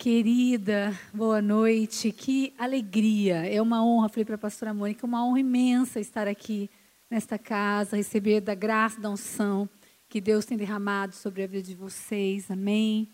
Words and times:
Querida, 0.00 0.96
boa 1.12 1.42
noite. 1.42 2.12
Que 2.12 2.54
alegria. 2.56 3.44
É 3.52 3.60
uma 3.60 3.84
honra, 3.84 4.08
falei 4.08 4.24
para 4.24 4.36
a 4.36 4.38
pastora 4.38 4.72
Mônica, 4.72 5.04
uma 5.04 5.26
honra 5.26 5.40
imensa 5.40 5.98
estar 5.98 6.28
aqui 6.28 6.70
nesta 7.10 7.36
casa, 7.36 7.96
receber 7.96 8.40
da 8.40 8.54
graça, 8.54 9.00
da 9.00 9.10
unção 9.10 9.68
que 10.08 10.20
Deus 10.20 10.44
tem 10.44 10.56
derramado 10.56 11.16
sobre 11.16 11.42
a 11.42 11.48
vida 11.48 11.64
de 11.64 11.74
vocês. 11.74 12.48
Amém. 12.48 13.08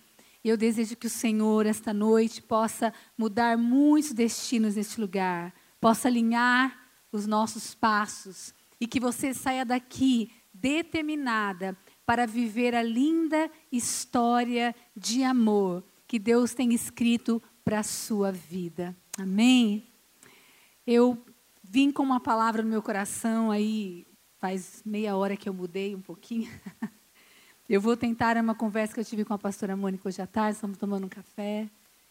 E 0.44 0.50
eu 0.50 0.58
desejo 0.58 0.94
que 0.94 1.06
o 1.06 1.10
Senhor, 1.10 1.64
esta 1.64 1.94
noite, 1.94 2.42
possa 2.42 2.92
mudar 3.16 3.56
muitos 3.56 4.12
destinos 4.12 4.76
neste 4.76 5.00
lugar, 5.00 5.54
possa 5.80 6.08
alinhar 6.08 6.78
os 7.10 7.26
nossos 7.26 7.74
passos 7.74 8.52
e 8.78 8.86
que 8.86 9.00
você 9.00 9.32
saia 9.32 9.64
daqui 9.64 10.30
determinada 10.52 11.74
para 12.04 12.26
viver 12.26 12.74
a 12.74 12.82
linda 12.82 13.50
história 13.72 14.76
de 14.94 15.24
amor 15.24 15.82
que 16.14 16.18
Deus 16.20 16.54
tem 16.54 16.72
escrito 16.72 17.42
para 17.64 17.80
a 17.80 17.82
sua 17.82 18.30
vida. 18.30 18.96
Amém? 19.18 19.84
Eu 20.86 21.20
vim 21.60 21.90
com 21.90 22.04
uma 22.04 22.20
palavra 22.20 22.62
no 22.62 22.68
meu 22.68 22.80
coração 22.80 23.50
aí, 23.50 24.06
faz 24.38 24.80
meia 24.86 25.16
hora 25.16 25.36
que 25.36 25.48
eu 25.48 25.52
mudei 25.52 25.92
um 25.92 26.00
pouquinho. 26.00 26.48
Eu 27.68 27.80
vou 27.80 27.96
tentar, 27.96 28.36
é 28.36 28.40
uma 28.40 28.54
conversa 28.54 28.94
que 28.94 29.00
eu 29.00 29.04
tive 29.04 29.24
com 29.24 29.32
a 29.32 29.38
pastora 29.38 29.74
Mônica 29.74 30.06
hoje 30.06 30.20
à 30.20 30.26
tarde, 30.26 30.56
estamos 30.56 30.76
tomando 30.76 31.06
um 31.06 31.08
café. 31.08 31.68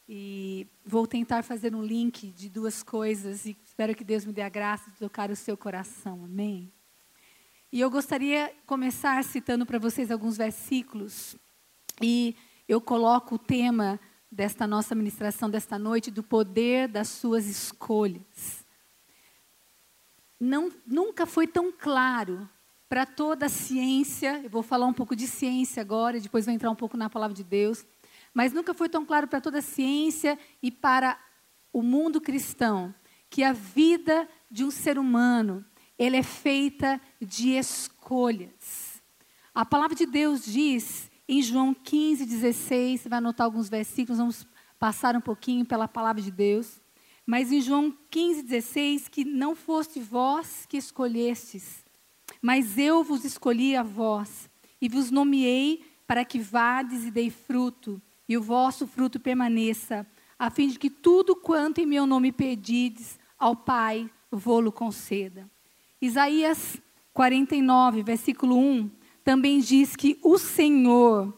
E 0.09 0.67
vou 0.83 1.07
tentar 1.07 1.43
fazer 1.43 1.73
um 1.73 1.83
link 1.83 2.27
de 2.27 2.49
duas 2.49 2.81
coisas 2.83 3.45
e 3.45 3.55
espero 3.63 3.95
que 3.95 4.03
Deus 4.03 4.25
me 4.25 4.33
dê 4.33 4.41
a 4.41 4.49
graça 4.49 4.89
de 4.89 4.97
tocar 4.97 5.29
o 5.29 5.35
seu 5.35 5.55
coração. 5.55 6.25
Amém? 6.25 6.73
E 7.71 7.79
eu 7.79 7.89
gostaria 7.89 8.47
de 8.47 8.55
começar 8.65 9.23
citando 9.23 9.63
para 9.65 9.77
vocês 9.77 10.11
alguns 10.11 10.35
versículos. 10.35 11.37
E 12.01 12.35
eu 12.67 12.79
coloco 12.79 13.35
o 13.35 13.39
tema 13.39 13.99
desta 14.31 14.65
nossa 14.65 14.95
ministração 14.95 15.49
desta 15.49 15.77
noite 15.77 16.09
do 16.09 16.23
poder 16.23 16.87
das 16.87 17.07
suas 17.07 17.45
escolhas. 17.45 18.65
Não, 20.39 20.71
nunca 20.85 21.25
foi 21.25 21.45
tão 21.45 21.71
claro 21.71 22.49
para 22.89 23.05
toda 23.05 23.45
a 23.45 23.49
ciência, 23.49 24.41
eu 24.43 24.49
vou 24.49 24.61
falar 24.61 24.85
um 24.85 24.93
pouco 24.93 25.15
de 25.15 25.27
ciência 25.27 25.81
agora, 25.81 26.19
depois 26.19 26.45
vou 26.45 26.53
entrar 26.53 26.69
um 26.69 26.75
pouco 26.75 26.97
na 26.97 27.09
palavra 27.09 27.35
de 27.35 27.43
Deus, 27.43 27.85
mas 28.33 28.53
nunca 28.53 28.73
foi 28.73 28.89
tão 28.89 29.05
claro 29.05 29.27
para 29.27 29.41
toda 29.41 29.59
a 29.59 29.63
ciência 29.63 30.37
e 30.61 30.71
para 30.71 31.17
o 31.71 31.81
mundo 31.81 32.21
cristão 32.21 32.93
que 33.29 33.43
a 33.43 33.53
vida 33.53 34.27
de 34.49 34.63
um 34.63 34.69
ser 34.69 34.99
humano, 34.99 35.65
ele 35.97 36.17
é 36.17 36.23
feita 36.23 37.01
de 37.19 37.51
escolhas. 37.51 39.01
A 39.55 39.65
palavra 39.65 39.95
de 39.95 40.05
Deus 40.05 40.45
diz 40.45 41.09
em 41.27 41.41
João 41.41 41.73
15, 41.73 42.25
16, 42.25 43.01
você 43.01 43.09
vai 43.09 43.17
anotar 43.17 43.45
alguns 43.45 43.69
versículos, 43.69 44.17
vamos 44.17 44.47
passar 44.77 45.15
um 45.15 45.21
pouquinho 45.21 45.65
pela 45.65 45.87
palavra 45.87 46.21
de 46.21 46.31
Deus. 46.31 46.81
Mas 47.25 47.51
em 47.51 47.61
João 47.61 47.95
15, 48.09 48.43
16, 48.43 49.07
que 49.07 49.23
não 49.23 49.55
foste 49.55 49.99
vós 49.99 50.65
que 50.67 50.75
escolhestes, 50.75 51.85
mas 52.41 52.77
eu 52.77 53.03
vos 53.03 53.23
escolhi 53.23 53.75
a 53.77 53.83
vós, 53.83 54.49
e 54.81 54.89
vos 54.89 55.09
nomeei 55.09 55.85
para 56.05 56.25
que 56.25 56.37
vades 56.39 57.05
e 57.05 57.11
dei 57.11 57.29
fruto, 57.29 58.01
e 58.27 58.35
o 58.35 58.41
vosso 58.41 58.85
fruto 58.85 59.19
permaneça, 59.19 60.05
a 60.37 60.49
fim 60.49 60.67
de 60.67 60.77
que 60.77 60.89
tudo 60.89 61.35
quanto 61.35 61.79
em 61.79 61.85
meu 61.85 62.05
nome 62.05 62.33
pedides 62.33 63.17
ao 63.39 63.55
Pai, 63.55 64.09
vô-lo 64.29 64.71
conceda. 64.71 65.49
Isaías 66.01 66.77
49, 67.13 68.03
versículo 68.03 68.57
1, 68.57 68.91
também 69.23 69.59
diz 69.59 69.95
que 69.95 70.17
o 70.21 70.37
Senhor 70.37 71.33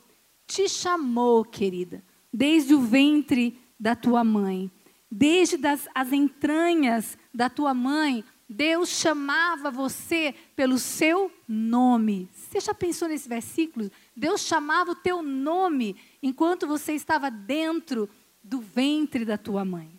te 0.48 0.68
chamou, 0.68 1.44
querida, 1.44 2.04
desde 2.32 2.74
o 2.74 2.82
ventre 2.82 3.58
da 3.80 3.96
tua 3.96 4.24
mãe, 4.24 4.72
desde 5.10 5.58
das, 5.58 5.88
as 5.94 6.12
entranhas 6.12 7.18
da 7.34 7.50
tua 7.50 7.74
mãe, 7.74 8.24
Deus 8.48 8.90
chamava 8.90 9.72
você 9.72 10.36
pelo 10.56 10.78
seu 10.78 11.32
nome. 11.48 12.30
Você 12.32 12.60
já 12.60 12.74
pensou 12.74 13.08
nesse 13.08 13.28
versículo? 13.28 13.92
Deus 14.16 14.42
chamava 14.42 14.92
o 14.92 14.96
teu 14.96 15.24
nome 15.24 15.96
enquanto 16.22 16.68
você 16.68 16.94
estava 16.94 17.32
dentro 17.32 18.08
do 18.44 18.60
ventre 18.60 19.26
da 19.26 19.38
tua 19.38 19.66
mãe. 19.66 19.90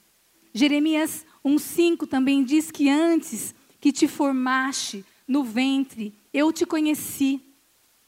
Jeremias 0.54 1.26
1,5 1.44 2.08
também 2.08 2.44
diz 2.44 2.70
que 2.70 2.88
antes 2.88 3.54
que 3.80 3.92
te 3.92 4.06
formaste 4.06 5.04
no 5.26 5.42
ventre, 5.42 6.14
eu 6.32 6.52
te 6.52 6.64
conheci. 6.64 7.40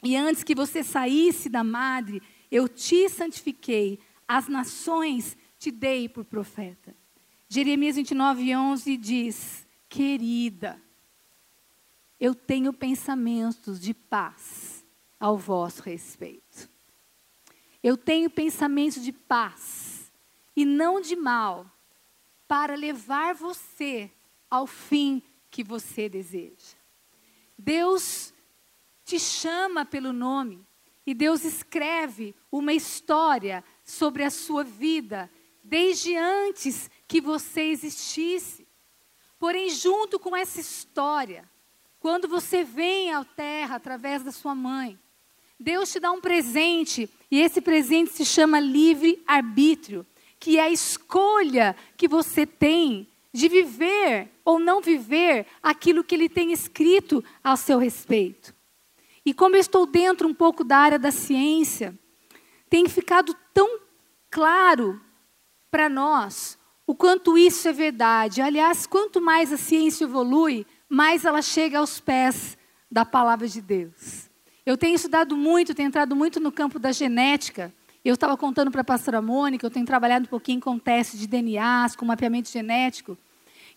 E 0.03 0.17
antes 0.17 0.45
que 0.45 0.55
você 0.55 0.83
saísse 0.83 1.49
da 1.49 1.65
madre, 1.65 2.23
eu 2.51 2.69
te 2.69 3.09
santifiquei, 3.09 3.99
as 4.27 4.49
nações 4.49 5.37
te 5.59 5.71
dei 5.71 6.09
por 6.09 6.25
profeta. 6.25 6.95
Jeremias 7.49 7.97
29, 7.97 8.55
11 8.55 8.97
diz: 8.97 9.67
Querida, 9.89 10.81
eu 12.21 12.35
tenho 12.35 12.73
pensamentos 12.73 13.81
de 13.81 13.93
paz 13.95 14.85
ao 15.19 15.37
vosso 15.37 15.83
respeito. 15.83 16.69
Eu 17.83 17.97
tenho 17.97 18.29
pensamentos 18.29 19.03
de 19.03 19.13
paz 19.13 20.13
e 20.55 20.65
não 20.65 21.01
de 21.01 21.15
mal, 21.15 21.71
para 22.47 22.75
levar 22.75 23.35
você 23.35 24.11
ao 24.51 24.67
fim 24.67 25.23
que 25.51 25.63
você 25.63 26.09
deseja. 26.09 26.77
Deus 27.57 28.33
te 29.09 29.19
chama 29.19 29.87
pelo 29.87 30.13
nome 30.13 30.61
e 31.07 31.15
Deus 31.15 31.43
escreve 31.43 32.35
uma 32.53 32.75
história 32.75 33.65
sobre 33.83 34.23
a 34.23 34.29
sua 34.29 34.63
vida 34.63 35.31
desde 35.65 36.15
antes 36.15 36.91
que 37.07 37.19
você 37.19 37.63
existisse. 37.63 38.69
Porém, 39.39 39.71
junto 39.71 40.19
com 40.19 40.37
essa 40.37 40.61
história, 40.61 41.49
quando 41.99 42.29
você 42.29 42.63
vem 42.63 43.11
à 43.11 43.25
terra 43.25 43.77
através 43.77 44.23
da 44.23 44.31
sua 44.31 44.55
mãe, 44.55 44.99
Deus 45.59 45.91
te 45.91 45.99
dá 45.99 46.13
um 46.13 46.21
presente, 46.21 47.09
e 47.31 47.41
esse 47.41 47.63
presente 47.63 48.13
se 48.13 48.27
chama 48.27 48.61
livre-arbítrio, 48.61 50.07
que 50.39 50.59
é 50.59 50.65
a 50.65 50.71
escolha 50.71 51.75
que 51.97 52.07
você 52.07 52.45
tem 52.45 53.09
de 53.33 53.49
viver 53.49 54.29
ou 54.45 54.59
não 54.59 54.83
viver 54.83 55.47
aquilo 55.63 56.05
que 56.05 56.15
Ele 56.15 56.29
tem 56.29 56.53
escrito 56.53 57.25
ao 57.43 57.57
seu 57.57 57.79
respeito. 57.79 58.58
E 59.29 59.35
como 59.35 59.57
eu 59.57 59.61
estou 59.61 59.85
dentro 59.85 60.27
um 60.27 60.33
pouco 60.33 60.65
da 60.65 60.79
área 60.79 60.99
da 60.99 61.11
ciência, 61.11 61.95
tem 62.71 62.89
ficado 62.89 63.37
tão 63.53 63.81
claro 64.31 64.99
para 65.71 65.87
nós 65.87 66.59
o 66.87 66.95
quanto 66.95 67.37
isso 67.37 67.69
é 67.69 67.73
verdade. 67.75 68.41
Aliás, 68.41 68.87
quanto 68.87 69.21
mais 69.21 69.53
a 69.53 69.59
ciência 69.59 70.05
evolui, 70.05 70.67
mais 70.89 71.27
ela 71.27 71.43
chega 71.43 71.79
aos 71.79 72.01
pés 72.01 72.57
da 72.91 73.05
palavra 73.05 73.47
de 73.47 73.61
Deus. 73.61 74.31
Eu 74.65 74.79
tenho 74.79 74.95
estudado 74.95 75.37
muito, 75.37 75.75
tenho 75.75 75.89
entrado 75.89 76.17
muito 76.17 76.41
no 76.41 76.51
campo 76.51 76.79
da 76.79 76.91
genética. 76.91 77.71
Eu 78.03 78.15
estava 78.15 78.35
contando 78.35 78.71
para 78.71 78.81
a 78.81 78.85
pastora 78.85 79.21
Mônica, 79.21 79.67
eu 79.67 79.71
tenho 79.71 79.85
trabalhado 79.85 80.25
um 80.25 80.31
pouquinho 80.31 80.63
com 80.63 80.79
testes 80.79 81.21
de 81.21 81.27
DNAs, 81.27 81.95
com 81.95 82.07
mapeamento 82.07 82.49
genético. 82.49 83.19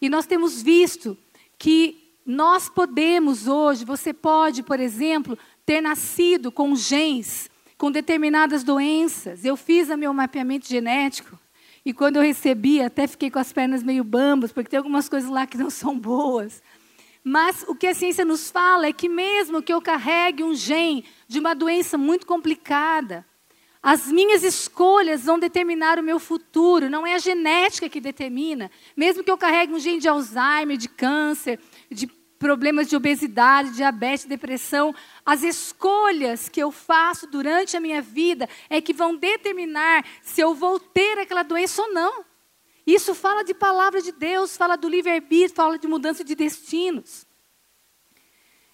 E 0.01 0.07
nós 0.07 0.25
temos 0.25 0.61
visto 0.61 1.17
que 1.57 2.00
nós 2.25 2.69
podemos 2.69 3.47
hoje, 3.47 3.85
você 3.85 4.13
pode, 4.13 4.63
por 4.63 4.79
exemplo, 4.79 5.37
ter 5.65 5.81
nascido 5.81 6.51
com 6.51 6.75
genes 6.75 7.49
com 7.81 7.91
determinadas 7.91 8.63
doenças. 8.63 9.43
Eu 9.43 9.57
fiz 9.57 9.89
o 9.89 9.97
meu 9.97 10.13
mapeamento 10.13 10.67
genético 10.67 11.35
e 11.83 11.91
quando 11.91 12.17
eu 12.17 12.21
recebi, 12.21 12.79
até 12.79 13.07
fiquei 13.07 13.31
com 13.31 13.39
as 13.39 13.51
pernas 13.51 13.81
meio 13.81 14.03
bambas, 14.03 14.51
porque 14.51 14.69
tem 14.69 14.77
algumas 14.77 15.09
coisas 15.09 15.27
lá 15.27 15.47
que 15.47 15.57
não 15.57 15.69
são 15.71 15.97
boas. 15.97 16.61
Mas 17.23 17.65
o 17.67 17.73
que 17.73 17.87
a 17.87 17.95
ciência 17.95 18.23
nos 18.23 18.51
fala 18.51 18.85
é 18.85 18.93
que 18.93 19.09
mesmo 19.09 19.63
que 19.63 19.73
eu 19.73 19.81
carregue 19.81 20.43
um 20.43 20.53
gene 20.53 21.05
de 21.27 21.39
uma 21.39 21.55
doença 21.55 21.97
muito 21.97 22.27
complicada, 22.27 23.25
as 23.81 24.05
minhas 24.11 24.43
escolhas 24.43 25.25
vão 25.25 25.39
determinar 25.39 25.97
o 25.97 26.03
meu 26.03 26.19
futuro, 26.19 26.87
não 26.87 27.05
é 27.05 27.15
a 27.15 27.19
genética 27.19 27.89
que 27.89 27.99
determina. 27.99 28.69
Mesmo 28.95 29.23
que 29.23 29.31
eu 29.31 29.37
carregue 29.39 29.73
um 29.73 29.79
gene 29.79 29.99
de 29.99 30.07
Alzheimer, 30.07 30.77
de 30.77 30.87
câncer, 30.87 31.59
problemas 32.41 32.87
de 32.87 32.95
obesidade, 32.95 33.75
diabetes, 33.75 34.25
depressão, 34.25 34.95
as 35.23 35.43
escolhas 35.43 36.49
que 36.49 36.59
eu 36.59 36.71
faço 36.71 37.27
durante 37.27 37.77
a 37.77 37.79
minha 37.79 38.01
vida 38.01 38.49
é 38.67 38.81
que 38.81 38.95
vão 38.95 39.15
determinar 39.15 40.03
se 40.23 40.41
eu 40.41 40.55
vou 40.55 40.79
ter 40.79 41.19
aquela 41.19 41.43
doença 41.43 41.83
ou 41.83 41.93
não. 41.93 42.25
Isso 42.85 43.13
fala 43.13 43.43
de 43.43 43.53
palavra 43.53 44.01
de 44.01 44.11
Deus, 44.11 44.57
fala 44.57 44.75
do 44.75 44.89
livre-arbítrio, 44.89 45.55
fala 45.55 45.77
de 45.77 45.87
mudança 45.87 46.23
de 46.23 46.33
destinos. 46.33 47.27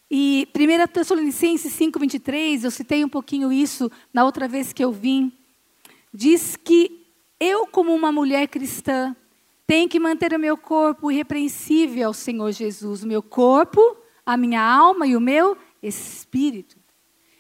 E 0.10 0.48
1 0.56 0.88
Tessalonicenses 0.88 1.78
5,23, 1.78 2.64
eu 2.64 2.72
citei 2.72 3.04
um 3.04 3.10
pouquinho 3.10 3.52
isso 3.52 3.92
na 4.14 4.24
outra 4.24 4.48
vez 4.48 4.72
que 4.72 4.82
eu 4.82 4.94
vim, 4.94 5.30
diz 6.14 6.56
que 6.56 7.06
eu, 7.38 7.68
como 7.68 7.94
uma 7.94 8.14
mulher 8.14 8.48
cristã, 8.48 9.14
tenho 9.68 9.90
que 9.90 10.00
manter 10.00 10.34
o 10.34 10.40
meu 10.40 10.58
corpo 10.58 11.12
irrepreensível 11.12 12.08
ao 12.08 12.14
Senhor 12.14 12.52
Jesus, 12.54 13.04
o 13.04 13.08
meu 13.08 13.22
corpo, 13.22 13.98
a 14.26 14.38
minha 14.38 14.62
alma 14.62 15.06
e 15.06 15.16
o 15.16 15.22
meu 15.22 15.58
espírito. 15.84 16.78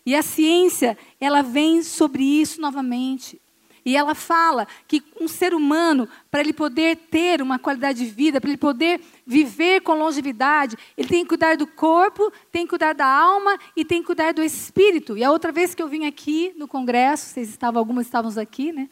E 0.06 0.14
a 0.14 0.22
ciência, 0.22 0.98
ela 1.20 1.42
vem 1.42 1.82
sobre 1.82 2.24
isso 2.24 2.60
novamente. 2.60 3.42
E 3.86 3.96
ela 3.96 4.14
fala 4.14 4.68
que 4.86 5.02
um 5.20 5.30
ser 5.30 5.54
humano, 5.54 6.10
para 6.30 6.42
ele 6.42 6.52
poder 6.52 6.98
ter 7.10 7.42
uma 7.42 7.58
qualidade 7.58 8.06
de 8.06 8.12
vida, 8.12 8.42
para 8.42 8.50
ele 8.50 8.58
poder 8.58 9.00
viver 9.26 9.80
com 9.80 9.94
longevidade, 9.94 10.76
ele 10.98 11.08
tem 11.08 11.24
que 11.24 11.30
cuidar 11.30 11.56
do 11.56 11.66
corpo, 11.66 12.30
tem 12.52 12.66
que 12.66 12.72
cuidar 12.72 12.94
da 12.94 13.08
alma 13.08 13.58
e 13.78 13.86
tem 13.86 14.02
que 14.02 14.08
cuidar 14.08 14.34
do 14.34 14.44
espírito. 14.44 15.18
E 15.18 15.24
a 15.24 15.32
outra 15.32 15.54
vez 15.54 15.74
que 15.74 15.82
eu 15.82 15.88
vim 15.88 16.06
aqui 16.06 16.54
no 16.58 16.68
congresso, 16.68 17.28
vocês 17.28 17.48
estavam, 17.48 17.80
algumas 17.80 18.06
estávamos 18.06 18.38
aqui, 18.38 18.74
né? 18.74 18.90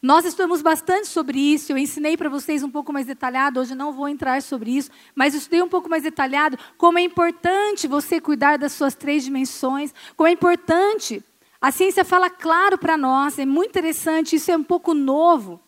Nós 0.00 0.24
estudamos 0.24 0.62
bastante 0.62 1.08
sobre 1.08 1.38
isso, 1.38 1.72
eu 1.72 1.78
ensinei 1.78 2.16
para 2.16 2.28
vocês 2.28 2.62
um 2.62 2.70
pouco 2.70 2.92
mais 2.92 3.06
detalhado, 3.06 3.60
hoje 3.60 3.74
não 3.74 3.92
vou 3.92 4.08
entrar 4.08 4.42
sobre 4.42 4.76
isso, 4.76 4.90
mas 5.14 5.34
estudei 5.34 5.62
um 5.62 5.68
pouco 5.68 5.88
mais 5.88 6.02
detalhado 6.02 6.58
como 6.76 6.98
é 6.98 7.02
importante 7.02 7.86
você 7.86 8.20
cuidar 8.20 8.58
das 8.58 8.72
suas 8.72 8.94
três 8.94 9.24
dimensões, 9.24 9.94
como 10.16 10.28
é 10.28 10.32
importante 10.32 11.22
a 11.64 11.70
ciência 11.70 12.04
fala 12.04 12.28
claro 12.28 12.76
para 12.76 12.94
nós, 12.94 13.38
é 13.38 13.46
muito 13.46 13.70
interessante, 13.70 14.36
isso 14.36 14.50
é 14.50 14.56
um 14.56 14.62
pouco 14.62 14.92
novo. 14.92 15.58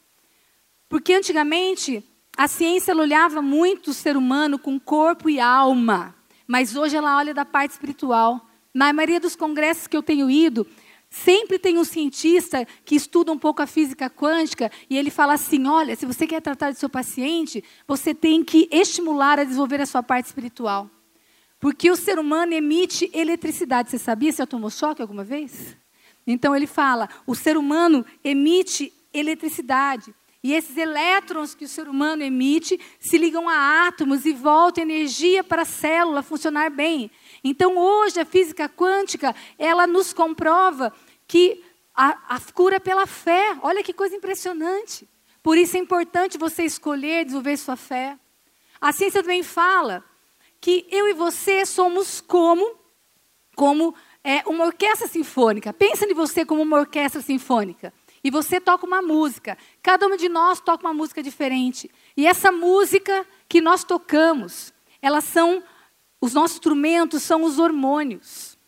Porque 0.90 1.14
antigamente 1.14 2.04
a 2.36 2.46
ciência 2.46 2.94
olhava 2.94 3.40
muito 3.40 3.92
o 3.92 3.94
ser 3.94 4.14
humano 4.14 4.58
com 4.58 4.78
corpo 4.78 5.30
e 5.30 5.40
alma, 5.40 6.14
mas 6.46 6.76
hoje 6.76 6.96
ela 6.96 7.16
olha 7.16 7.32
da 7.32 7.46
parte 7.46 7.70
espiritual. 7.70 8.46
Na 8.74 8.92
maioria 8.92 9.18
dos 9.18 9.34
congressos 9.34 9.86
que 9.86 9.96
eu 9.96 10.02
tenho 10.02 10.28
ido, 10.28 10.66
sempre 11.10 11.58
tem 11.58 11.78
um 11.78 11.84
cientista 11.84 12.66
que 12.84 12.94
estuda 12.94 13.32
um 13.32 13.38
pouco 13.38 13.62
a 13.62 13.66
física 13.66 14.10
quântica 14.10 14.70
e 14.88 14.96
ele 14.96 15.10
fala 15.10 15.34
assim: 15.34 15.66
olha, 15.66 15.96
se 15.96 16.06
você 16.06 16.26
quer 16.26 16.40
tratar 16.40 16.72
do 16.72 16.78
seu 16.78 16.88
paciente, 16.88 17.62
você 17.86 18.14
tem 18.14 18.44
que 18.44 18.68
estimular 18.70 19.38
a 19.38 19.44
desenvolver 19.44 19.80
a 19.80 19.86
sua 19.86 20.02
parte 20.02 20.26
espiritual. 20.26 20.90
Porque 21.58 21.90
o 21.90 21.96
ser 21.96 22.18
humano 22.18 22.52
emite 22.52 23.10
eletricidade. 23.14 23.90
Você 23.90 23.98
sabia? 23.98 24.30
Você 24.30 24.46
tomou 24.46 24.70
choque 24.70 25.00
alguma 25.00 25.24
vez? 25.24 25.76
Então 26.26 26.54
ele 26.54 26.66
fala: 26.66 27.08
o 27.26 27.34
ser 27.34 27.56
humano 27.56 28.04
emite 28.22 28.92
eletricidade. 29.12 30.14
E 30.42 30.52
esses 30.52 30.76
elétrons 30.76 31.56
que 31.56 31.64
o 31.64 31.68
ser 31.68 31.88
humano 31.88 32.22
emite 32.22 32.78
se 33.00 33.18
ligam 33.18 33.48
a 33.48 33.88
átomos 33.88 34.24
e 34.24 34.32
voltam 34.32 34.84
energia 34.84 35.42
para 35.42 35.62
a 35.62 35.64
célula 35.64 36.22
funcionar 36.22 36.70
bem. 36.70 37.10
Então 37.42 37.76
hoje 37.76 38.20
a 38.20 38.24
física 38.24 38.68
quântica, 38.68 39.34
ela 39.58 39.86
nos 39.86 40.12
comprova 40.12 40.92
que 41.26 41.64
a, 41.94 42.36
a 42.36 42.40
cura 42.52 42.76
é 42.76 42.80
pela 42.80 43.06
fé. 43.06 43.56
Olha 43.62 43.82
que 43.82 43.92
coisa 43.92 44.14
impressionante. 44.14 45.08
Por 45.42 45.56
isso 45.56 45.76
é 45.76 45.80
importante 45.80 46.38
você 46.38 46.64
escolher 46.64 47.24
desenvolver 47.24 47.56
sua 47.56 47.76
fé. 47.76 48.18
A 48.80 48.92
ciência 48.92 49.22
também 49.22 49.42
fala 49.42 50.04
que 50.60 50.86
eu 50.90 51.08
e 51.08 51.14
você 51.14 51.64
somos 51.64 52.20
como 52.20 52.76
como 53.54 53.94
é, 54.22 54.42
uma 54.46 54.66
orquestra 54.66 55.08
sinfônica. 55.08 55.72
Pensa 55.72 56.04
em 56.04 56.12
você 56.12 56.44
como 56.44 56.60
uma 56.60 56.78
orquestra 56.78 57.22
sinfônica. 57.22 57.92
E 58.22 58.30
você 58.30 58.60
toca 58.60 58.84
uma 58.84 59.00
música. 59.00 59.56
Cada 59.82 60.06
um 60.06 60.16
de 60.16 60.28
nós 60.28 60.60
toca 60.60 60.86
uma 60.86 60.92
música 60.92 61.22
diferente. 61.22 61.90
E 62.16 62.26
essa 62.26 62.52
música 62.52 63.24
que 63.48 63.60
nós 63.60 63.82
tocamos, 63.84 64.74
elas 65.00 65.24
são 65.24 65.62
os 66.20 66.32
nossos 66.34 66.56
instrumentos 66.56 67.22
são 67.22 67.44
os 67.44 67.58
hormônios. 67.58 68.58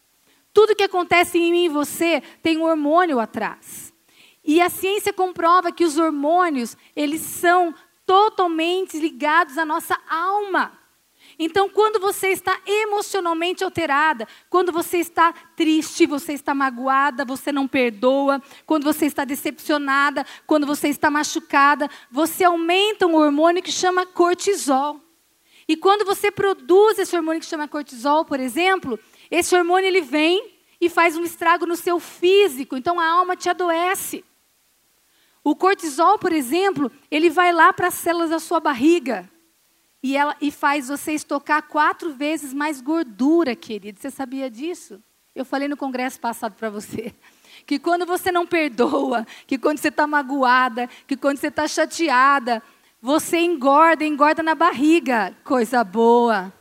Tudo 0.53 0.75
que 0.75 0.83
acontece 0.83 1.39
em 1.39 1.51
mim 1.51 1.65
e 1.67 1.69
você 1.69 2.23
tem 2.43 2.59
um 2.59 2.65
hormônio 2.65 3.21
atrás. 3.21 3.93
E 4.45 4.61
a 4.61 4.71
ciência 4.71 5.13
comprova 5.13 5.71
que 5.71 5.85
os 5.85 5.99
hormônios, 5.99 6.77
eles 6.97 7.21
são 7.21 7.75
totalmente 8.07 8.99
ligados 8.99 9.59
à 9.59 9.65
nossa 9.65 9.99
alma. 10.09 10.73
Então, 11.39 11.69
quando 11.69 12.01
você 12.01 12.29
está 12.29 12.59
emocionalmente 12.67 13.63
alterada, 13.63 14.27
quando 14.51 14.73
você 14.73 14.99
está 14.99 15.33
triste, 15.55 16.07
você 16.07 16.33
está 16.33 16.53
magoada, 16.55 17.25
você 17.25 17.53
não 17.53 17.69
perdoa, 17.69 18.43
quando 18.67 18.85
você 18.85 19.07
está 19.07 19.25
decepcionada, 19.25 20.27
quando 20.47 20.67
você 20.67 20.89
está 20.89 21.11
machucada, 21.11 21.89
você 22.11 22.43
aumenta 22.43 23.07
um 23.07 23.15
hormônio 23.15 23.63
que 23.63 23.71
chama 23.71 24.05
cortisol. 24.05 25.01
E 25.69 25.77
quando 25.77 26.05
você 26.05 26.31
produz 26.31 26.99
esse 26.99 27.15
hormônio 27.15 27.41
que 27.41 27.47
chama 27.47 27.69
cortisol, 27.69 28.25
por 28.25 28.41
exemplo, 28.41 28.99
esse 29.31 29.55
hormônio 29.55 29.87
ele 29.87 30.01
vem 30.01 30.55
e 30.81 30.89
faz 30.89 31.15
um 31.15 31.23
estrago 31.23 31.67
no 31.67 31.77
seu 31.77 32.01
físico, 32.01 32.75
então 32.75 32.99
a 32.99 33.07
alma 33.07 33.37
te 33.37 33.51
adoece. 33.51 34.25
O 35.45 35.55
cortisol, 35.55 36.19
por 36.19 36.33
exemplo, 36.33 36.91
ele 37.11 37.29
vai 37.29 37.53
lá 37.53 37.73
para 37.73 37.89
as 37.89 37.95
células 37.95 38.31
da 38.31 38.39
sua 38.39 38.61
barriga. 38.61 39.31
E, 40.03 40.17
ela, 40.17 40.37
e 40.41 40.51
faz 40.51 40.89
você 40.89 41.13
estocar 41.13 41.63
quatro 41.65 42.15
vezes 42.15 42.55
mais 42.55 42.81
gordura, 42.81 43.55
querido. 43.57 44.01
Você 44.01 44.11
sabia 44.11 44.51
disso? 44.51 45.03
Eu 45.35 45.45
falei 45.45 45.69
no 45.69 45.77
congresso 45.77 46.19
passado 46.19 46.55
para 46.55 46.71
você. 46.71 47.15
Que 47.67 47.79
quando 47.79 48.07
você 48.07 48.31
não 48.31 48.47
perdoa, 48.47 49.27
que 49.47 49.59
quando 49.59 49.79
você 49.79 49.89
está 49.89 50.07
magoada, 50.07 50.89
que 51.07 51.17
quando 51.17 51.39
você 51.39 51.49
está 51.49 51.67
chateada, 51.67 52.63
você 53.01 53.39
engorda, 53.39 54.05
engorda 54.05 54.43
na 54.43 54.55
barriga. 54.55 55.35
Coisa 55.45 55.83
boa. 55.85 56.53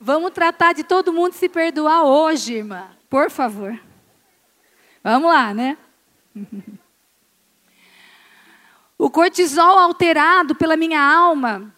Vamos 0.00 0.32
tratar 0.32 0.72
de 0.72 0.84
todo 0.84 1.12
mundo 1.12 1.32
se 1.32 1.48
perdoar 1.48 2.04
hoje, 2.04 2.54
irmã. 2.54 2.88
Por 3.08 3.30
favor. 3.30 3.78
Vamos 5.02 5.30
lá, 5.30 5.54
né? 5.54 5.76
O 8.96 9.10
cortisol 9.10 9.76
alterado 9.76 10.54
pela 10.54 10.76
minha 10.76 11.02
alma 11.02 11.74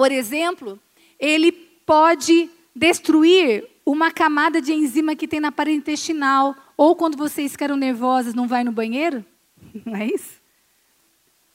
por 0.00 0.12
exemplo, 0.12 0.80
ele 1.18 1.52
pode 1.52 2.48
destruir 2.74 3.66
uma 3.84 4.10
camada 4.10 4.60
de 4.60 4.72
enzima 4.72 5.16
que 5.16 5.28
tem 5.28 5.40
na 5.40 5.52
parede 5.52 5.78
intestinal. 5.78 6.54
Ou 6.76 6.94
quando 6.94 7.16
vocês 7.16 7.52
ficaram 7.52 7.76
nervosas, 7.76 8.34
não 8.34 8.46
vai 8.46 8.64
no 8.64 8.72
banheiro? 8.72 9.24
Não 9.84 9.94
é 9.94 10.06
isso? 10.06 10.39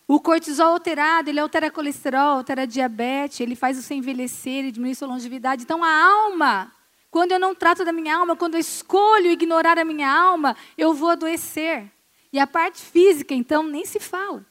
O 0.08 0.20
cortisol 0.20 0.74
alterado, 0.74 1.30
ele 1.30 1.40
altera 1.40 1.72
colesterol, 1.72 2.38
altera 2.38 2.68
diabetes, 2.68 3.40
ele 3.40 3.56
faz 3.56 3.78
você 3.78 3.96
envelhecer, 3.96 4.60
ele 4.60 4.72
diminui 4.72 4.94
sua 4.94 5.08
longevidade. 5.08 5.64
Então 5.64 5.84
a 5.84 5.90
alma, 5.90 6.72
quando 7.10 7.32
eu 7.32 7.40
não 7.40 7.56
trato 7.56 7.84
da 7.84 7.92
minha 7.92 8.16
alma, 8.16 8.36
quando 8.36 8.54
eu 8.54 8.60
escolho 8.60 9.32
ignorar 9.32 9.80
a 9.80 9.86
minha 9.86 10.12
alma, 10.12 10.56
eu 10.78 10.94
vou 10.94 11.10
adoecer. 11.10 11.92
E 12.32 12.38
a 12.38 12.46
parte 12.46 12.82
física, 12.82 13.34
então, 13.34 13.64
nem 13.64 13.86
se 13.86 14.00
fala. 14.00 14.46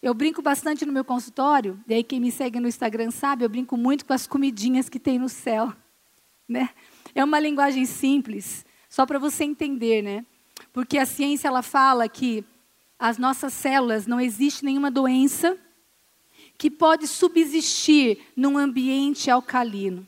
Eu 0.00 0.14
brinco 0.14 0.40
bastante 0.40 0.86
no 0.86 0.92
meu 0.92 1.04
consultório, 1.04 1.82
e 1.88 1.94
aí 1.94 2.04
quem 2.04 2.20
me 2.20 2.30
segue 2.30 2.60
no 2.60 2.68
Instagram 2.68 3.10
sabe, 3.10 3.44
eu 3.44 3.48
brinco 3.48 3.76
muito 3.76 4.04
com 4.04 4.12
as 4.12 4.26
comidinhas 4.26 4.88
que 4.88 5.00
tem 5.00 5.18
no 5.18 5.28
céu. 5.28 5.72
Né? 6.48 6.70
É 7.12 7.24
uma 7.24 7.40
linguagem 7.40 7.84
simples, 7.84 8.64
só 8.88 9.04
para 9.04 9.18
você 9.18 9.42
entender, 9.42 10.00
né? 10.00 10.24
Porque 10.72 10.96
a 10.96 11.04
ciência 11.04 11.48
ela 11.48 11.60
fala 11.60 12.08
que 12.08 12.44
as 12.98 13.18
nossas 13.18 13.52
células 13.52 14.06
não 14.06 14.20
existe 14.20 14.64
nenhuma 14.64 14.90
doença 14.90 15.58
que 16.58 16.70
pode 16.70 17.06
subsistir 17.06 18.18
num 18.34 18.56
ambiente 18.56 19.30
alcalino. 19.30 20.06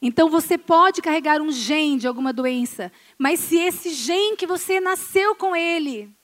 Então 0.00 0.28
você 0.28 0.56
pode 0.58 1.02
carregar 1.02 1.40
um 1.40 1.50
gene 1.50 1.98
de 1.98 2.06
alguma 2.06 2.32
doença, 2.32 2.92
mas 3.18 3.40
se 3.40 3.56
esse 3.56 3.90
gene 3.90 4.36
que 4.36 4.46
você 4.46 4.80
nasceu 4.80 5.34
com 5.34 5.56
ele 5.56 6.14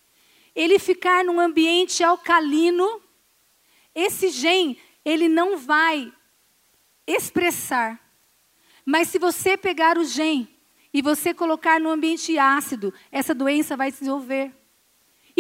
ele 0.55 0.79
ficar 0.79 1.25
num 1.25 1.41
ambiente 1.41 2.03
alcalino, 2.03 3.00
esse 3.95 4.29
gene, 4.29 4.79
ele 5.05 5.29
não 5.29 5.57
vai 5.57 6.12
expressar. 7.07 8.00
Mas 8.85 9.09
se 9.09 9.19
você 9.19 9.57
pegar 9.57 9.97
o 9.97 10.05
gene 10.05 10.49
e 10.93 11.00
você 11.00 11.33
colocar 11.33 11.81
no 11.81 11.91
ambiente 11.91 12.38
ácido, 12.38 12.93
essa 13.11 13.35
doença 13.35 13.76
vai 13.76 13.91
se 13.91 14.00
desenvolver. 14.00 14.53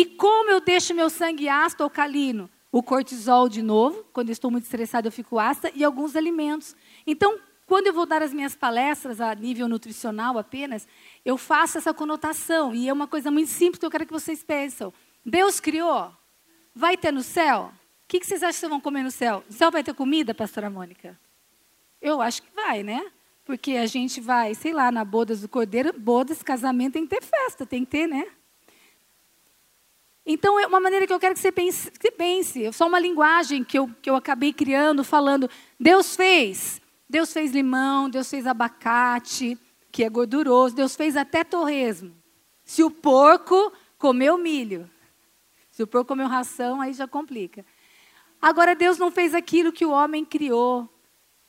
E 0.00 0.06
como 0.06 0.50
eu 0.50 0.62
deixo 0.62 0.94
meu 0.94 1.10
sangue 1.10 1.46
ácido 1.46 1.84
alcalino? 1.84 2.48
O 2.72 2.82
cortisol 2.82 3.50
de 3.50 3.60
novo, 3.60 4.02
quando 4.14 4.30
estou 4.30 4.50
muito 4.50 4.64
estressado 4.64 5.06
eu 5.06 5.12
fico 5.12 5.38
ácida, 5.38 5.70
e 5.74 5.84
alguns 5.84 6.16
alimentos. 6.16 6.74
Então, 7.06 7.38
quando 7.66 7.88
eu 7.88 7.92
vou 7.92 8.06
dar 8.06 8.22
as 8.22 8.32
minhas 8.32 8.54
palestras 8.54 9.20
a 9.20 9.34
nível 9.34 9.68
nutricional 9.68 10.38
apenas, 10.38 10.88
eu 11.22 11.36
faço 11.36 11.76
essa 11.76 11.92
conotação. 11.92 12.74
E 12.74 12.88
é 12.88 12.92
uma 12.94 13.06
coisa 13.06 13.30
muito 13.30 13.50
simples 13.50 13.78
que 13.78 13.84
eu 13.84 13.90
quero 13.90 14.06
que 14.06 14.12
vocês 14.14 14.42
pensem. 14.42 14.90
Deus 15.22 15.60
criou, 15.60 16.10
vai 16.74 16.96
ter 16.96 17.12
no 17.12 17.22
céu? 17.22 17.70
O 18.04 18.08
que, 18.08 18.24
vocês 18.24 18.42
acham 18.42 18.58
que 18.58 18.68
vão 18.68 18.80
comer 18.80 19.02
no 19.02 19.10
céu? 19.10 19.44
No 19.46 19.52
céu 19.54 19.70
vai 19.70 19.84
ter 19.84 19.92
comida, 19.92 20.34
pastora 20.34 20.70
Mônica? 20.70 21.20
Eu 22.00 22.22
acho 22.22 22.40
que 22.40 22.48
vai, 22.56 22.82
né? 22.82 23.04
Porque 23.44 23.72
a 23.72 23.84
gente 23.84 24.18
vai, 24.18 24.54
sei 24.54 24.72
lá, 24.72 24.90
na 24.90 25.04
bodas 25.04 25.42
do 25.42 25.48
cordeiro, 25.48 25.92
bodas, 25.92 26.42
casamento 26.42 26.94
tem 26.94 27.06
que 27.06 27.16
ter 27.16 27.22
festa, 27.22 27.66
tem 27.66 27.84
que 27.84 27.90
ter, 27.90 28.06
né? 28.06 28.26
Então, 30.24 30.58
é 30.60 30.66
uma 30.66 30.80
maneira 30.80 31.06
que 31.06 31.12
eu 31.12 31.18
quero 31.18 31.34
que 31.34 31.40
você 31.40 31.50
pense, 31.50 31.90
que 31.90 32.10
pense. 32.10 32.64
É 32.64 32.72
só 32.72 32.86
uma 32.86 33.00
linguagem 33.00 33.64
que 33.64 33.78
eu, 33.78 33.90
que 34.00 34.10
eu 34.10 34.16
acabei 34.16 34.52
criando, 34.52 35.02
falando. 35.02 35.48
Deus 35.78 36.14
fez. 36.14 36.80
Deus 37.08 37.32
fez 37.32 37.52
limão, 37.52 38.08
Deus 38.08 38.30
fez 38.30 38.46
abacate, 38.46 39.58
que 39.90 40.04
é 40.04 40.08
gorduroso. 40.08 40.74
Deus 40.74 40.94
fez 40.94 41.16
até 41.16 41.42
torresmo. 41.42 42.14
Se 42.64 42.84
o 42.84 42.90
porco 42.90 43.72
comeu 43.98 44.38
milho, 44.38 44.88
se 45.70 45.82
o 45.82 45.86
porco 45.86 46.08
comeu 46.08 46.28
ração, 46.28 46.80
aí 46.80 46.92
já 46.92 47.08
complica. 47.08 47.64
Agora, 48.40 48.74
Deus 48.74 48.96
não 48.96 49.10
fez 49.10 49.34
aquilo 49.34 49.72
que 49.72 49.84
o 49.84 49.90
homem 49.90 50.24
criou. 50.24 50.88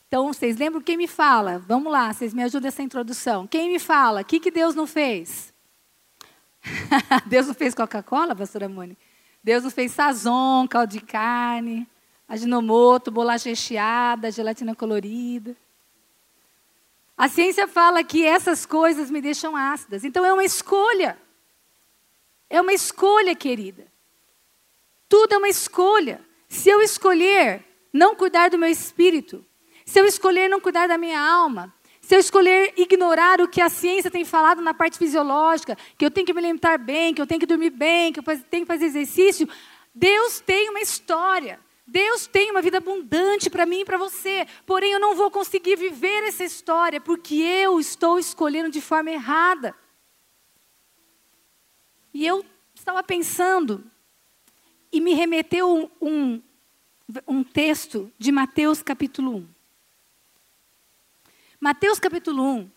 Então, 0.08 0.34
vocês 0.34 0.58
lembram 0.58 0.82
quem 0.82 0.98
me 0.98 1.08
fala? 1.08 1.60
Vamos 1.60 1.92
lá, 1.92 2.12
vocês 2.12 2.34
me 2.34 2.44
ajudam 2.44 2.68
nessa 2.68 2.82
introdução. 2.82 3.48
Quem 3.48 3.70
me 3.70 3.80
fala? 3.80 4.22
O 4.22 4.26
que, 4.26 4.40
que 4.40 4.52
Deus 4.52 4.76
não 4.76 4.86
fez? 4.88 5.54
Deus 7.26 7.48
não 7.48 7.54
fez 7.54 7.74
Coca-Cola, 7.74 8.36
pastora 8.36 8.70
Mônica? 8.70 9.02
Deus 9.44 9.64
nos 9.64 9.74
fez 9.74 9.92
sazon, 9.92 10.68
caldo 10.68 10.92
de 10.92 11.02
carne, 11.02 11.88
aginomoto, 12.28 13.12
bolacha 13.12 13.50
recheada, 13.50 14.32
gelatina 14.32 14.76
colorida. 14.76 15.56
A 17.18 17.28
ciência 17.28 17.68
fala 17.68 18.04
que 18.04 18.26
essas 18.26 18.66
coisas 18.66 19.12
me 19.12 19.22
deixam 19.22 19.56
ácidas. 19.56 20.04
Então 20.04 20.26
é 20.26 20.34
uma 20.34 20.44
escolha. 20.44 21.18
É 22.50 22.60
uma 22.60 22.74
escolha, 22.74 23.36
querida. 23.36 23.86
Tudo 25.08 25.34
é 25.34 25.38
uma 25.38 25.50
escolha. 25.50 26.22
Se 26.48 26.70
eu 26.70 26.82
escolher 26.82 27.64
não 27.94 28.16
cuidar 28.16 28.50
do 28.50 28.58
meu 28.58 28.70
espírito, 28.70 29.46
se 29.86 30.00
eu 30.00 30.06
escolher 30.06 30.50
não 30.50 30.60
cuidar 30.60 30.88
da 30.88 30.98
minha 30.98 31.20
alma, 31.20 31.74
se 32.02 32.16
eu 32.16 32.20
escolher 32.20 32.74
ignorar 32.76 33.40
o 33.40 33.48
que 33.48 33.62
a 33.62 33.70
ciência 33.70 34.10
tem 34.10 34.26
falado 34.26 34.62
na 34.62 34.74
parte 34.74 34.98
fisiológica, 34.98 35.78
que 35.98 36.04
eu 36.04 36.12
tenho 36.12 36.26
que 36.26 36.34
me 36.34 36.40
alimentar 36.40 36.78
bem, 36.78 37.14
que 37.14 37.22
eu 37.22 37.28
tenho 37.28 37.40
que 37.40 37.46
dormir 37.46 37.70
bem, 37.70 38.12
que 38.12 38.20
eu 38.20 38.24
tenho 38.24 38.66
que 38.66 38.74
fazer 38.74 38.86
exercício, 38.86 39.48
Deus 39.94 40.40
tem 40.40 40.70
uma 40.70 40.82
história. 40.82 41.60
Deus 41.86 42.26
tem 42.26 42.52
uma 42.52 42.62
vida 42.62 42.78
abundante 42.78 43.50
para 43.50 43.66
mim 43.66 43.82
e 43.82 43.86
para 43.86 43.98
você, 43.98 44.48
porém 44.66 44.94
eu 44.94 45.00
não 45.00 45.14
vou 45.14 45.30
conseguir 45.30 45.76
viver 45.76 46.24
essa 46.24 46.44
história 46.44 47.02
porque 47.02 47.36
eu 47.36 47.80
estou 47.82 48.18
escolhendo 48.18 48.70
de 48.72 48.80
forma 48.80 49.12
errada. 49.12 49.76
E 52.14 52.26
eu 52.26 52.46
estava 52.74 53.04
pensando 53.04 53.84
e 54.92 55.02
me 55.02 55.14
remeteu 55.14 55.92
um, 56.02 56.42
um 57.28 57.44
texto 57.44 58.12
de 58.18 58.32
Mateus 58.32 58.82
capítulo 58.82 59.38
1. 59.38 59.48
Mateus 61.64 62.00
capítulo 62.00 62.44
1, 62.44 62.72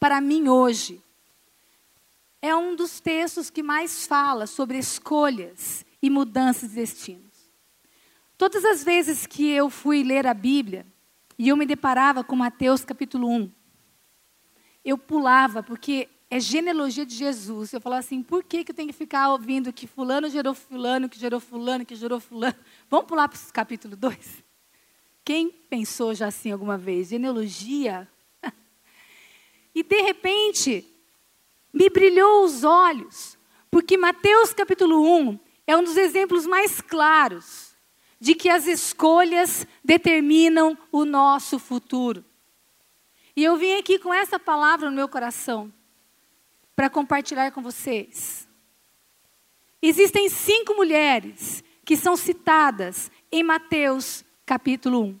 para 0.00 0.18
mim 0.18 0.48
hoje, 0.48 1.02
é 2.40 2.56
um 2.56 2.74
dos 2.74 2.98
textos 2.98 3.50
que 3.50 3.62
mais 3.62 4.06
fala 4.06 4.46
sobre 4.46 4.78
escolhas 4.78 5.84
e 6.00 6.08
mudanças 6.08 6.70
de 6.70 6.76
destino. 6.76 7.22
Todas 8.38 8.64
as 8.64 8.82
vezes 8.82 9.26
que 9.26 9.50
eu 9.50 9.68
fui 9.68 10.02
ler 10.02 10.26
a 10.26 10.32
Bíblia 10.32 10.86
e 11.38 11.50
eu 11.50 11.58
me 11.58 11.66
deparava 11.66 12.24
com 12.24 12.34
Mateus 12.34 12.86
capítulo 12.86 13.28
1, 13.28 13.52
eu 14.82 14.96
pulava, 14.96 15.62
porque 15.62 16.08
é 16.30 16.40
genealogia 16.40 17.04
de 17.04 17.14
Jesus. 17.14 17.74
Eu 17.74 17.82
falava 17.82 18.00
assim, 18.00 18.22
por 18.22 18.42
que, 18.42 18.64
que 18.64 18.72
eu 18.72 18.74
tenho 18.74 18.88
que 18.88 18.94
ficar 18.94 19.28
ouvindo 19.28 19.70
que 19.74 19.86
fulano 19.86 20.30
gerou 20.30 20.54
fulano, 20.54 21.06
que 21.06 21.18
gerou 21.18 21.38
fulano, 21.38 21.84
que 21.84 21.94
gerou 21.94 22.18
fulano? 22.18 22.56
Vamos 22.88 23.06
pular 23.06 23.28
para 23.28 23.38
o 23.38 23.52
capítulo 23.52 23.94
2? 23.94 24.42
Quem 25.22 25.50
pensou 25.50 26.14
já 26.14 26.28
assim 26.28 26.50
alguma 26.50 26.78
vez? 26.78 27.08
Genealogia? 27.08 28.08
E 29.74 29.82
de 29.82 30.00
repente, 30.02 30.86
me 31.72 31.88
brilhou 31.88 32.44
os 32.44 32.64
olhos, 32.64 33.38
porque 33.70 33.96
Mateus 33.96 34.52
capítulo 34.52 35.02
1 35.18 35.38
é 35.66 35.76
um 35.76 35.82
dos 35.82 35.96
exemplos 35.96 36.46
mais 36.46 36.80
claros 36.80 37.74
de 38.20 38.34
que 38.34 38.48
as 38.48 38.66
escolhas 38.66 39.66
determinam 39.82 40.78
o 40.92 41.04
nosso 41.04 41.58
futuro. 41.58 42.24
E 43.34 43.42
eu 43.42 43.56
vim 43.56 43.74
aqui 43.74 43.98
com 43.98 44.12
essa 44.12 44.38
palavra 44.38 44.90
no 44.90 44.96
meu 44.96 45.08
coração 45.08 45.72
para 46.76 46.90
compartilhar 46.90 47.50
com 47.50 47.62
vocês. 47.62 48.48
Existem 49.80 50.28
cinco 50.28 50.74
mulheres 50.74 51.64
que 51.84 51.96
são 51.96 52.16
citadas 52.16 53.10
em 53.30 53.42
Mateus 53.42 54.24
capítulo 54.46 55.02
1. 55.02 55.20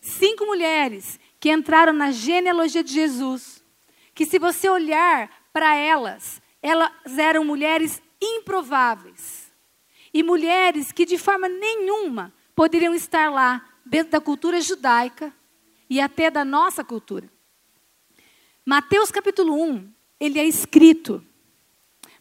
Cinco 0.00 0.44
mulheres 0.44 1.18
que 1.40 1.50
entraram 1.50 1.92
na 1.92 2.10
genealogia 2.10 2.82
de 2.82 2.92
Jesus. 2.92 3.57
Que 4.18 4.26
se 4.26 4.36
você 4.36 4.68
olhar 4.68 5.30
para 5.52 5.76
elas, 5.76 6.42
elas 6.60 6.90
eram 7.16 7.44
mulheres 7.44 8.02
improváveis 8.20 9.52
e 10.12 10.24
mulheres 10.24 10.90
que 10.90 11.06
de 11.06 11.16
forma 11.16 11.48
nenhuma 11.48 12.34
poderiam 12.52 12.92
estar 12.92 13.30
lá 13.30 13.64
dentro 13.86 14.10
da 14.10 14.20
cultura 14.20 14.60
judaica 14.60 15.32
e 15.88 16.00
até 16.00 16.32
da 16.32 16.44
nossa 16.44 16.82
cultura. 16.82 17.30
Mateus 18.66 19.12
capítulo 19.12 19.54
1, 19.54 19.88
ele 20.18 20.40
é 20.40 20.44
escrito 20.44 21.24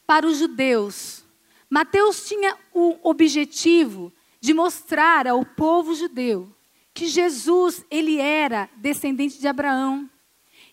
para 0.05 0.27
os 0.27 0.37
judeus. 0.37 1.25
Mateus 1.67 2.27
tinha 2.27 2.55
o 2.75 2.95
objetivo 3.09 4.13
de 4.39 4.53
mostrar 4.53 5.27
ao 5.27 5.43
povo 5.43 5.95
judeu 5.95 6.55
que 6.93 7.07
Jesus, 7.07 7.83
ele 7.89 8.19
era 8.19 8.69
descendente 8.75 9.39
de 9.39 9.47
Abraão, 9.47 10.07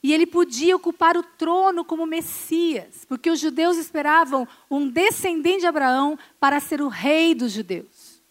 e 0.05 0.13
ele 0.13 0.27
podia 0.27 0.77
ocupar 0.77 1.17
o 1.17 1.23
trono 1.23 1.83
como 1.83 2.05
Messias, 2.05 3.07
porque 3.09 3.31
os 3.31 3.41
judeus 3.41 3.79
esperavam 3.79 4.47
um 4.71 4.87
descendente 4.87 5.61
de 5.61 5.67
Abraão 5.67 6.19
para 6.39 6.61
ser 6.61 6.83
o 6.83 6.89
rei 6.89 7.35
dos 7.35 7.53
judeus. 7.53 8.23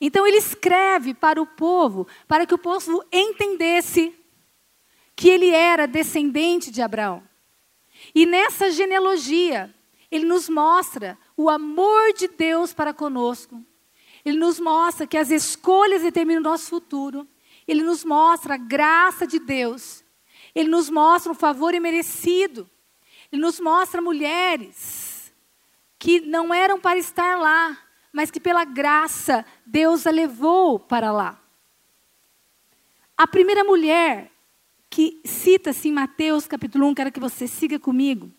Então 0.00 0.26
ele 0.26 0.38
escreve 0.38 1.12
para 1.12 1.38
o 1.40 1.44
povo, 1.44 2.08
para 2.26 2.46
que 2.46 2.54
o 2.54 2.58
povo 2.58 3.04
entendesse 3.12 4.14
que 5.14 5.28
ele 5.28 5.50
era 5.50 5.86
descendente 5.86 6.70
de 6.70 6.80
Abraão. 6.80 7.22
E 8.14 8.24
nessa 8.24 8.70
genealogia, 8.70 9.74
ele 10.10 10.24
nos 10.24 10.48
mostra 10.48 11.18
o 11.36 11.50
amor 11.50 12.14
de 12.14 12.28
Deus 12.28 12.72
para 12.72 12.94
conosco. 12.94 13.62
Ele 14.24 14.38
nos 14.38 14.58
mostra 14.58 15.06
que 15.06 15.18
as 15.18 15.30
escolhas 15.30 16.00
determinam 16.00 16.40
o 16.40 16.44
nosso 16.44 16.70
futuro. 16.70 17.28
Ele 17.68 17.82
nos 17.82 18.06
mostra 18.06 18.54
a 18.54 18.56
graça 18.56 19.26
de 19.26 19.38
Deus 19.38 19.99
ele 20.54 20.68
nos 20.68 20.90
mostra 20.90 21.30
um 21.32 21.34
favor 21.34 21.74
imerecido. 21.74 22.68
Ele 23.30 23.40
nos 23.40 23.60
mostra 23.60 24.00
mulheres 24.00 25.32
que 25.98 26.20
não 26.20 26.52
eram 26.52 26.80
para 26.80 26.98
estar 26.98 27.38
lá, 27.38 27.78
mas 28.12 28.30
que 28.30 28.40
pela 28.40 28.64
graça 28.64 29.44
Deus 29.64 30.06
a 30.06 30.10
levou 30.10 30.78
para 30.78 31.12
lá. 31.12 31.40
A 33.16 33.26
primeira 33.26 33.62
mulher 33.62 34.32
que 34.88 35.20
cita-se 35.24 35.88
em 35.88 35.92
Mateus 35.92 36.46
capítulo 36.46 36.86
1, 36.88 36.94
quero 36.94 37.12
que 37.12 37.20
você 37.20 37.46
siga 37.46 37.78
comigo, 37.78 38.30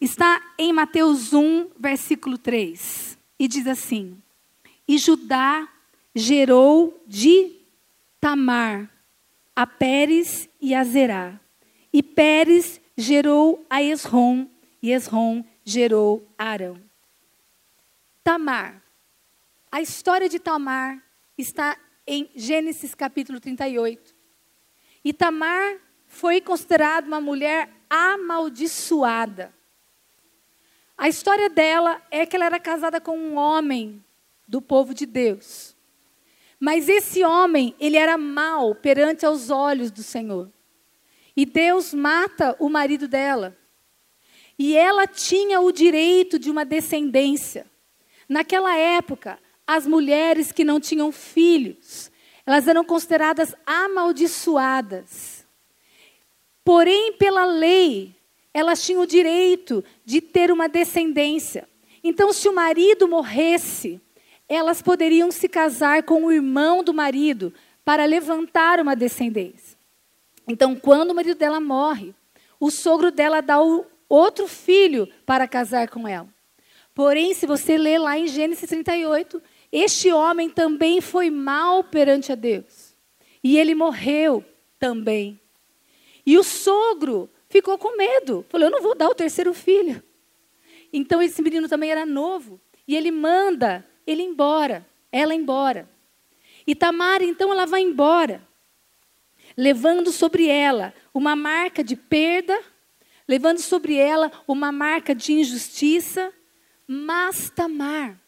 está 0.00 0.42
em 0.58 0.72
Mateus 0.72 1.32
1, 1.32 1.70
versículo 1.78 2.36
3, 2.36 3.16
e 3.38 3.46
diz 3.46 3.66
assim: 3.66 4.20
E 4.88 4.98
Judá 4.98 5.68
gerou 6.14 7.00
de 7.06 7.54
Tamar 8.18 8.95
a 9.56 9.66
Pérez 9.66 10.50
e 10.60 10.74
a 10.74 10.84
Zerá. 10.84 11.40
E 11.90 12.02
Pérez 12.02 12.78
gerou 12.94 13.64
a 13.70 13.82
Esrom, 13.82 14.46
e 14.82 14.92
Esrom 14.92 15.42
gerou 15.64 16.28
Arão. 16.36 16.78
Tamar. 18.22 18.82
A 19.72 19.80
história 19.80 20.28
de 20.28 20.38
Tamar 20.38 21.02
está 21.38 21.76
em 22.06 22.28
Gênesis 22.36 22.94
capítulo 22.94 23.40
38. 23.40 24.14
E 25.02 25.12
Tamar 25.14 25.78
foi 26.06 26.40
considerada 26.40 27.06
uma 27.06 27.20
mulher 27.20 27.70
amaldiçoada. 27.88 29.54
A 30.98 31.08
história 31.08 31.48
dela 31.48 32.02
é 32.10 32.26
que 32.26 32.36
ela 32.36 32.46
era 32.46 32.60
casada 32.60 33.00
com 33.00 33.18
um 33.18 33.36
homem 33.36 34.04
do 34.46 34.60
povo 34.60 34.92
de 34.92 35.06
Deus. 35.06 35.75
Mas 36.58 36.88
esse 36.88 37.22
homem, 37.24 37.74
ele 37.78 37.96
era 37.96 38.16
mau 38.16 38.74
perante 38.74 39.26
aos 39.26 39.50
olhos 39.50 39.90
do 39.90 40.02
Senhor. 40.02 40.50
E 41.36 41.44
Deus 41.44 41.92
mata 41.92 42.56
o 42.58 42.68
marido 42.68 43.06
dela. 43.06 43.56
E 44.58 44.74
ela 44.74 45.06
tinha 45.06 45.60
o 45.60 45.70
direito 45.70 46.38
de 46.38 46.50
uma 46.50 46.64
descendência. 46.64 47.66
Naquela 48.26 48.74
época, 48.76 49.38
as 49.66 49.86
mulheres 49.86 50.50
que 50.50 50.64
não 50.64 50.80
tinham 50.80 51.12
filhos, 51.12 52.10
elas 52.46 52.66
eram 52.66 52.84
consideradas 52.84 53.54
amaldiçoadas. 53.66 55.46
Porém, 56.64 57.12
pela 57.12 57.44
lei, 57.44 58.16
elas 58.54 58.82
tinham 58.82 59.02
o 59.02 59.06
direito 59.06 59.84
de 60.04 60.20
ter 60.22 60.50
uma 60.50 60.68
descendência. 60.68 61.68
Então, 62.02 62.32
se 62.32 62.48
o 62.48 62.54
marido 62.54 63.06
morresse, 63.06 64.00
elas 64.48 64.80
poderiam 64.80 65.30
se 65.30 65.48
casar 65.48 66.02
com 66.02 66.24
o 66.24 66.32
irmão 66.32 66.82
do 66.82 66.94
marido 66.94 67.52
para 67.84 68.04
levantar 68.04 68.80
uma 68.80 68.94
descendência. 68.94 69.76
Então, 70.46 70.76
quando 70.76 71.10
o 71.10 71.14
marido 71.14 71.36
dela 71.36 71.60
morre, 71.60 72.14
o 72.60 72.70
sogro 72.70 73.10
dela 73.10 73.40
dá 73.40 73.60
o 73.62 73.84
outro 74.08 74.46
filho 74.46 75.08
para 75.24 75.48
casar 75.48 75.88
com 75.88 76.06
ela. 76.06 76.28
Porém, 76.94 77.34
se 77.34 77.46
você 77.46 77.76
ler 77.76 77.98
lá 77.98 78.16
em 78.16 78.26
Gênesis 78.26 78.68
38, 78.68 79.42
este 79.70 80.12
homem 80.12 80.48
também 80.48 81.00
foi 81.00 81.30
mal 81.30 81.84
perante 81.84 82.32
a 82.32 82.34
Deus. 82.34 82.94
E 83.42 83.58
ele 83.58 83.74
morreu 83.74 84.44
também. 84.78 85.38
E 86.24 86.38
o 86.38 86.42
sogro 86.42 87.28
ficou 87.48 87.76
com 87.76 87.96
medo. 87.96 88.44
Falou: 88.48 88.68
Eu 88.68 88.70
não 88.70 88.82
vou 88.82 88.94
dar 88.94 89.08
o 89.08 89.14
terceiro 89.14 89.52
filho. 89.52 90.02
Então, 90.92 91.20
esse 91.20 91.42
menino 91.42 91.68
também 91.68 91.90
era 91.90 92.06
novo. 92.06 92.60
E 92.88 92.96
ele 92.96 93.10
manda 93.10 93.84
ele 94.06 94.22
embora, 94.22 94.86
ela 95.10 95.34
embora. 95.34 95.88
E 96.66 96.74
Tamar, 96.74 97.22
então, 97.22 97.52
ela 97.52 97.66
vai 97.66 97.80
embora, 97.80 98.42
levando 99.56 100.12
sobre 100.12 100.48
ela 100.48 100.92
uma 101.12 101.34
marca 101.34 101.82
de 101.82 101.96
perda, 101.96 102.58
levando 103.26 103.58
sobre 103.58 103.96
ela 103.96 104.30
uma 104.46 104.70
marca 104.70 105.14
de 105.14 105.32
injustiça. 105.32 106.32
Mas 106.86 107.50
Tamar, 107.50 108.20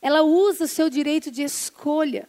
ela 0.00 0.22
usa 0.22 0.64
o 0.64 0.68
seu 0.68 0.88
direito 0.88 1.30
de 1.30 1.42
escolha. 1.42 2.28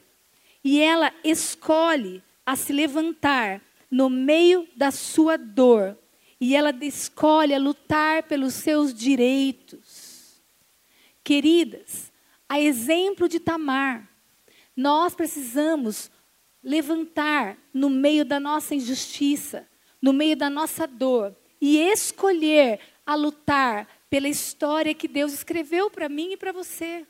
E 0.63 0.79
ela 0.79 1.13
escolhe 1.23 2.23
a 2.45 2.55
se 2.55 2.73
levantar 2.73 3.61
no 3.89 4.09
meio 4.09 4.67
da 4.75 4.91
sua 4.91 5.37
dor. 5.37 5.97
E 6.39 6.55
ela 6.55 6.75
escolhe 6.81 7.53
a 7.53 7.59
lutar 7.59 8.23
pelos 8.23 8.53
seus 8.55 8.93
direitos. 8.93 10.41
Queridas, 11.23 12.06
a 12.49 12.59
exemplo 12.59 13.27
de 13.27 13.39
Tamar, 13.39 14.09
nós 14.75 15.15
precisamos 15.15 16.11
levantar 16.63 17.57
no 17.73 17.89
meio 17.89 18.23
da 18.23 18.39
nossa 18.39 18.75
injustiça, 18.75 19.67
no 20.01 20.13
meio 20.13 20.35
da 20.35 20.49
nossa 20.49 20.85
dor 20.85 21.35
e 21.59 21.77
escolher 21.77 22.79
a 23.05 23.15
lutar 23.15 23.87
pela 24.09 24.27
história 24.27 24.93
que 24.93 25.07
Deus 25.07 25.33
escreveu 25.33 25.89
para 25.89 26.07
mim 26.07 26.33
e 26.33 26.37
para 26.37 26.51
você. 26.51 27.05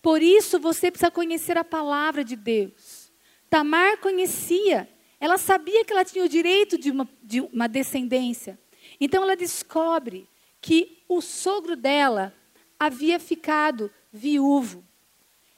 Por 0.00 0.22
isso 0.22 0.58
você 0.58 0.90
precisa 0.90 1.10
conhecer 1.10 1.56
a 1.58 1.64
palavra 1.64 2.24
de 2.24 2.36
Deus. 2.36 3.10
Tamar 3.48 3.98
conhecia, 3.98 4.88
ela 5.20 5.38
sabia 5.38 5.84
que 5.84 5.92
ela 5.92 6.04
tinha 6.04 6.24
o 6.24 6.28
direito 6.28 6.78
de 6.78 6.90
uma, 6.90 7.08
de 7.22 7.40
uma 7.40 7.68
descendência. 7.68 8.58
Então 9.00 9.22
ela 9.22 9.36
descobre 9.36 10.28
que 10.60 11.02
o 11.08 11.20
sogro 11.20 11.76
dela 11.76 12.34
havia 12.78 13.18
ficado 13.18 13.90
viúvo. 14.12 14.84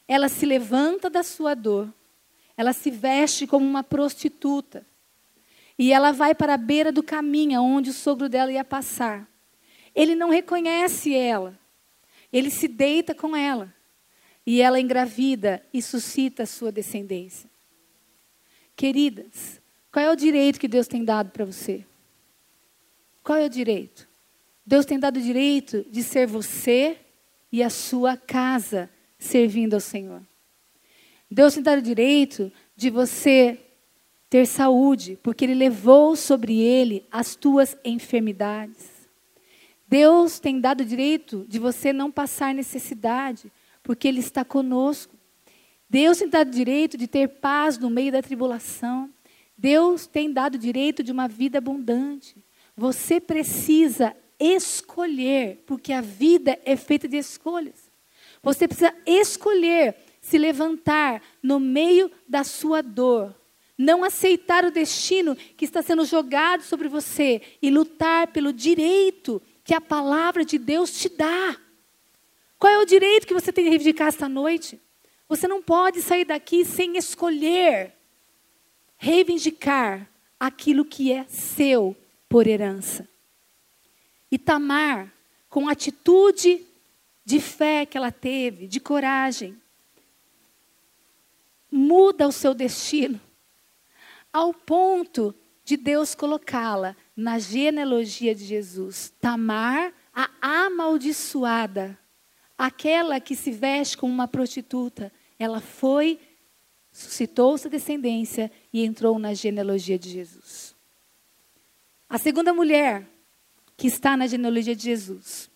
Ela 0.07 0.29
se 0.29 0.47
levanta 0.47 1.11
da 1.11 1.23
sua 1.23 1.55
dor, 1.55 1.93
ela 2.57 2.73
se 2.73 2.91
veste 2.91 3.47
como 3.47 3.67
uma 3.67 3.83
prostituta. 3.83 4.87
E 5.77 5.93
ela 5.93 6.13
vai 6.13 6.35
para 6.35 6.55
a 6.55 6.59
beira 6.59 6.93
do 6.93 7.03
caminho 7.03 7.61
onde 7.61 7.91
o 7.91 7.95
sogro 7.95 8.29
dela 8.29 8.53
ia 8.53 8.65
passar. 8.65 9.29
Ele 9.93 10.15
não 10.15 10.31
reconhece 10.31 11.13
ela. 11.15 11.59
Ele 12.33 12.51
se 12.51 12.69
deita 12.69 13.15
com 13.15 13.35
ela. 13.35 13.75
E 14.47 14.61
ela 14.61 14.79
engravida 14.79 15.65
e 15.73 15.83
suscita 15.83 16.45
a 16.45 16.47
sua 16.47 16.71
descendência. 16.71 17.51
Queridas, 18.77 19.61
qual 19.91 20.05
é 20.05 20.11
o 20.11 20.17
direito 20.17 20.61
que 20.61 20.69
Deus 20.69 20.87
tem 20.87 21.05
dado 21.05 21.31
para 21.31 21.45
você? 21.45 21.85
Qual 23.23 23.39
é 23.39 23.47
o 23.47 23.51
direito? 23.51 24.09
Deus 24.67 24.85
tem 24.85 24.99
dado 24.99 25.17
o 25.17 25.23
direito 25.23 25.85
de 25.91 26.03
ser 26.03 26.27
você 26.27 26.99
e 27.55 27.63
a 27.63 27.71
sua 27.71 28.17
casa 28.17 28.91
servindo 29.17 29.75
ao 29.75 29.81
Senhor. 29.81 30.21
Deus 31.31 31.55
tem 31.55 31.63
dado 31.63 31.79
o 31.79 31.83
direito 31.83 32.51
de 32.75 32.91
você 32.91 33.57
ter 34.29 34.45
saúde, 34.45 35.17
porque 35.23 35.45
Ele 35.45 35.55
levou 35.55 36.17
sobre 36.17 36.59
Ele 36.59 37.07
as 37.13 37.37
tuas 37.37 37.77
enfermidades. 37.85 39.09
Deus 39.87 40.41
tem 40.41 40.59
dado 40.61 40.81
o 40.81 40.85
direito 40.85 41.47
de 41.49 41.61
você 41.61 41.93
não 41.93 42.11
passar 42.11 42.53
necessidade, 42.53 43.53
porque 43.85 44.09
Ele 44.09 44.19
está 44.19 44.45
conosco. 44.45 45.15
Deus 45.89 46.19
tem 46.19 46.29
dado 46.29 46.49
o 46.49 46.57
direito 46.57 46.99
de 46.99 47.07
ter 47.07 47.29
paz 47.29 47.79
no 47.79 47.89
meio 47.89 48.11
da 48.11 48.21
tribulação. 48.21 49.09
Deus 49.57 50.09
tem 50.09 50.33
dado 50.33 50.57
o 50.57 50.59
direito 50.59 51.05
de 51.05 51.13
uma 51.13 51.29
vida 51.29 51.59
abundante. 51.59 52.35
Você 52.77 53.21
precisa 53.21 54.13
escolher, 54.39 55.63
porque 55.67 55.93
a 55.93 56.01
vida 56.01 56.59
é 56.65 56.77
feita 56.77 57.07
de 57.07 57.17
escolhas. 57.17 57.91
Você 58.43 58.69
precisa 58.69 58.95
escolher 59.07 59.97
se 60.21 60.39
levantar 60.39 61.23
no 61.43 61.61
meio 61.61 62.11
da 62.29 62.45
sua 62.45 62.83
dor, 62.83 63.35
não 63.77 64.05
aceitar 64.05 64.65
o 64.65 64.71
destino 64.71 65.35
que 65.35 65.65
está 65.65 65.83
sendo 65.83 66.05
jogado 66.05 66.63
sobre 66.63 66.89
você 66.89 67.41
e 67.61 67.71
lutar 67.71 68.29
pelo 68.29 68.53
direito 68.53 69.41
que 69.63 69.75
a 69.75 69.81
palavra 69.81 70.45
de 70.45 70.59
Deus 70.59 70.93
te 70.93 71.09
dá. 71.09 71.57
Qual 72.59 72.73
é 72.73 72.79
o 72.79 72.87
direito 72.87 73.27
que 73.27 73.35
você 73.35 73.53
tem 73.53 73.65
de 73.65 73.71
reivindicar 73.71 74.09
esta 74.09 74.29
noite? 74.29 74.81
Você 75.29 75.49
não 75.49 75.63
pode 75.63 76.03
sair 76.03 76.25
daqui 76.25 76.65
sem 76.65 76.97
escolher 76.97 77.95
reivindicar 78.97 80.09
aquilo 80.39 80.85
que 80.85 81.13
é 81.13 81.25
seu 81.29 81.97
por 82.29 82.47
herança. 82.47 83.09
E 84.35 84.39
Tamar, 84.39 85.15
com 85.49 85.69
a 85.69 85.73
atitude 85.73 86.67
de 87.25 87.39
fé 87.39 87.87
que 87.87 87.97
ela 87.97 88.11
teve, 88.11 88.67
de 88.67 88.81
coragem, 88.81 89.57
muda 91.71 92.27
o 92.27 92.33
seu 92.33 92.53
destino 92.53 93.21
ao 94.33 94.53
ponto 94.53 95.33
de 95.65 95.77
Deus 95.77 96.17
colocá-la 96.17 96.97
na 97.17 97.39
genealogia 97.39 98.35
de 98.35 98.45
Jesus. 98.45 99.13
Tamar, 99.21 99.95
a 100.13 100.29
amaldiçoada, 100.43 101.97
aquela 102.59 103.21
que 103.21 103.37
se 103.37 103.53
veste 103.53 103.97
como 103.97 104.13
uma 104.13 104.27
prostituta, 104.27 105.13
ela 105.39 105.61
foi, 105.61 106.19
suscitou 106.91 107.57
sua 107.57 107.71
descendência 107.71 108.51
e 108.73 108.85
entrou 108.85 109.17
na 109.17 109.33
genealogia 109.33 109.97
de 109.97 110.11
Jesus. 110.11 110.75
A 112.09 112.19
segunda 112.19 112.53
mulher 112.53 113.14
que 113.77 113.87
está 113.87 114.17
na 114.17 114.27
genealogia 114.27 114.75
de 114.75 114.85
Jesus 114.85 115.51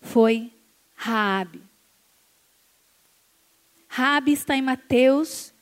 foi 0.00 0.52
Raabe. 0.94 1.62
Raabe 3.88 4.32
está 4.32 4.56
em 4.56 4.62
Mateus 4.62 5.52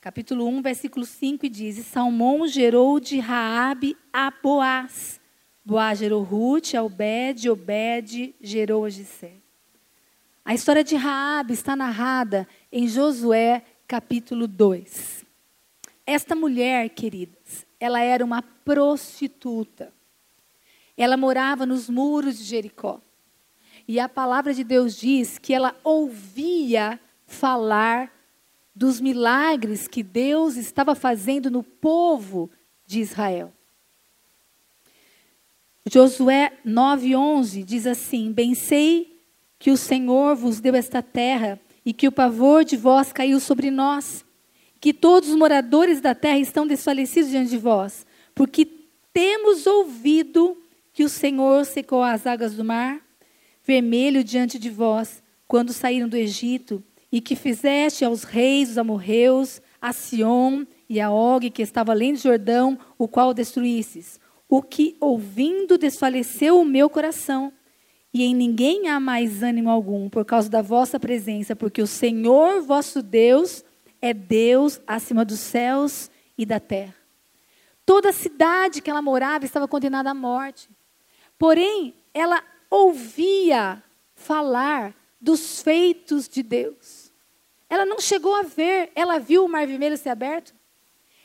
capítulo 0.00 0.46
1, 0.46 0.62
versículo 0.62 1.04
5, 1.04 1.44
e 1.44 1.48
diz: 1.48 1.76
E 1.76 1.84
Salmão 1.84 2.46
gerou 2.46 2.98
de 2.98 3.18
Raabe 3.18 3.96
a 4.12 4.30
Boaz. 4.30 5.20
Boaz 5.64 5.98
gerou 5.98 6.22
Ruth, 6.22 6.74
a 6.74 6.82
Obed, 6.82 7.50
Obed 7.50 8.34
gerou 8.40 8.86
a. 8.86 9.32
A 10.44 10.54
história 10.54 10.82
de 10.82 10.96
Raabe 10.96 11.52
está 11.52 11.76
narrada 11.76 12.48
em 12.72 12.88
Josué, 12.88 13.62
capítulo 13.86 14.48
2. 14.48 15.26
Esta 16.06 16.34
mulher, 16.34 16.88
queridas, 16.88 17.66
ela 17.78 18.00
era 18.00 18.24
uma 18.24 18.40
prostituta. 18.40 19.92
Ela 20.98 21.16
morava 21.16 21.64
nos 21.64 21.88
muros 21.88 22.36
de 22.36 22.44
Jericó. 22.44 23.00
E 23.86 24.00
a 24.00 24.08
palavra 24.08 24.52
de 24.52 24.64
Deus 24.64 24.96
diz 24.96 25.38
que 25.38 25.54
ela 25.54 25.74
ouvia 25.84 27.00
falar 27.24 28.12
dos 28.74 29.00
milagres 29.00 29.88
que 29.88 30.02
Deus 30.02 30.56
estava 30.56 30.94
fazendo 30.94 31.50
no 31.50 31.62
povo 31.62 32.50
de 32.84 33.00
Israel. 33.00 33.52
Josué 35.90 36.52
9:11 36.66 37.62
diz 37.64 37.86
assim: 37.86 38.32
Bem 38.32 38.54
sei 38.54 39.22
que 39.58 39.70
o 39.70 39.76
Senhor 39.76 40.36
vos 40.36 40.60
deu 40.60 40.74
esta 40.74 41.02
terra 41.02 41.60
e 41.84 41.92
que 41.92 42.06
o 42.06 42.12
pavor 42.12 42.64
de 42.64 42.76
vós 42.76 43.12
caiu 43.12 43.40
sobre 43.40 43.70
nós, 43.70 44.24
que 44.80 44.92
todos 44.92 45.30
os 45.30 45.36
moradores 45.36 46.00
da 46.00 46.14
terra 46.14 46.38
estão 46.38 46.66
desfalecidos 46.66 47.30
diante 47.30 47.50
de 47.50 47.58
vós, 47.58 48.06
porque 48.34 48.66
temos 49.12 49.66
ouvido 49.66 50.56
que 50.98 51.04
o 51.04 51.08
Senhor 51.08 51.64
secou 51.64 52.02
as 52.02 52.26
águas 52.26 52.56
do 52.56 52.64
mar 52.64 53.00
vermelho 53.62 54.24
diante 54.24 54.58
de 54.58 54.68
vós 54.68 55.22
quando 55.46 55.72
saíram 55.72 56.08
do 56.08 56.16
Egito 56.16 56.82
e 57.12 57.20
que 57.20 57.36
fizeste 57.36 58.04
aos 58.04 58.24
reis 58.24 58.70
os 58.70 58.78
amorreus, 58.78 59.62
a 59.80 59.92
Sion 59.92 60.64
e 60.88 61.00
a 61.00 61.08
Og, 61.08 61.50
que 61.50 61.62
estava 61.62 61.92
além 61.92 62.14
do 62.14 62.18
Jordão, 62.18 62.76
o 62.98 63.06
qual 63.06 63.32
destruísses. 63.32 64.18
O 64.48 64.60
que, 64.60 64.96
ouvindo, 65.00 65.78
desfaleceu 65.78 66.60
o 66.60 66.64
meu 66.64 66.90
coração. 66.90 67.52
E 68.12 68.24
em 68.24 68.34
ninguém 68.34 68.88
há 68.88 68.98
mais 68.98 69.40
ânimo 69.40 69.70
algum, 69.70 70.08
por 70.08 70.24
causa 70.24 70.50
da 70.50 70.62
vossa 70.62 70.98
presença, 70.98 71.54
porque 71.54 71.80
o 71.80 71.86
Senhor 71.86 72.60
vosso 72.60 73.00
Deus 73.04 73.64
é 74.02 74.12
Deus 74.12 74.80
acima 74.84 75.24
dos 75.24 75.38
céus 75.38 76.10
e 76.36 76.44
da 76.44 76.58
terra. 76.58 76.96
Toda 77.86 78.08
a 78.08 78.12
cidade 78.12 78.82
que 78.82 78.90
ela 78.90 79.00
morava 79.00 79.44
estava 79.44 79.68
condenada 79.68 80.10
à 80.10 80.14
morte. 80.14 80.68
Porém, 81.38 81.94
ela 82.12 82.42
ouvia 82.68 83.82
falar 84.14 84.94
dos 85.20 85.62
feitos 85.62 86.28
de 86.28 86.42
Deus. 86.42 87.12
Ela 87.70 87.86
não 87.86 88.00
chegou 88.00 88.34
a 88.34 88.42
ver, 88.42 88.90
ela 88.94 89.18
viu 89.18 89.44
o 89.44 89.48
mar 89.48 89.66
vermelho 89.66 89.96
ser 89.96 90.08
aberto? 90.08 90.54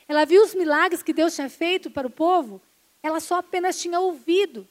Ela 0.06 0.24
viu 0.24 0.42
os 0.42 0.54
milagres 0.54 1.02
que 1.02 1.12
Deus 1.12 1.34
tinha 1.34 1.48
feito 1.48 1.90
para 1.90 2.06
o 2.06 2.10
povo? 2.10 2.60
Ela 3.02 3.18
só 3.20 3.36
apenas 3.36 3.80
tinha 3.80 3.98
ouvido. 3.98 4.68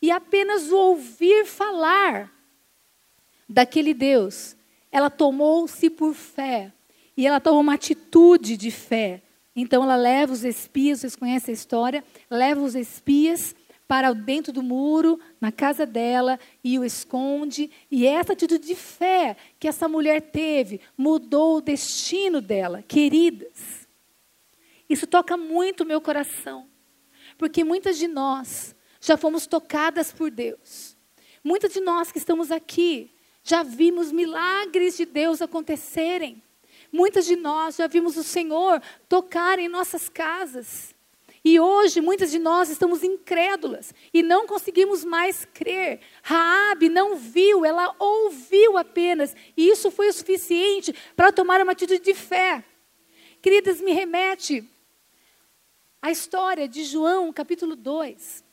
E 0.00 0.10
apenas 0.10 0.70
o 0.70 0.76
ouvir 0.76 1.44
falar 1.44 2.32
daquele 3.48 3.92
Deus, 3.92 4.56
ela 4.92 5.10
tomou-se 5.10 5.90
por 5.90 6.14
fé. 6.14 6.72
E 7.16 7.26
ela 7.26 7.40
tomou 7.40 7.60
uma 7.60 7.74
atitude 7.74 8.56
de 8.56 8.70
fé. 8.70 9.22
Então 9.56 9.82
ela 9.82 9.96
leva 9.96 10.32
os 10.32 10.44
espias, 10.44 11.00
vocês 11.00 11.16
conhecem 11.16 11.52
a 11.52 11.54
história, 11.54 12.04
leva 12.30 12.60
os 12.60 12.76
espias 12.76 13.56
para 13.88 14.12
dentro 14.12 14.52
do 14.52 14.62
muro, 14.62 15.18
na 15.40 15.50
casa 15.50 15.86
dela, 15.86 16.38
e 16.62 16.78
o 16.78 16.84
esconde. 16.84 17.70
E 17.90 18.06
essa 18.06 18.34
atitude 18.34 18.66
de 18.66 18.74
fé 18.74 19.34
que 19.58 19.66
essa 19.66 19.88
mulher 19.88 20.20
teve 20.20 20.82
mudou 20.96 21.56
o 21.56 21.60
destino 21.62 22.42
dela. 22.42 22.84
Queridas, 22.86 23.88
isso 24.88 25.06
toca 25.06 25.38
muito 25.38 25.80
o 25.80 25.86
meu 25.86 26.02
coração, 26.02 26.68
porque 27.38 27.64
muitas 27.64 27.96
de 27.96 28.06
nós 28.06 28.76
já 29.00 29.16
fomos 29.16 29.46
tocadas 29.46 30.12
por 30.12 30.30
Deus. 30.30 30.94
Muitas 31.42 31.72
de 31.72 31.80
nós 31.80 32.12
que 32.12 32.18
estamos 32.18 32.50
aqui 32.50 33.10
já 33.42 33.62
vimos 33.62 34.12
milagres 34.12 34.98
de 34.98 35.06
Deus 35.06 35.40
acontecerem. 35.40 36.42
Muitas 36.92 37.24
de 37.24 37.36
nós 37.36 37.76
já 37.76 37.86
vimos 37.86 38.18
o 38.18 38.22
Senhor 38.22 38.82
tocar 39.08 39.58
em 39.58 39.68
nossas 39.68 40.10
casas. 40.10 40.94
E 41.48 41.58
hoje 41.58 42.02
muitas 42.02 42.30
de 42.30 42.38
nós 42.38 42.68
estamos 42.68 43.02
incrédulas 43.02 43.94
e 44.12 44.22
não 44.22 44.46
conseguimos 44.46 45.02
mais 45.02 45.46
crer. 45.46 45.98
Raabe 46.22 46.90
não 46.90 47.16
viu, 47.16 47.64
ela 47.64 47.96
ouviu 47.98 48.76
apenas, 48.76 49.34
e 49.56 49.70
isso 49.70 49.90
foi 49.90 50.08
o 50.08 50.12
suficiente 50.12 50.94
para 51.16 51.32
tomar 51.32 51.62
uma 51.62 51.72
atitude 51.72 52.04
de 52.04 52.12
fé. 52.12 52.62
Queridas, 53.40 53.80
me 53.80 53.92
remete 53.92 54.62
à 56.02 56.10
história 56.10 56.68
de 56.68 56.84
João, 56.84 57.32
capítulo 57.32 57.74
2, 57.74 58.44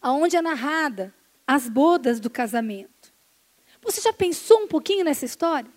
aonde 0.00 0.36
é 0.36 0.42
narrada 0.42 1.14
as 1.46 1.68
bodas 1.68 2.18
do 2.18 2.28
casamento. 2.28 3.14
Você 3.80 4.00
já 4.00 4.12
pensou 4.12 4.62
um 4.62 4.66
pouquinho 4.66 5.04
nessa 5.04 5.24
história? 5.24 5.70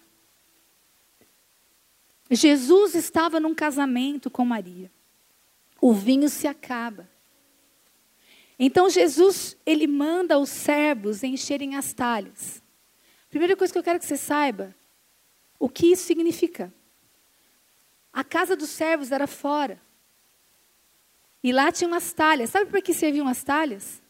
Jesus 2.32 2.96
estava 2.96 3.40
num 3.40 3.54
casamento 3.54 4.32
com 4.32 4.44
Maria 4.44 4.95
o 5.86 5.94
vinho 5.94 6.28
se 6.30 6.48
acaba. 6.48 7.08
Então 8.58 8.90
Jesus, 8.90 9.56
ele 9.64 9.86
manda 9.86 10.40
os 10.40 10.50
servos 10.50 11.22
encherem 11.22 11.76
as 11.76 11.94
talhas. 11.94 12.60
Primeira 13.30 13.56
coisa 13.56 13.72
que 13.72 13.78
eu 13.78 13.84
quero 13.84 14.00
que 14.00 14.06
você 14.06 14.18
saiba, 14.18 14.74
o 15.60 15.70
que 15.70 15.92
isso 15.92 16.02
significa. 16.02 16.74
A 18.12 18.24
casa 18.24 18.56
dos 18.56 18.72
servos 18.72 19.12
era 19.12 19.28
fora. 19.28 19.80
E 21.44 21.54
lá 21.54 21.72
tinha 21.72 21.88
umas 21.88 22.12
talhas. 22.12 22.50
Sabe 22.50 22.66
para 22.72 22.82
que 22.82 22.92
serviam 22.92 23.28
as 23.28 23.44
talhas? 23.44 24.02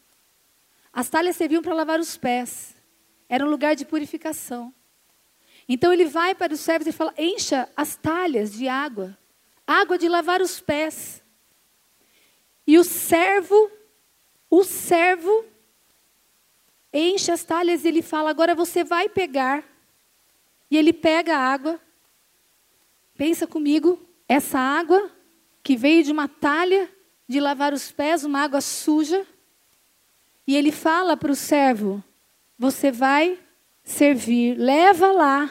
As 0.90 1.10
talhas 1.10 1.36
serviam 1.36 1.60
para 1.60 1.74
lavar 1.74 2.00
os 2.00 2.16
pés. 2.16 2.74
Era 3.28 3.44
um 3.44 3.50
lugar 3.50 3.76
de 3.76 3.84
purificação. 3.84 4.72
Então 5.68 5.92
ele 5.92 6.06
vai 6.06 6.34
para 6.34 6.54
os 6.54 6.60
servos 6.60 6.86
e 6.86 6.92
fala: 6.92 7.12
encha 7.18 7.68
as 7.76 7.96
talhas 7.96 8.50
de 8.54 8.66
água, 8.66 9.18
água 9.66 9.98
de 9.98 10.08
lavar 10.08 10.40
os 10.40 10.58
pés. 10.58 11.25
E 12.66 12.78
o 12.78 12.84
servo, 12.84 13.70
o 14.50 14.64
servo, 14.64 15.44
enche 16.92 17.30
as 17.30 17.44
talhas 17.44 17.84
e 17.84 17.88
ele 17.88 18.02
fala: 18.02 18.30
agora 18.30 18.54
você 18.54 18.82
vai 18.82 19.08
pegar. 19.08 19.62
E 20.70 20.76
ele 20.76 20.92
pega 20.92 21.36
a 21.36 21.40
água. 21.40 21.80
Pensa 23.16 23.46
comigo, 23.46 24.00
essa 24.28 24.58
água 24.58 25.10
que 25.62 25.76
veio 25.76 26.02
de 26.02 26.12
uma 26.12 26.28
talha 26.28 26.90
de 27.28 27.40
lavar 27.40 27.72
os 27.72 27.90
pés, 27.92 28.24
uma 28.24 28.40
água 28.40 28.60
suja. 28.60 29.26
E 30.46 30.56
ele 30.56 30.72
fala 30.72 31.16
para 31.16 31.30
o 31.30 31.36
servo: 31.36 32.02
Você 32.58 32.90
vai 32.90 33.38
servir, 33.84 34.56
leva 34.58 35.12
lá 35.12 35.50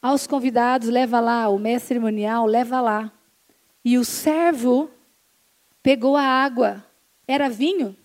aos 0.00 0.26
convidados, 0.26 0.88
leva 0.88 1.18
lá, 1.18 1.48
o 1.48 1.58
mestre 1.58 1.88
cerimonial, 1.88 2.46
leva 2.46 2.80
lá. 2.80 3.10
E 3.84 3.98
o 3.98 4.04
servo 4.04 4.90
pegou 5.86 6.16
a 6.16 6.24
água. 6.24 6.84
Era 7.28 7.48
vinho? 7.48 7.96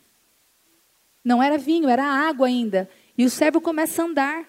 Não 1.24 1.42
era 1.42 1.58
vinho, 1.58 1.90
era 1.90 2.06
água 2.06 2.46
ainda. 2.46 2.88
E 3.18 3.26
o 3.26 3.30
servo 3.30 3.60
começa 3.60 4.04
a 4.04 4.06
andar. 4.06 4.48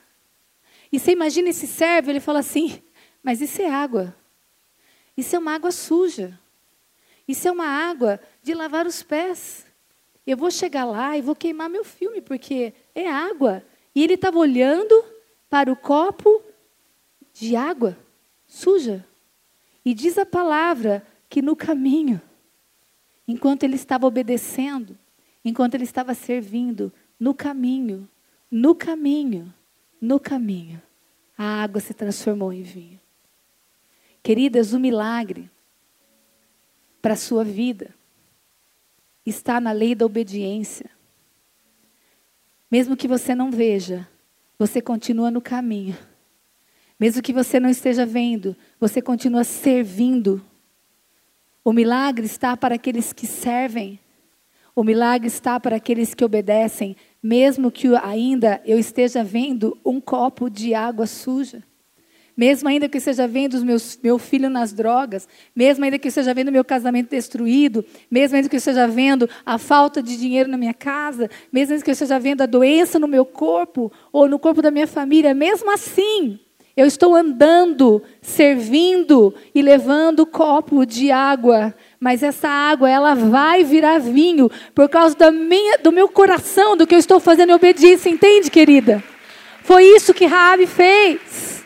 E 0.92 0.99
você 0.99 1.12
imagina 1.12 1.49
esse 1.49 1.66
servo, 1.66 2.11
ele 2.11 2.21
fala 2.21 2.40
assim: 2.40 2.83
Mas 3.23 3.40
isso 3.40 3.62
é 3.62 3.71
água. 3.71 4.14
Isso 5.16 5.35
é 5.35 5.38
uma 5.38 5.55
água 5.55 5.73
suja. 5.73 6.38
Isso 7.27 7.49
é 7.49 7.51
uma 7.51 7.64
água 7.64 8.21
de 8.42 8.53
lavar 8.53 8.87
os 8.87 9.03
pés. 9.03 9.64
Eu 10.27 10.37
vou 10.37 10.51
chegar 10.51 10.85
lá 10.85 11.16
e 11.16 11.23
vou 11.23 11.35
queimar 11.35 11.71
meu 11.71 11.85
filme, 11.87 12.21
porque 12.21 12.75
é 12.95 13.09
água. 13.09 13.64
E 13.95 14.05
ele 14.05 14.12
estava 14.12 14.38
olhando 14.38 15.03
para 15.49 15.73
o 15.73 15.77
copo 15.77 16.42
de 17.33 17.57
água 17.57 17.97
suja. 18.47 19.03
E 19.83 19.95
diz 19.95 20.18
a 20.18 20.27
palavra 20.27 21.03
que 21.31 21.40
no 21.40 21.57
caminho 21.57 22.21
enquanto 23.27 23.65
ele 23.65 23.77
estava 23.77 24.07
obedecendo, 24.07 24.99
enquanto 25.45 25.75
ele 25.75 25.85
estava 25.85 26.15
servindo, 26.15 26.93
no 27.19 27.35
caminho, 27.35 28.09
no 28.51 28.75
caminho, 28.75 29.53
no 30.01 30.19
caminho, 30.19 30.83
a 31.37 31.63
água 31.63 31.81
se 31.81 31.95
transformou 31.95 32.53
em 32.53 32.63
vinho. 32.63 33.01
Queridas, 34.23 34.73
o 34.73 34.79
milagre 34.79 35.51
para 37.01 37.15
a 37.15 37.17
sua 37.17 37.45
vida 37.45 37.95
está 39.27 39.61
na 39.61 39.73
lei 39.73 39.95
da 39.95 40.07
obediência. 40.07 40.91
Mesmo 42.71 42.97
que 42.97 43.09
você 43.09 43.35
não 43.35 43.51
veja, 43.51 44.09
você 44.59 44.81
continua 44.81 45.31
no 45.31 45.41
caminho. 45.41 45.97
Mesmo 46.99 47.21
que 47.21 47.33
você 47.33 47.59
não 47.59 47.69
esteja 47.69 48.07
vendo, 48.07 48.57
você 48.79 49.03
continua 49.03 49.43
servindo 49.43 50.45
o 51.64 51.72
milagre 51.72 52.27
está 52.27 52.57
para 52.57 52.75
aqueles 52.75 53.12
que 53.12 53.27
servem. 53.27 53.98
O 54.75 54.83
milagre 54.83 55.29
está 55.29 55.61
para 55.61 55.77
aqueles 55.77 56.14
que 56.14 56.25
obedecem, 56.25 56.96
mesmo 57.22 57.70
que 57.70 57.88
ainda 58.03 58.61
eu 58.64 58.79
esteja 58.79 59.22
vendo 59.22 59.79
um 59.85 60.01
copo 60.01 60.48
de 60.48 60.75
água 60.75 61.07
suja. 61.07 61.62
Mesmo 62.35 62.68
ainda 62.68 62.88
que 62.88 62.96
eu 62.96 62.98
esteja 62.98 63.29
vendo 63.29 63.62
meus, 63.62 63.98
meu 64.03 64.18
filho 64.18 64.48
nas 64.48 64.72
drogas, 64.72 65.29
mesmo 65.55 65.85
ainda 65.85 65.98
que 65.98 66.07
eu 66.07 66.09
esteja 66.09 66.33
vendo 66.33 66.51
meu 66.51 66.64
casamento 66.64 67.11
destruído, 67.11 67.85
mesmo 68.11 68.37
ainda 68.37 68.48
que 68.48 68.57
eu 68.57 68.59
esteja 68.59 68.88
vendo 68.88 69.29
a 69.44 69.59
falta 69.59 70.03
de 70.03 70.16
dinheiro 70.16 70.48
na 70.48 70.57
minha 70.57 70.72
casa, 70.72 71.29
mesmo 71.53 71.75
ainda 71.75 71.85
que 71.85 71.90
eu 71.90 71.92
esteja 71.92 72.18
vendo 72.18 72.40
a 72.40 72.46
doença 72.46 72.98
no 72.98 73.07
meu 73.07 73.27
corpo 73.27 73.92
ou 74.11 74.27
no 74.27 74.38
corpo 74.38 74.62
da 74.62 74.70
minha 74.70 74.87
família, 74.87 75.35
mesmo 75.35 75.70
assim, 75.70 76.40
eu 76.77 76.87
estou 76.87 77.15
andando, 77.15 78.03
servindo 78.21 79.35
e 79.55 79.61
levando 79.61 80.25
copo 80.25 80.87
de 80.87 81.11
água, 81.11 81.75
mas 82.01 82.23
essa 82.23 82.49
água 82.49 82.89
ela 82.89 83.15
vai 83.15 83.63
virar 83.63 83.99
vinho 83.99 84.51
por 84.75 84.89
causa 84.89 85.15
da 85.15 85.31
minha, 85.31 85.77
do 85.79 85.93
meu 85.93 86.09
coração, 86.09 86.77
do 86.77 86.87
que 86.87 86.95
eu 86.95 86.99
estou 86.99 87.21
fazendo 87.21 87.51
em 87.51 87.55
obediência, 87.55 88.09
entende, 88.09 88.51
querida? 88.51 89.05
Foi 89.63 89.85
isso 89.85 90.15
que 90.15 90.25
Raabe 90.25 90.67
fez. 90.67 91.63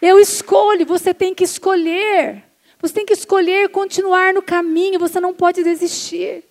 Eu 0.00 0.18
escolho, 0.18 0.86
você 0.86 1.12
tem 1.12 1.34
que 1.34 1.44
escolher. 1.44 2.44
Você 2.80 2.94
tem 2.94 3.04
que 3.04 3.12
escolher 3.12 3.68
continuar 3.68 4.32
no 4.32 4.40
caminho, 4.40 4.98
você 4.98 5.20
não 5.20 5.34
pode 5.34 5.62
desistir. 5.62 6.44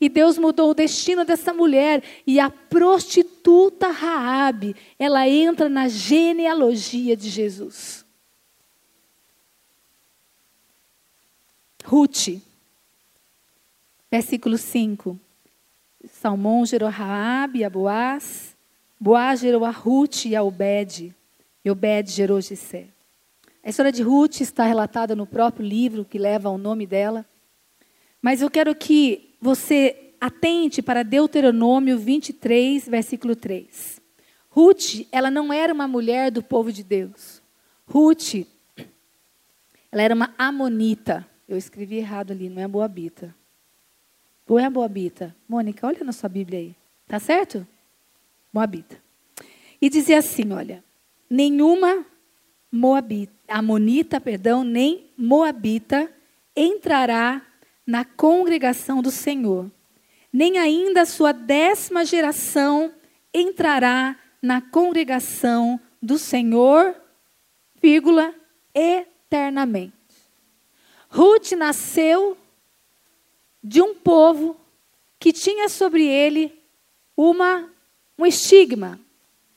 E 0.00 0.08
Deus 0.08 0.38
mudou 0.38 0.70
o 0.70 0.74
destino 0.74 1.24
dessa 1.24 1.52
mulher. 1.52 2.02
E 2.26 2.40
a 2.40 2.48
prostituta 2.48 3.88
Raabe, 3.88 4.74
ela 4.98 5.28
entra 5.28 5.68
na 5.68 5.88
genealogia 5.88 7.14
de 7.14 7.28
Jesus. 7.28 8.04
Ruth, 11.84 12.40
versículo 14.10 14.56
5. 14.56 15.18
Salmão 16.10 16.64
gerou 16.64 16.88
a 16.88 16.92
Raabe, 16.92 17.64
a 17.64 17.68
Boaz. 17.68 18.56
Boaz 18.98 19.40
gerou 19.40 19.64
a 19.64 19.70
Ruth 19.70 20.24
e 20.24 20.34
a 20.34 20.42
Obed. 20.42 21.14
E 21.62 21.70
Obed 21.70 22.10
gerou 22.10 22.40
Gessé. 22.40 22.86
A 23.62 23.68
história 23.68 23.92
de 23.92 24.02
Ruth 24.02 24.40
está 24.40 24.64
relatada 24.64 25.14
no 25.14 25.26
próprio 25.26 25.66
livro 25.66 26.04
que 26.04 26.18
leva 26.18 26.48
o 26.48 26.56
nome 26.56 26.86
dela. 26.86 27.26
Mas 28.22 28.40
eu 28.40 28.50
quero 28.50 28.74
que 28.74 29.29
você 29.40 30.12
atente 30.20 30.82
para 30.82 31.02
Deuteronômio 31.02 31.98
23, 31.98 32.86
versículo 32.88 33.34
3. 33.34 34.00
Ruth, 34.50 35.06
ela 35.10 35.30
não 35.30 35.52
era 35.52 35.72
uma 35.72 35.88
mulher 35.88 36.30
do 36.30 36.42
povo 36.42 36.72
de 36.72 36.82
Deus. 36.82 37.40
Ruth, 37.86 38.46
ela 39.90 40.02
era 40.02 40.14
uma 40.14 40.34
amonita. 40.36 41.26
Eu 41.48 41.56
escrevi 41.56 41.96
errado 41.96 42.32
ali, 42.32 42.48
não 42.48 42.60
é 42.60 42.68
Boabita. 42.68 43.34
Ou 44.46 44.58
é 44.58 44.64
a 44.64 44.70
Boabita? 44.70 45.34
Mônica, 45.48 45.86
olha 45.86 46.04
na 46.04 46.12
sua 46.12 46.28
Bíblia 46.28 46.58
aí. 46.58 46.74
Tá 47.06 47.18
certo? 47.18 47.66
Moabita. 48.52 49.00
E 49.80 49.88
dizia 49.88 50.18
assim, 50.18 50.52
olha, 50.52 50.84
nenhuma 51.28 52.04
Moabita, 52.70 53.32
amonita, 53.48 54.20
perdão, 54.20 54.62
nem 54.62 55.06
Moabita 55.16 56.08
entrará 56.54 57.42
na 57.86 58.04
congregação 58.04 59.02
do 59.02 59.10
Senhor. 59.10 59.70
Nem 60.32 60.58
ainda 60.58 61.02
a 61.02 61.06
sua 61.06 61.32
décima 61.32 62.04
geração 62.04 62.92
entrará 63.34 64.16
na 64.40 64.60
congregação 64.60 65.80
do 66.00 66.18
Senhor, 66.18 66.94
vírgula, 67.80 68.34
eternamente. 68.74 69.92
Ruth 71.08 71.52
nasceu 71.52 72.36
de 73.62 73.82
um 73.82 73.94
povo 73.94 74.56
que 75.18 75.32
tinha 75.32 75.68
sobre 75.68 76.06
ele 76.06 76.58
uma 77.16 77.68
um 78.20 78.26
estigma. 78.26 79.00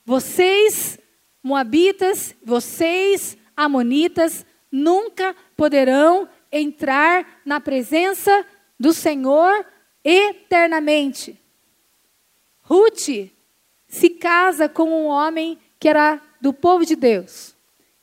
Vocês, 0.05 0.97
moabitas, 1.43 2.33
vocês, 2.43 3.37
amonitas, 3.55 4.45
nunca 4.71 5.35
poderão 5.55 6.27
entrar 6.53 7.41
na 7.43 7.59
presença 7.59 8.45
do 8.79 8.93
Senhor 8.93 9.65
eternamente. 10.03 11.37
Ruth 12.61 13.31
se 13.87 14.09
casa 14.11 14.69
com 14.69 14.83
um 14.83 15.05
homem 15.07 15.57
que 15.79 15.89
era 15.89 16.21
do 16.39 16.53
povo 16.53 16.85
de 16.85 16.95
Deus. 16.95 17.55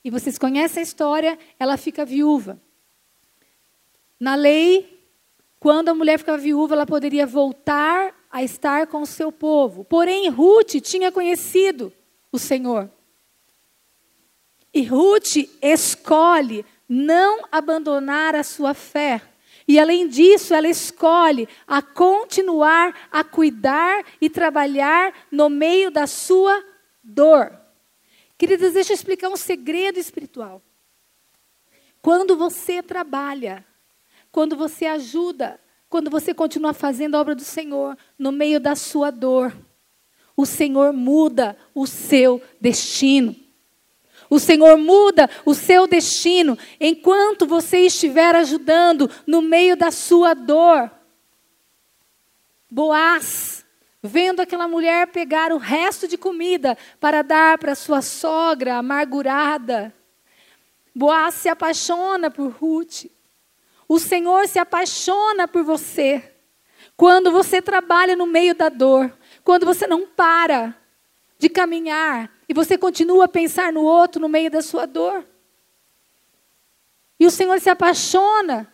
E 0.03 0.11
vocês 0.11 0.37
conhecem 0.37 0.81
a 0.81 0.85
história, 0.85 1.39
ela 1.59 1.77
fica 1.77 2.05
viúva. 2.05 2.61
Na 4.19 4.35
lei, 4.35 4.99
quando 5.61 5.91
a 5.91 5.95
mulher 5.95 6.19
ficava 6.19 6.39
viúva, 6.39 6.75
ela 6.75 6.87
poderia 6.87 7.27
voltar 7.27 8.15
a 8.31 8.43
estar 8.43 8.87
com 8.87 9.03
o 9.03 9.07
seu 9.07 9.31
povo. 9.31 9.85
Porém, 9.85 10.29
Ruth 10.29 10.81
tinha 10.83 11.13
conhecido 11.13 11.93
o 12.33 12.39
Senhor. 12.39 12.91
E 14.73 14.83
Ruth 14.83 15.37
escolhe 15.61 16.65
não 16.93 17.45
abandonar 17.53 18.35
a 18.35 18.43
sua 18.43 18.75
fé. 18.75 19.23
E 19.69 19.79
além 19.79 20.09
disso, 20.09 20.53
ela 20.53 20.67
escolhe 20.67 21.49
a 21.65 21.81
continuar 21.81 23.09
a 23.13 23.23
cuidar 23.23 24.05
e 24.21 24.29
trabalhar 24.29 25.15
no 25.31 25.49
meio 25.49 25.93
da 25.93 26.09
sua 26.09 26.61
dor. 27.01 27.57
Queridas, 28.37 28.73
deixa 28.73 28.93
eu 28.93 28.97
explicar 28.97 29.29
um 29.29 29.37
segredo 29.37 30.01
espiritual. 30.01 30.61
Quando 32.03 32.37
você 32.37 32.83
trabalha, 32.83 33.65
quando 34.33 34.57
você 34.57 34.87
ajuda, 34.87 35.61
quando 35.89 36.11
você 36.11 36.35
continua 36.35 36.73
fazendo 36.73 37.15
a 37.15 37.21
obra 37.21 37.37
do 37.37 37.45
Senhor 37.45 37.97
no 38.19 38.33
meio 38.33 38.59
da 38.59 38.75
sua 38.75 39.13
dor, 39.13 39.57
o 40.37 40.45
Senhor 40.45 40.93
muda 40.93 41.57
o 41.73 41.87
seu 41.87 42.43
destino. 42.61 43.37
O 44.31 44.39
Senhor 44.39 44.79
muda 44.79 45.29
o 45.45 45.53
seu 45.53 45.89
destino 45.89 46.57
enquanto 46.79 47.47
você 47.47 47.79
estiver 47.79 48.37
ajudando 48.37 49.11
no 49.27 49.43
meio 49.43 49.77
da 49.77 49.91
sua 49.91 50.35
dor. 50.35 50.89
Boaz, 52.71 53.67
vendo 54.01 54.39
aquela 54.39 54.69
mulher 54.69 55.09
pegar 55.09 55.53
o 55.53 55.59
resto 55.59 56.07
de 56.07 56.17
comida 56.17 56.79
para 57.01 57.23
dar 57.23 57.59
para 57.59 57.75
sua 57.75 58.01
sogra 58.01 58.77
amargurada, 58.77 59.93
Boaz 60.95 61.35
se 61.35 61.49
apaixona 61.49 62.31
por 62.31 62.51
Ruth. 62.51 63.07
O 63.89 63.99
Senhor 63.99 64.47
se 64.47 64.59
apaixona 64.59 65.49
por 65.49 65.65
você. 65.65 66.37
Quando 66.97 67.33
você 67.33 67.61
trabalha 67.63 68.15
no 68.15 68.27
meio 68.27 68.55
da 68.55 68.69
dor, 68.69 69.13
quando 69.43 69.67
você 69.67 69.87
não 69.87 70.07
para 70.07 70.77
de 71.39 71.49
caminhar 71.49 72.31
e 72.51 72.53
você 72.53 72.77
continua 72.77 73.27
a 73.27 73.29
pensar 73.29 73.73
no 73.73 73.85
outro 73.85 74.21
no 74.21 74.29
meio 74.29 74.51
da 74.51 74.61
sua 74.61 74.85
dor. 74.85 75.25
E 77.21 77.25
o 77.25 77.31
Senhor 77.31 77.61
se 77.61 77.71
apaixona 77.71 78.67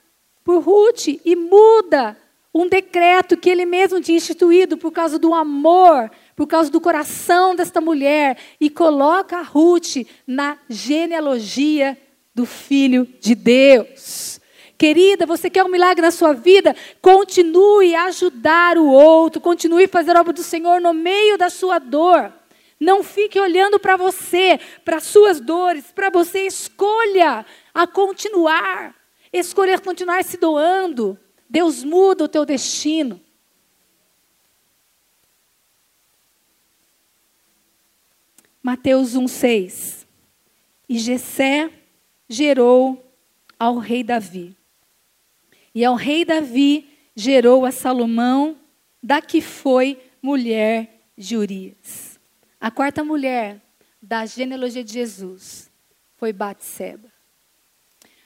por 0.42 0.62
Ruth 0.62 1.08
e 1.22 1.36
muda 1.36 2.16
um 2.54 2.66
decreto 2.66 3.36
que 3.36 3.50
ele 3.50 3.66
mesmo 3.66 4.00
tinha 4.00 4.16
instituído 4.16 4.78
por 4.78 4.90
causa 4.90 5.18
do 5.18 5.34
amor, 5.34 6.10
por 6.34 6.46
causa 6.46 6.70
do 6.70 6.80
coração 6.80 7.54
desta 7.54 7.78
mulher 7.78 8.38
e 8.58 8.70
coloca 8.70 9.42
Ruth 9.42 10.06
na 10.26 10.56
genealogia 10.70 11.98
do 12.34 12.46
filho 12.46 13.06
de 13.20 13.34
Deus. 13.34 14.40
Querida, 14.78 15.26
você 15.26 15.50
quer 15.50 15.64
um 15.64 15.68
milagre 15.68 16.00
na 16.00 16.10
sua 16.10 16.32
vida? 16.32 16.74
Continue 17.02 17.94
a 17.94 18.04
ajudar 18.04 18.78
o 18.78 18.86
outro, 18.86 19.38
continue 19.38 19.84
a 19.84 19.88
fazer 19.88 20.16
a 20.16 20.22
obra 20.22 20.32
do 20.32 20.42
Senhor 20.42 20.80
no 20.80 20.94
meio 20.94 21.36
da 21.36 21.50
sua 21.50 21.78
dor. 21.78 22.32
Não 22.78 23.02
fique 23.02 23.40
olhando 23.40 23.80
para 23.80 23.96
você, 23.96 24.60
para 24.84 25.00
suas 25.00 25.40
dores, 25.40 25.90
para 25.92 26.10
você 26.10 26.46
escolha 26.46 27.46
a 27.72 27.86
continuar. 27.86 28.94
Escolha 29.32 29.78
continuar 29.78 30.22
se 30.24 30.36
doando. 30.36 31.18
Deus 31.48 31.82
muda 31.82 32.24
o 32.24 32.28
teu 32.28 32.44
destino. 32.44 33.20
Mateus 38.62 39.14
1:6. 39.14 40.06
E 40.88 40.98
Jessé 40.98 41.70
gerou 42.28 43.02
ao 43.58 43.78
rei 43.78 44.02
Davi. 44.02 44.56
E 45.74 45.84
ao 45.84 45.94
rei 45.94 46.24
Davi 46.24 46.88
gerou 47.14 47.64
a 47.64 47.70
Salomão, 47.70 48.56
da 49.02 49.22
que 49.22 49.40
foi 49.40 49.98
mulher 50.20 51.08
de 51.16 51.36
Urias. 51.36 52.05
A 52.66 52.70
quarta 52.72 53.04
mulher 53.04 53.62
da 54.02 54.26
genealogia 54.26 54.82
de 54.82 54.92
Jesus 54.92 55.70
foi 56.16 56.32
Batseba. 56.32 57.12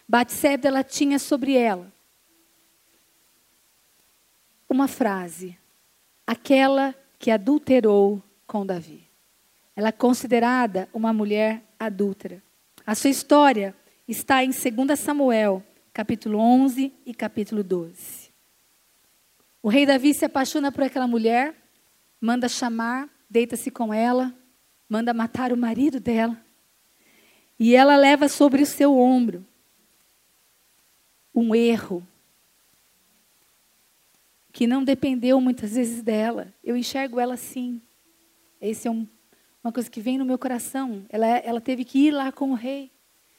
Batseba 0.09 0.67
ela 0.67 0.83
tinha 0.83 1.19
sobre 1.19 1.59
ela 1.59 1.93
uma 4.67 4.89
frase: 4.89 5.59
aquela 6.27 6.95
que 7.19 7.31
adulterou 7.31 8.23
com 8.47 8.65
Davi. 8.65 9.07
Ela 9.77 9.89
é 9.89 9.93
considerada 9.93 10.89
uma 10.95 11.13
mulher 11.13 11.63
adúltera. 11.79 12.43
A 12.87 12.95
sua 12.95 13.11
história 13.11 13.77
está 14.09 14.43
em 14.43 14.53
2 14.53 14.99
Samuel, 14.99 15.63
capítulo 15.93 16.39
11 16.39 16.91
e 17.05 17.13
capítulo 17.13 17.63
12. 17.63 18.31
O 19.63 19.69
rei 19.69 19.85
Davi 19.85 20.15
se 20.15 20.25
apaixona 20.25 20.73
por 20.73 20.85
aquela 20.85 21.07
mulher, 21.07 21.55
manda 22.19 22.49
chamar, 22.49 23.07
deita-se 23.31 23.71
com 23.71 23.95
ela, 23.95 24.35
manda 24.89 25.15
matar 25.15 25.53
o 25.53 25.57
marido 25.57 26.01
dela. 26.01 26.37
E 27.59 27.77
ela 27.77 27.97
leva 27.97 28.29
sobre 28.29 28.63
o 28.63 28.67
seu 28.67 28.99
ombro 28.99 29.47
um 31.33 31.55
erro 31.55 32.07
que 34.53 34.67
não 34.67 34.83
dependeu 34.83 35.41
muitas 35.41 35.75
vezes 35.77 36.03
dela. 36.03 36.53
Eu 36.65 36.77
enxergo 36.77 37.21
ela 37.21 37.35
assim. 37.35 37.81
Esse 38.61 38.89
é 38.89 38.91
um, 38.91 39.07
uma 39.63 39.73
coisa 39.73 39.89
que 39.89 40.01
vem 40.01 40.19
no 40.19 40.25
meu 40.25 40.39
coração. 40.39 41.07
Ela, 41.09 41.27
ela 41.27 41.61
teve 41.61 41.85
que 41.85 42.07
ir 42.07 42.11
lá 42.11 42.33
com 42.33 42.51
o 42.51 42.55
rei. 42.55 42.91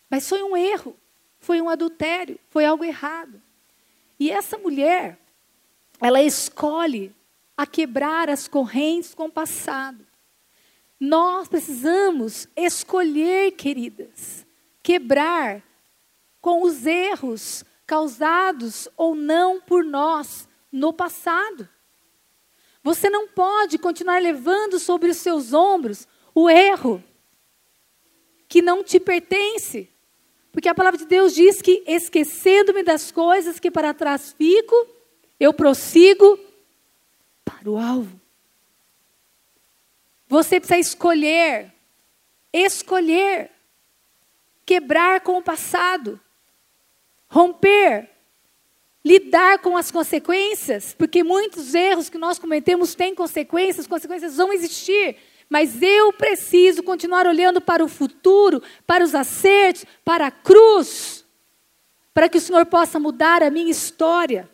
Mas 0.09 0.29
foi 0.29 0.41
um 0.41 0.55
erro. 0.55 0.95
Foi 1.39 1.59
um 1.59 1.69
adultério, 1.69 2.39
foi 2.49 2.63
algo 2.63 2.83
errado. 2.83 3.41
E 4.19 4.29
essa 4.29 4.57
mulher, 4.59 5.17
ela 5.99 6.21
escolhe 6.21 7.11
a 7.61 7.65
quebrar 7.67 8.27
as 8.27 8.47
correntes 8.47 9.13
com 9.13 9.25
o 9.25 9.31
passado. 9.31 10.03
Nós 10.99 11.47
precisamos 11.47 12.47
escolher, 12.55 13.51
queridas, 13.51 14.47
quebrar 14.81 15.61
com 16.41 16.63
os 16.63 16.87
erros 16.87 17.63
causados 17.85 18.89
ou 18.97 19.13
não 19.13 19.61
por 19.61 19.83
nós 19.83 20.49
no 20.71 20.91
passado. 20.91 21.69
Você 22.81 23.11
não 23.11 23.27
pode 23.27 23.77
continuar 23.77 24.19
levando 24.19 24.79
sobre 24.79 25.11
os 25.11 25.17
seus 25.17 25.53
ombros 25.53 26.07
o 26.33 26.49
erro 26.49 27.03
que 28.47 28.59
não 28.59 28.83
te 28.83 28.99
pertence. 28.99 29.87
Porque 30.51 30.67
a 30.67 30.73
palavra 30.73 30.97
de 30.97 31.05
Deus 31.05 31.35
diz 31.35 31.61
que, 31.61 31.83
esquecendo-me 31.85 32.81
das 32.81 33.11
coisas 33.11 33.59
que 33.59 33.69
para 33.69 33.93
trás 33.93 34.33
fico, 34.35 34.87
eu 35.39 35.53
prossigo 35.53 36.39
para 37.43 37.69
o 37.69 37.77
alvo. 37.77 38.19
Você 40.27 40.59
precisa 40.59 40.79
escolher, 40.79 41.73
escolher, 42.53 43.51
quebrar 44.65 45.21
com 45.21 45.37
o 45.37 45.41
passado, 45.41 46.19
romper, 47.27 48.09
lidar 49.03 49.59
com 49.59 49.75
as 49.75 49.91
consequências, 49.91 50.93
porque 50.93 51.23
muitos 51.23 51.73
erros 51.73 52.09
que 52.09 52.17
nós 52.17 52.39
cometemos 52.39 52.95
têm 52.95 53.13
consequências, 53.13 53.87
consequências 53.87 54.37
vão 54.37 54.53
existir. 54.53 55.17
Mas 55.49 55.81
eu 55.81 56.13
preciso 56.13 56.81
continuar 56.81 57.27
olhando 57.27 57.59
para 57.59 57.83
o 57.83 57.89
futuro, 57.89 58.63
para 58.87 59.03
os 59.03 59.13
acertos, 59.13 59.85
para 60.05 60.27
a 60.27 60.31
cruz, 60.31 61.25
para 62.13 62.29
que 62.29 62.37
o 62.37 62.41
Senhor 62.41 62.65
possa 62.67 62.99
mudar 62.99 63.43
a 63.43 63.49
minha 63.49 63.69
história. 63.69 64.49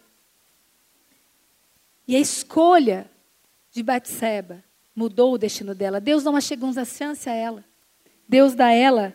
E 2.08 2.16
a 2.16 2.20
escolha 2.20 3.10
de 3.72 3.84
Batseba 3.84 4.64
mudou 4.96 5.34
o 5.34 5.38
destino 5.38 5.76
dela. 5.76 6.00
Deus 6.00 6.24
não 6.24 6.32
uma 6.32 6.42
segunda 6.42 6.86
chance 6.86 7.30
a 7.30 7.34
ela. 7.34 7.66
Deus 8.28 8.56
dá 8.56 8.68
a 8.68 8.74
ela 8.74 9.14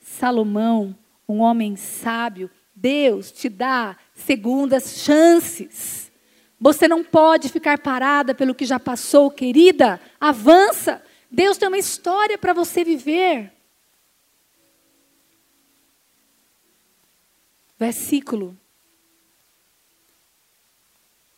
Salomão, 0.00 0.96
um 1.28 1.40
homem 1.40 1.76
sábio. 1.76 2.50
Deus 2.74 3.30
te 3.30 3.48
dá 3.48 3.96
segundas 4.14 5.02
chances. 5.02 6.10
Você 6.58 6.88
não 6.88 7.04
pode 7.04 7.48
ficar 7.48 7.78
parada 7.78 8.34
pelo 8.34 8.54
que 8.54 8.64
já 8.64 8.80
passou, 8.80 9.30
querida. 9.30 10.00
Avança. 10.18 11.02
Deus 11.30 11.58
tem 11.58 11.68
uma 11.68 11.78
história 11.78 12.38
para 12.38 12.52
você 12.52 12.82
viver. 12.82 13.52
Versículo 17.78 18.59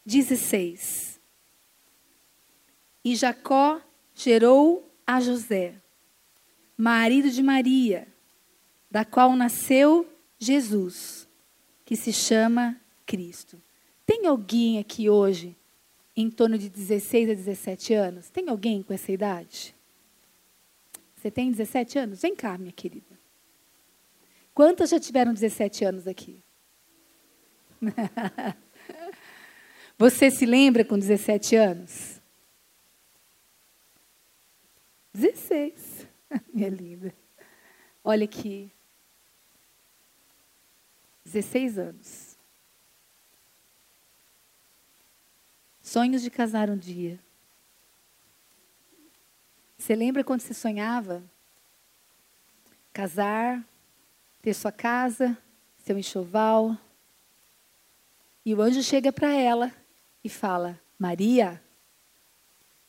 16. 0.04 1.20
E 3.04 3.16
Jacó 3.16 3.80
gerou 4.14 4.90
a 5.06 5.20
José, 5.20 5.74
marido 6.76 7.30
de 7.30 7.42
Maria, 7.42 8.06
da 8.90 9.04
qual 9.04 9.34
nasceu 9.34 10.06
Jesus, 10.38 11.28
que 11.84 11.96
se 11.96 12.12
chama 12.12 12.80
Cristo. 13.06 13.60
Tem 14.06 14.26
alguém 14.26 14.78
aqui 14.78 15.08
hoje 15.08 15.56
em 16.16 16.30
torno 16.30 16.58
de 16.58 16.68
16 16.68 17.30
a 17.30 17.34
17 17.34 17.94
anos? 17.94 18.30
Tem 18.30 18.48
alguém 18.48 18.82
com 18.82 18.92
essa 18.92 19.10
idade? 19.10 19.74
Você 21.16 21.30
tem 21.30 21.50
17 21.50 21.98
anos? 21.98 22.20
Vem 22.20 22.34
cá, 22.34 22.58
minha 22.58 22.72
querida. 22.72 23.18
Quantas 24.54 24.90
já 24.90 25.00
tiveram 25.00 25.32
17 25.32 25.84
anos 25.84 26.06
aqui? 26.06 26.42
Você 29.98 30.30
se 30.30 30.46
lembra 30.46 30.84
com 30.84 30.98
17 30.98 31.56
anos? 31.56 32.20
16. 35.12 36.06
Minha 36.52 36.68
linda. 36.70 37.14
Olha 38.02 38.24
aqui. 38.24 38.70
16 41.24 41.78
anos. 41.78 42.36
Sonhos 45.80 46.22
de 46.22 46.30
casar 46.30 46.70
um 46.70 46.76
dia. 46.76 47.18
Você 49.76 49.94
lembra 49.94 50.24
quando 50.24 50.40
você 50.40 50.54
sonhava? 50.54 51.22
Casar, 52.92 53.64
ter 54.40 54.54
sua 54.54 54.72
casa, 54.72 55.36
seu 55.78 55.98
enxoval. 55.98 56.76
E 58.44 58.54
o 58.54 58.62
anjo 58.62 58.82
chega 58.82 59.12
para 59.12 59.34
ela 59.34 59.81
e 60.24 60.28
fala: 60.28 60.80
Maria, 60.98 61.62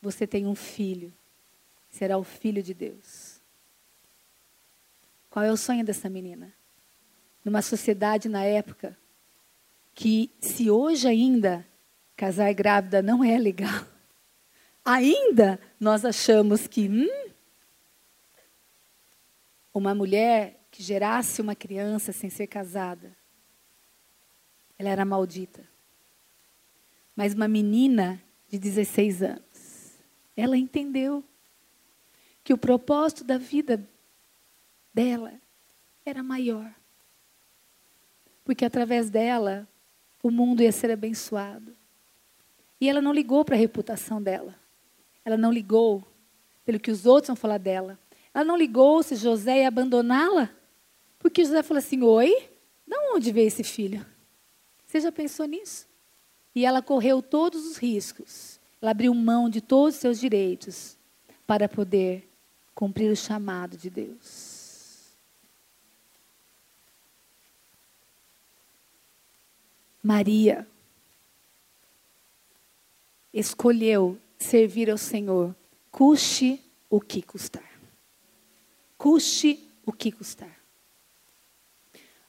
você 0.00 0.26
tem 0.26 0.46
um 0.46 0.54
filho, 0.54 1.12
será 1.90 2.18
o 2.18 2.24
filho 2.24 2.62
de 2.62 2.74
Deus. 2.74 3.40
Qual 5.30 5.44
é 5.44 5.50
o 5.50 5.56
sonho 5.56 5.84
dessa 5.84 6.08
menina? 6.08 6.52
Numa 7.44 7.60
sociedade 7.60 8.28
na 8.28 8.44
época 8.44 8.96
que, 9.94 10.30
se 10.40 10.70
hoje 10.70 11.08
ainda 11.08 11.66
casar 12.16 12.52
grávida 12.54 13.02
não 13.02 13.24
é 13.24 13.36
legal, 13.38 13.84
ainda 14.84 15.58
nós 15.80 16.04
achamos 16.04 16.66
que 16.66 16.88
hum, 16.88 17.32
uma 19.72 19.94
mulher 19.94 20.60
que 20.70 20.82
gerasse 20.82 21.40
uma 21.40 21.54
criança 21.54 22.12
sem 22.12 22.30
ser 22.30 22.46
casada, 22.46 23.16
ela 24.78 24.88
era 24.88 25.04
maldita. 25.04 25.73
Mas 27.14 27.34
uma 27.34 27.46
menina 27.48 28.22
de 28.48 28.58
16 28.58 29.22
anos, 29.22 29.92
ela 30.36 30.56
entendeu 30.56 31.22
que 32.42 32.52
o 32.52 32.58
propósito 32.58 33.24
da 33.24 33.38
vida 33.38 33.88
dela 34.92 35.32
era 36.04 36.22
maior. 36.22 36.74
Porque 38.44 38.64
através 38.64 39.08
dela, 39.08 39.66
o 40.22 40.30
mundo 40.30 40.62
ia 40.62 40.72
ser 40.72 40.90
abençoado. 40.90 41.74
E 42.80 42.88
ela 42.88 43.00
não 43.00 43.12
ligou 43.12 43.44
para 43.44 43.54
a 43.54 43.58
reputação 43.58 44.22
dela. 44.22 44.54
Ela 45.24 45.36
não 45.36 45.50
ligou 45.50 46.06
pelo 46.64 46.78
que 46.78 46.90
os 46.90 47.06
outros 47.06 47.28
vão 47.28 47.36
falar 47.36 47.58
dela. 47.58 47.98
Ela 48.32 48.44
não 48.44 48.56
ligou 48.56 49.02
se 49.02 49.16
José 49.16 49.60
ia 49.60 49.68
abandoná-la. 49.68 50.50
Porque 51.18 51.44
José 51.44 51.62
falou 51.62 51.78
assim: 51.78 52.02
Oi, 52.02 52.50
de 52.86 52.96
onde 53.14 53.32
veio 53.32 53.46
esse 53.46 53.64
filho? 53.64 54.04
Você 54.84 55.00
já 55.00 55.10
pensou 55.10 55.46
nisso? 55.46 55.86
E 56.54 56.64
ela 56.64 56.80
correu 56.80 57.20
todos 57.20 57.66
os 57.66 57.76
riscos. 57.76 58.60
Ela 58.80 58.92
abriu 58.92 59.12
mão 59.14 59.48
de 59.48 59.60
todos 59.60 59.94
os 59.94 60.00
seus 60.00 60.20
direitos 60.20 60.96
para 61.46 61.68
poder 61.68 62.28
cumprir 62.74 63.10
o 63.10 63.16
chamado 63.16 63.76
de 63.76 63.90
Deus. 63.90 64.62
Maria 70.02 70.68
escolheu 73.32 74.18
servir 74.38 74.90
ao 74.90 74.98
Senhor, 74.98 75.56
custe 75.90 76.60
o 76.90 77.00
que 77.00 77.22
custar. 77.22 77.72
Custe 78.98 79.66
o 79.86 79.92
que 79.92 80.12
custar. 80.12 80.60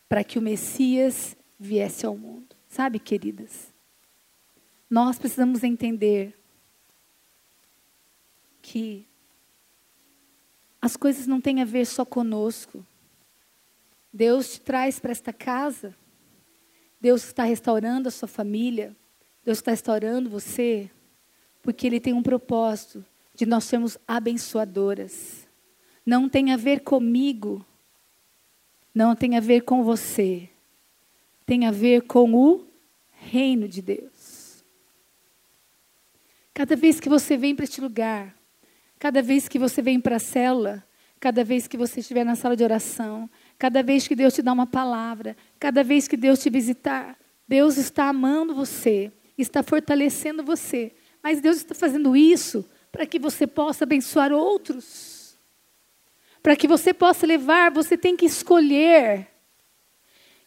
Para 0.07 0.23
que 0.23 0.39
o 0.39 0.41
Messias 0.41 1.35
viesse 1.59 2.05
ao 2.05 2.17
mundo. 2.17 2.55
Sabe, 2.69 2.97
queridas? 2.97 3.74
Nós 4.89 5.17
precisamos 5.17 5.63
entender 5.63 6.37
que 8.61 9.05
as 10.81 10.95
coisas 10.95 11.27
não 11.27 11.41
têm 11.41 11.61
a 11.61 11.65
ver 11.65 11.85
só 11.85 12.05
conosco. 12.05 12.85
Deus 14.13 14.53
te 14.53 14.61
traz 14.61 14.99
para 14.99 15.11
esta 15.11 15.33
casa. 15.33 15.95
Deus 17.01 17.23
está 17.25 17.43
restaurando 17.43 18.07
a 18.07 18.11
sua 18.11 18.27
família. 18.27 18.95
Deus 19.43 19.57
está 19.57 19.71
restaurando 19.71 20.29
você. 20.29 20.89
Porque 21.61 21.87
Ele 21.87 21.99
tem 21.99 22.13
um 22.13 22.23
propósito 22.23 23.03
de 23.33 23.45
nós 23.45 23.63
sermos 23.63 23.97
abençoadoras. 24.07 25.47
Não 26.05 26.29
tem 26.29 26.53
a 26.53 26.57
ver 26.57 26.81
comigo. 26.81 27.65
Não 28.93 29.15
tem 29.15 29.35
a 29.35 29.41
ver 29.41 29.61
com 29.61 29.83
você 29.83 30.49
tem 31.45 31.65
a 31.65 31.71
ver 31.71 32.01
com 32.01 32.33
o 32.33 32.65
reino 33.13 33.67
de 33.67 33.81
Deus. 33.81 34.14
Cada 36.55 36.73
vez 36.77 37.01
que 37.01 37.09
você 37.09 37.35
vem 37.35 37.53
para 37.53 37.65
este 37.65 37.81
lugar, 37.81 38.33
cada 38.97 39.21
vez 39.21 39.49
que 39.49 39.59
você 39.59 39.81
vem 39.81 39.99
para 39.99 40.15
a 40.15 40.19
célula, 40.19 40.87
cada 41.19 41.43
vez 41.43 41.67
que 41.67 41.75
você 41.75 41.99
estiver 41.99 42.23
na 42.23 42.33
sala 42.33 42.55
de 42.55 42.63
oração, 42.63 43.29
cada 43.59 43.83
vez 43.83 44.07
que 44.07 44.15
Deus 44.15 44.33
te 44.33 44.41
dá 44.41 44.53
uma 44.53 44.65
palavra, 44.65 45.35
cada 45.59 45.83
vez 45.83 46.07
que 46.07 46.15
Deus 46.15 46.39
te 46.39 46.49
visitar, 46.49 47.19
Deus 47.45 47.75
está 47.75 48.05
amando 48.05 48.55
você, 48.55 49.11
está 49.37 49.61
fortalecendo 49.61 50.45
você. 50.45 50.93
Mas 51.21 51.41
Deus 51.41 51.57
está 51.57 51.75
fazendo 51.75 52.15
isso 52.15 52.65
para 52.89 53.05
que 53.05 53.19
você 53.19 53.45
possa 53.45 53.83
abençoar 53.83 54.31
outros. 54.31 55.37
Para 56.41 56.55
que 56.55 56.69
você 56.69 56.93
possa 56.93 57.27
levar, 57.27 57.69
você 57.69 57.97
tem 57.97 58.15
que 58.15 58.25
escolher 58.25 59.27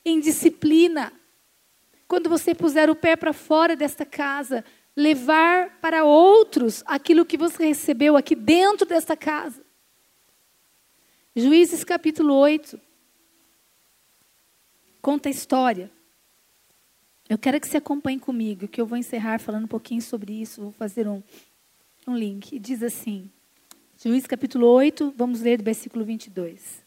em 0.02 0.20
disciplina. 0.20 1.12
Quando 2.06 2.30
você 2.30 2.54
puser 2.54 2.88
o 2.88 2.96
pé 2.96 3.14
para 3.14 3.34
fora 3.34 3.76
desta 3.76 4.06
casa, 4.06 4.64
levar 4.98 5.78
para 5.80 6.04
outros 6.04 6.82
aquilo 6.84 7.24
que 7.24 7.38
você 7.38 7.66
recebeu 7.66 8.16
aqui 8.16 8.34
dentro 8.34 8.84
desta 8.84 9.16
casa. 9.16 9.64
Juízes 11.36 11.84
capítulo 11.84 12.34
8 12.34 12.80
conta 15.00 15.28
a 15.28 15.30
história. 15.30 15.88
Eu 17.28 17.38
quero 17.38 17.60
que 17.60 17.68
você 17.68 17.76
acompanhe 17.76 18.18
comigo, 18.18 18.66
que 18.66 18.80
eu 18.80 18.86
vou 18.86 18.98
encerrar 18.98 19.38
falando 19.38 19.66
um 19.66 19.68
pouquinho 19.68 20.02
sobre 20.02 20.32
isso, 20.32 20.62
vou 20.62 20.72
fazer 20.72 21.06
um, 21.06 21.22
um 22.04 22.16
link. 22.16 22.56
E 22.56 22.58
diz 22.58 22.82
assim, 22.82 23.30
Juízes 24.02 24.26
capítulo 24.26 24.66
8, 24.66 25.14
vamos 25.16 25.42
ler 25.42 25.58
do 25.58 25.64
versículo 25.64 26.04
22. 26.04 26.84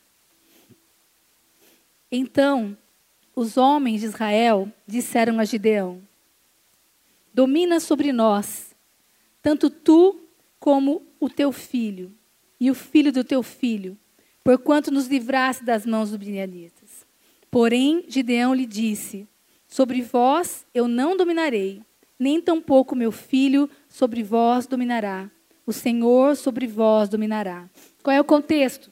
Então, 2.12 2.78
os 3.34 3.56
homens 3.56 4.02
de 4.02 4.08
Israel 4.08 4.70
disseram 4.86 5.40
a 5.40 5.46
Gideão: 5.46 6.02
Domina 7.34 7.80
sobre 7.80 8.12
nós, 8.12 8.76
tanto 9.42 9.70
tu 9.70 10.20
como 10.60 11.04
o 11.20 11.30
teu 11.30 11.52
filho, 11.52 12.14
e 12.60 12.70
o 12.70 12.76
filho 12.76 13.12
do 13.12 13.24
teu 13.24 13.42
filho, 13.42 13.98
porquanto 14.44 14.92
nos 14.92 15.08
livraste 15.08 15.64
das 15.64 15.86
mãos 15.86 16.10
dos 16.10 16.20
midianitas. 16.20 17.06
Porém, 17.50 18.06
Gideão 18.08 18.54
lhe 18.54 18.66
disse: 18.66 19.28
Sobre 19.68 20.02
vós 20.02 20.66
eu 20.74 20.88
não 20.88 21.18
dominarei, 21.18 21.82
nem 22.20 22.42
tampouco 22.42 22.96
meu 22.96 23.12
filho 23.12 23.70
sobre 23.90 24.22
vós 24.22 24.68
dominará. 24.68 25.30
O 25.66 25.74
Senhor 25.74 26.36
sobre 26.36 26.68
vós 26.68 27.10
dominará. 27.10 27.70
Qual 28.04 28.16
é 28.16 28.20
o 28.20 28.26
contexto? 28.26 28.92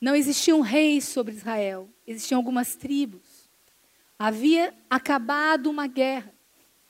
Não 0.00 0.14
existia 0.14 0.54
um 0.54 0.60
rei 0.60 1.00
sobre 1.00 1.34
Israel, 1.34 1.88
existiam 2.06 2.38
algumas 2.38 2.76
tribos. 2.76 3.48
Havia 4.18 4.74
acabado 4.88 5.68
uma 5.68 5.86
guerra. 5.86 6.37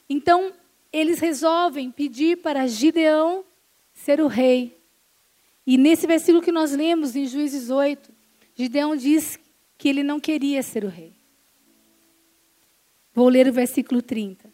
Então, 0.09 0.53
eles 0.93 1.21
resolvem 1.21 1.91
pedir 1.91 2.39
para 2.39 2.67
Gideão 2.67 3.45
ser 3.93 4.21
o 4.21 4.27
rei. 4.27 4.79
E 5.67 5.77
nesse 5.77 6.07
versículo 6.07 6.43
que 6.43 6.53
nós 6.53 6.73
lemos 6.73 7.15
em 7.15 7.27
Juízes 7.27 7.69
8, 7.69 8.11
Gideão 8.55 8.97
diz 8.97 9.39
que 9.77 9.89
ele 9.89 10.03
não 10.03 10.19
queria 10.19 10.63
ser 10.63 10.85
o 10.85 10.89
rei. 10.89 11.13
Vou 13.13 13.29
ler 13.29 13.49
o 13.49 13.53
versículo 13.53 14.01
30. 14.01 14.51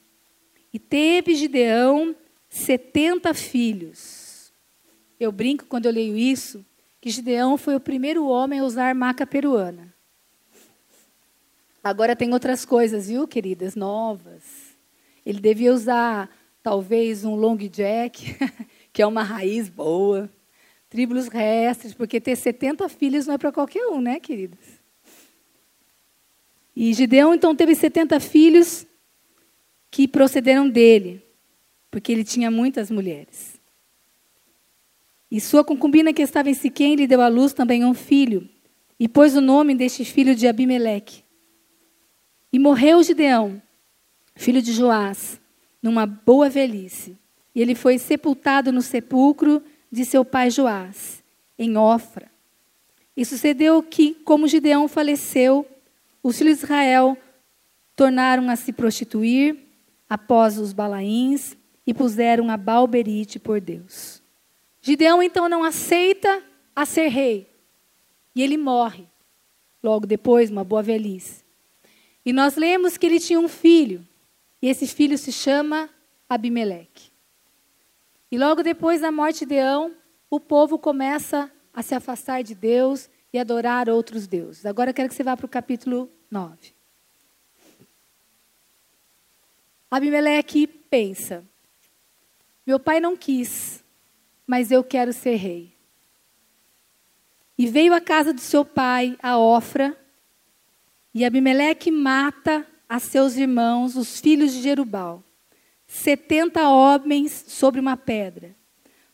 E 0.73 0.79
teve 0.79 1.35
Gideão 1.35 2.17
70 2.49 3.33
filhos. 3.35 4.53
Eu 5.21 5.31
brinco 5.31 5.67
quando 5.67 5.87
eu 5.87 5.93
leio 5.93 6.17
isso, 6.17 6.65
que 7.01 7.11
Gideão 7.11 7.57
foi 7.57 7.77
o 7.77 7.81
primeiro 7.81 8.27
homem 8.27 8.61
a 8.61 8.65
usar 8.65 8.95
maca 8.95 9.27
peruana. 9.27 9.95
Agora 11.83 12.17
tem 12.17 12.33
outras 12.33 12.65
coisas, 12.65 13.09
viu, 13.09 13.29
queridas, 13.29 13.77
novas. 13.77 14.64
Ele 15.25 15.41
devia 15.41 15.73
usar 15.73 16.31
talvez 16.63 17.25
um 17.25 17.35
long 17.35 17.57
jack, 17.57 18.37
que 18.93 19.03
é 19.03 19.07
uma 19.07 19.23
raiz 19.23 19.69
boa, 19.69 20.31
tríbulos 20.89 21.29
restres, 21.29 21.93
porque 21.93 22.21
ter 22.21 22.37
70 22.37 22.89
filhos 22.89 23.27
não 23.27 23.35
é 23.35 23.39
para 23.39 23.53
qualquer 23.53 23.87
um, 23.87 24.01
né, 24.01 24.21
queridas? 24.21 24.83
E 26.77 26.93
Gideão 26.93 27.35
então 27.35 27.55
teve 27.55 27.75
70 27.75 28.19
filhos 28.21 28.87
que 29.91 30.09
procederam 30.09 30.69
dele, 30.69 31.23
porque 31.91 32.11
ele 32.11 32.25
tinha 32.25 32.51
muitas 32.51 32.91
mulheres. 32.91 33.61
E 35.31 35.41
sua 35.41 35.65
concubina 35.65 36.13
que 36.13 36.23
estava 36.23 36.51
em 36.51 36.55
Siquém 36.55 36.97
lhe 36.97 37.07
deu 37.07 37.21
à 37.21 37.29
luz 37.29 37.53
também 37.53 37.85
um 37.85 37.95
filho, 37.95 38.49
e 38.99 39.09
pôs 39.09 39.37
o 39.37 39.41
nome 39.41 39.75
deste 39.75 40.05
filho 40.05 40.35
de 40.35 40.47
Abimeleque. 40.47 41.23
E 42.53 42.59
morreu 42.59 43.03
Gideão, 43.03 43.61
filho 44.35 44.61
de 44.61 44.73
Joás, 44.73 45.41
numa 45.83 46.07
boa 46.07 46.49
velhice. 46.49 47.17
E 47.55 47.63
ele 47.63 47.75
foi 47.75 47.99
sepultado 47.99 48.73
no 48.73 48.83
sepulcro 48.83 49.63
de 49.91 50.05
seu 50.05 50.25
pai 50.25 50.51
Joás, 50.51 51.23
em 51.59 51.77
Ofra. 51.77 52.31
E 53.17 53.25
sucedeu 53.25 53.83
que, 53.83 54.15
como 54.25 54.49
Gideão 54.49 54.89
faleceu, 54.89 55.67
os 56.23 56.37
filhos 56.37 56.59
de 56.59 56.65
Israel 56.65 57.17
tornaram 57.95 58.51
a 58.51 58.57
se 58.57 58.73
prostituir 58.73 59.57
após 60.09 60.59
os 60.59 60.73
balaíns 60.73 61.57
e 61.87 61.95
puseram 61.95 62.51
a 62.51 62.57
balberite 62.57 63.39
por 63.39 63.61
Deus. 63.61 64.23
Gideão 64.81 65.23
então 65.23 65.49
não 65.49 65.63
aceita 65.63 66.43
a 66.75 66.85
ser 66.85 67.09
rei. 67.09 67.49
E 68.35 68.43
ele 68.43 68.57
morre. 68.57 69.05
Logo 69.83 70.07
depois, 70.07 70.51
uma 70.51 70.65
boa 70.65 70.83
velhice. 70.83 71.45
E 72.25 72.33
nós 72.33 72.57
lemos 72.57 72.97
que 72.97 73.07
ele 73.07 73.21
tinha 73.21 73.39
um 73.39 73.49
filho. 73.49 74.07
E 74.65 74.69
esse 74.69 74.87
filho 74.87 75.19
se 75.19 75.31
chama 75.31 75.91
Abimeleque. 76.27 77.13
E 78.33 78.39
logo 78.39 78.63
depois 78.63 79.03
da 79.03 79.13
morte 79.13 79.41
de 79.41 79.45
Deão, 79.45 79.95
o 80.31 80.41
povo 80.41 80.79
começa 80.79 81.53
a 81.71 81.83
se 81.83 81.95
afastar 81.95 82.43
de 82.43 82.55
Deus 82.55 83.11
e 83.31 83.39
adorar 83.39 83.91
outros 83.91 84.27
deuses. 84.27 84.65
Agora 84.65 84.89
eu 84.89 84.95
quero 84.95 85.11
que 85.11 85.15
você 85.15 85.23
vá 85.23 85.37
para 85.37 85.45
o 85.45 85.51
capítulo 85.51 86.11
9. 86.31 86.73
Abimeleque 89.91 90.67
pensa: 90.67 91.45
meu 92.67 92.81
pai 92.81 93.01
não 93.01 93.19
quis, 93.19 93.85
mas 94.47 94.71
eu 94.71 94.83
quero 94.83 95.13
ser 95.13 95.35
rei. 95.35 95.75
E 97.59 97.67
veio 97.67 97.93
à 97.93 98.01
casa 98.01 98.33
do 98.33 98.41
seu 98.41 98.65
pai, 98.65 99.15
a 99.23 99.37
Ofra, 99.37 99.95
e 101.13 101.23
Abimeleque 101.23 101.91
mata 101.91 102.67
a 102.89 102.99
seus 102.99 103.37
irmãos, 103.37 103.97
os 103.97 104.21
filhos 104.21 104.53
de 104.53 104.63
Jerubal, 104.63 105.23
setenta 105.87 106.69
homens 106.69 107.45
sobre 107.49 107.81
uma 107.81 107.97
pedra. 107.97 108.55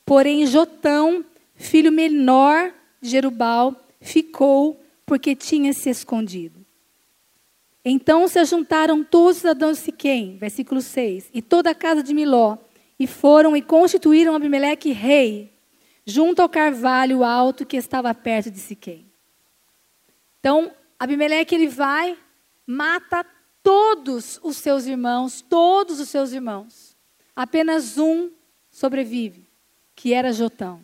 Porém, 0.05 0.47
Jotão, 0.47 1.25
filho 1.55 1.93
menor 1.93 2.73
de 3.01 3.11
Jerubal, 3.11 3.75
ficou 4.01 4.81
porque 5.07 5.35
tinha 5.35 5.73
se 5.73 5.91
escondido. 5.91 6.65
Então 7.85 8.29
se 8.29 8.39
ajuntaram 8.39 9.03
todos 9.03 9.37
os 9.37 9.41
cidadãos 9.43 9.79
de 9.79 9.85
Siquém, 9.85 10.37
versículo 10.37 10.81
6, 10.81 11.31
e 11.33 11.41
toda 11.41 11.71
a 11.71 11.75
casa 11.75 12.03
de 12.03 12.13
Miló, 12.13 12.59
e 12.99 13.07
foram 13.07 13.57
e 13.57 13.63
constituíram 13.63 14.35
Abimeleque 14.35 14.93
rei, 14.93 15.51
junto 16.05 16.43
ao 16.43 16.49
carvalho 16.49 17.25
alto 17.25 17.65
que 17.65 17.77
estava 17.77 18.15
perto 18.15 18.51
de 18.51 18.59
Siquém. 18.59 19.07
Então, 20.39 20.71
Abimeleque 20.99 21.55
ele 21.55 21.69
vai, 21.69 22.17
mata 22.67 23.25
todos 23.63 24.41
os 24.43 24.57
seus 24.57 24.87
irmãos, 24.87 25.41
todos 25.41 26.01
os 26.01 26.09
seus 26.09 26.33
irmãos. 26.33 26.97
Apenas 27.35 27.99
um 27.99 28.31
sobrevive, 28.71 29.47
que 29.95 30.13
era 30.13 30.33
Jotão. 30.33 30.81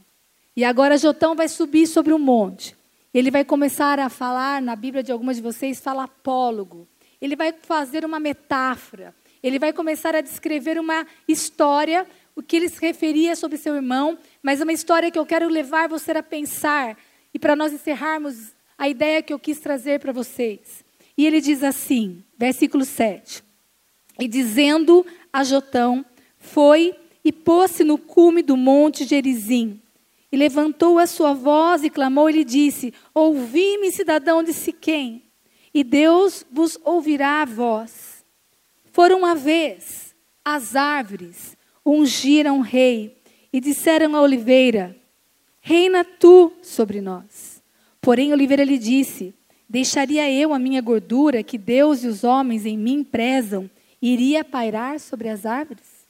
E 0.57 0.65
agora 0.65 0.97
Jotão 0.97 1.35
vai 1.35 1.49
subir 1.49 1.87
sobre 1.87 2.13
um 2.13 2.19
monte. 2.19 2.77
Ele 3.13 3.31
vai 3.31 3.45
começar 3.45 3.99
a 3.99 4.09
falar, 4.09 4.61
na 4.61 4.75
Bíblia 4.77 5.03
de 5.03 5.13
algumas 5.13 5.37
de 5.37 5.43
vocês, 5.43 5.81
fala 5.81 6.05
apólogo. 6.05 6.89
Ele 7.21 7.37
vai 7.37 7.53
fazer 7.53 8.05
uma 8.05 8.21
metáfora. 8.21 9.15
Ele 9.43 9.59
vai 9.59 9.73
começar 9.73 10.15
a 10.15 10.21
descrever 10.21 10.79
uma 10.79 11.07
história, 11.29 12.07
o 12.35 12.43
que 12.43 12.57
ele 12.57 12.69
se 12.69 12.81
referia 12.81 13.37
sobre 13.37 13.59
seu 13.59 13.75
irmão, 13.75 14.19
mas 14.43 14.61
uma 14.61 14.73
história 14.73 15.11
que 15.11 15.19
eu 15.19 15.27
quero 15.27 15.49
levar 15.49 15.89
você 15.89 16.13
a 16.13 16.23
pensar. 16.23 16.97
E 17.33 17.39
para 17.39 17.57
nós 17.57 17.73
encerrarmos 17.73 18.55
a 18.79 18.89
ideia 18.89 19.23
que 19.23 19.33
eu 19.33 19.39
quis 19.39 19.61
trazer 19.61 20.01
para 20.01 20.13
vocês. 20.13 20.86
E 21.17 21.27
ele 21.27 21.41
diz 21.41 21.63
assim, 21.63 22.23
versículo 22.37 22.85
7. 22.85 23.43
E 24.21 24.29
dizendo 24.29 25.05
a 25.33 25.43
Jotão, 25.45 26.05
foi 26.39 26.95
e 27.25 27.33
pôs-se 27.33 27.83
no 27.83 27.99
cume 27.99 28.43
do 28.43 28.57
monte 28.57 29.05
Gerizim 29.05 29.81
e 30.31 30.37
levantou 30.37 30.99
a 30.99 31.07
sua 31.07 31.33
voz 31.33 31.83
e 31.85 31.91
clamou 31.91 32.29
e 32.29 32.35
lhe 32.35 32.45
disse: 32.45 32.93
Ouvi-me, 33.15 33.91
cidadão 33.91 34.43
de 34.43 34.53
Siquém, 34.53 35.23
e 35.73 35.83
Deus 35.83 36.45
vos 36.51 36.79
ouvirá 36.85 37.43
a 37.43 37.45
voz. 37.45 38.25
Foram 38.93 39.19
uma 39.19 39.35
vez 39.35 40.15
as 40.45 40.77
árvores 40.77 41.57
ungiram 41.85 42.59
o 42.59 42.63
rei 42.63 43.17
e 43.53 43.61
disseram 43.61 44.15
à 44.17 44.21
oliveira: 44.21 44.97
Reina 45.61 46.05
tu 46.05 46.53
sobre 46.63 47.01
nós. 47.01 47.63
Porém, 48.01 48.31
a 48.31 48.35
oliveira 48.35 48.65
lhe 48.65 48.79
disse: 48.79 49.35
Deixaria 49.69 50.31
eu 50.31 50.55
a 50.55 50.59
minha 50.59 50.81
gordura 50.81 51.43
que 51.43 51.59
Deus 51.59 52.05
e 52.05 52.07
os 52.07 52.23
homens 52.23 52.65
em 52.65 52.79
mim 52.79 53.03
prezam, 53.03 53.69
iria 54.01 54.45
pairar 54.45 55.01
sobre 55.01 55.29
as 55.29 55.45
árvores? 55.45 56.07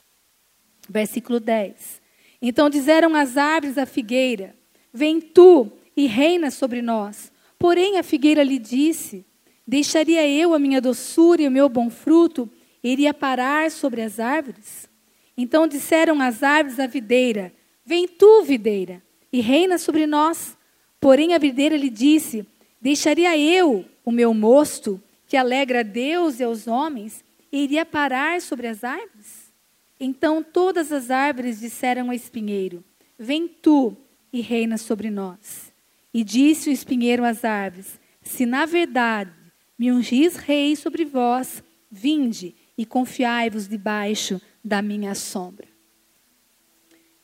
Versículo 0.88 1.40
10. 1.40 2.02
Então 2.40 2.68
disseram 2.68 3.14
as 3.14 3.36
árvores 3.36 3.78
à 3.78 3.86
figueira: 3.86 4.54
Vem 4.92 5.20
tu 5.20 5.72
e 5.96 6.06
reina 6.06 6.50
sobre 6.50 6.82
nós. 6.82 7.32
Porém 7.58 7.98
a 7.98 8.02
figueira 8.02 8.42
lhe 8.42 8.58
disse: 8.58 9.24
Deixaria 9.66 10.28
eu 10.28 10.52
a 10.52 10.58
minha 10.58 10.80
doçura 10.80 11.42
e 11.42 11.48
o 11.48 11.50
meu 11.50 11.68
bom 11.68 11.88
fruto, 11.88 12.48
iria 12.84 13.14
parar 13.14 13.70
sobre 13.70 14.02
as 14.02 14.20
árvores? 14.20 14.88
Então 15.36 15.66
disseram 15.66 16.20
as 16.20 16.42
árvores 16.42 16.78
à 16.78 16.86
videira: 16.86 17.52
Vem 17.84 18.06
tu, 18.06 18.42
videira, 18.42 19.02
e 19.32 19.40
reina 19.40 19.78
sobre 19.78 20.06
nós. 20.06 20.56
Porém 21.00 21.34
a 21.34 21.38
videira 21.38 21.76
lhe 21.76 21.90
disse: 21.90 22.46
Deixaria 22.80 23.36
eu 23.36 23.84
o 24.04 24.10
meu 24.10 24.32
mosto, 24.32 25.02
que 25.26 25.36
alegra 25.36 25.80
a 25.80 25.82
Deus 25.82 26.38
e 26.38 26.44
aos 26.44 26.66
homens, 26.66 27.24
e 27.50 27.64
iria 27.64 27.84
parar 27.84 28.40
sobre 28.40 28.66
as 28.66 28.84
árvores? 28.84 29.52
Então 29.98 30.42
todas 30.42 30.92
as 30.92 31.10
árvores 31.10 31.60
disseram 31.60 32.08
ao 32.08 32.12
espinheiro: 32.12 32.84
Vem 33.18 33.48
tu 33.48 33.96
e 34.32 34.40
reina 34.40 34.76
sobre 34.76 35.10
nós. 35.10 35.72
E 36.12 36.22
disse 36.22 36.68
o 36.68 36.72
espinheiro 36.72 37.24
às 37.24 37.44
árvores: 37.44 37.98
Se 38.22 38.44
na 38.44 38.66
verdade 38.66 39.32
me 39.78 39.90
ungis 39.90 40.36
rei 40.36 40.76
sobre 40.76 41.04
vós, 41.04 41.62
vinde 41.90 42.54
e 42.76 42.84
confiai-vos 42.84 43.66
debaixo 43.66 44.40
da 44.62 44.82
minha 44.82 45.14
sombra. 45.14 45.66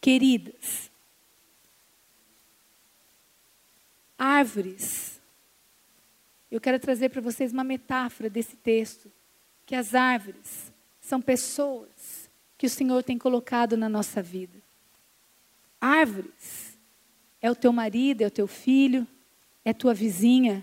Queridas, 0.01 0.91
árvores. 4.19 5.12
Eu 6.53 6.61
quero 6.61 6.79
trazer 6.79 7.09
para 7.09 7.23
vocês 7.23 7.51
uma 7.51 7.65
metáfora 7.65 8.29
desse 8.29 8.57
texto, 8.57 9.11
que 9.65 9.75
as 9.75 9.95
árvores 9.95 10.71
são 11.01 11.19
pessoas 11.19 12.31
que 12.59 12.67
o 12.67 12.71
Senhor 12.71 13.03
tem 13.03 13.17
colocado 13.17 13.75
na 13.75 13.89
nossa 13.89 14.21
vida. 14.21 14.59
Árvores. 15.81 16.77
É 17.41 17.51
o 17.51 17.55
teu 17.55 17.73
marido, 17.73 18.21
é 18.21 18.27
o 18.27 18.31
teu 18.31 18.47
filho, 18.47 19.07
é 19.65 19.73
tua 19.73 19.95
vizinha, 19.95 20.63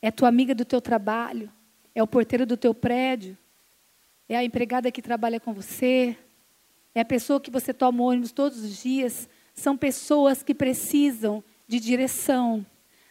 é 0.00 0.10
tua 0.10 0.28
amiga 0.30 0.54
do 0.54 0.64
teu 0.64 0.80
trabalho, 0.80 1.52
é 1.94 2.02
o 2.02 2.06
porteiro 2.06 2.46
do 2.46 2.56
teu 2.56 2.72
prédio, 2.72 3.36
é 4.26 4.34
a 4.34 4.42
empregada 4.42 4.90
que 4.90 5.02
trabalha 5.02 5.38
com 5.38 5.52
você, 5.52 6.16
é 6.94 7.00
a 7.02 7.04
pessoa 7.04 7.38
que 7.38 7.50
você 7.50 7.74
toma 7.74 8.02
ônibus 8.02 8.32
todos 8.32 8.64
os 8.64 8.82
dias. 8.82 9.28
São 9.54 9.76
pessoas 9.76 10.42
que 10.42 10.54
precisam 10.54 11.44
de 11.68 11.78
direção, 11.78 12.64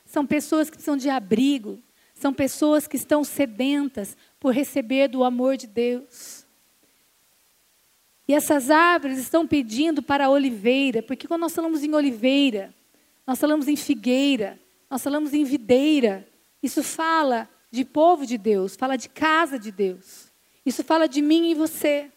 são 0.06 0.26
pessoas 0.26 0.70
que 0.70 0.78
precisam 0.78 0.98
de 0.98 1.10
abrigo, 1.10 1.82
são 2.14 2.34
pessoas 2.34 2.88
que 2.88 2.96
estão 2.96 3.24
sedentas 3.24 4.16
por 4.40 4.54
receber 4.54 5.08
do 5.08 5.24
amor 5.24 5.58
de 5.58 5.68
Deus. 5.68 6.46
E 8.28 8.34
essas 8.34 8.72
árvores 8.72 9.18
estão 9.18 9.46
pedindo 9.46 10.02
para 10.02 10.26
a 10.26 10.30
oliveira, 10.30 11.04
porque 11.04 11.28
quando 11.28 11.42
nós 11.42 11.54
falamos 11.54 11.84
em 11.84 11.94
oliveira, 11.94 12.74
nós 13.28 13.40
falamos 13.40 13.68
em 13.68 13.76
figueira, 13.76 14.60
nós 14.90 15.04
falamos 15.04 15.34
em 15.34 15.44
videira, 15.44 16.28
isso 16.62 16.82
fala 16.82 17.50
de 17.70 17.84
povo 17.84 18.26
de 18.26 18.38
Deus, 18.38 18.76
fala 18.76 18.96
de 18.96 19.10
casa 19.10 19.60
de 19.60 19.72
Deus. 19.72 20.32
Isso 20.66 20.84
fala 20.84 21.08
de 21.08 21.22
mim 21.22 21.52
e 21.52 21.54
você. 21.54 22.12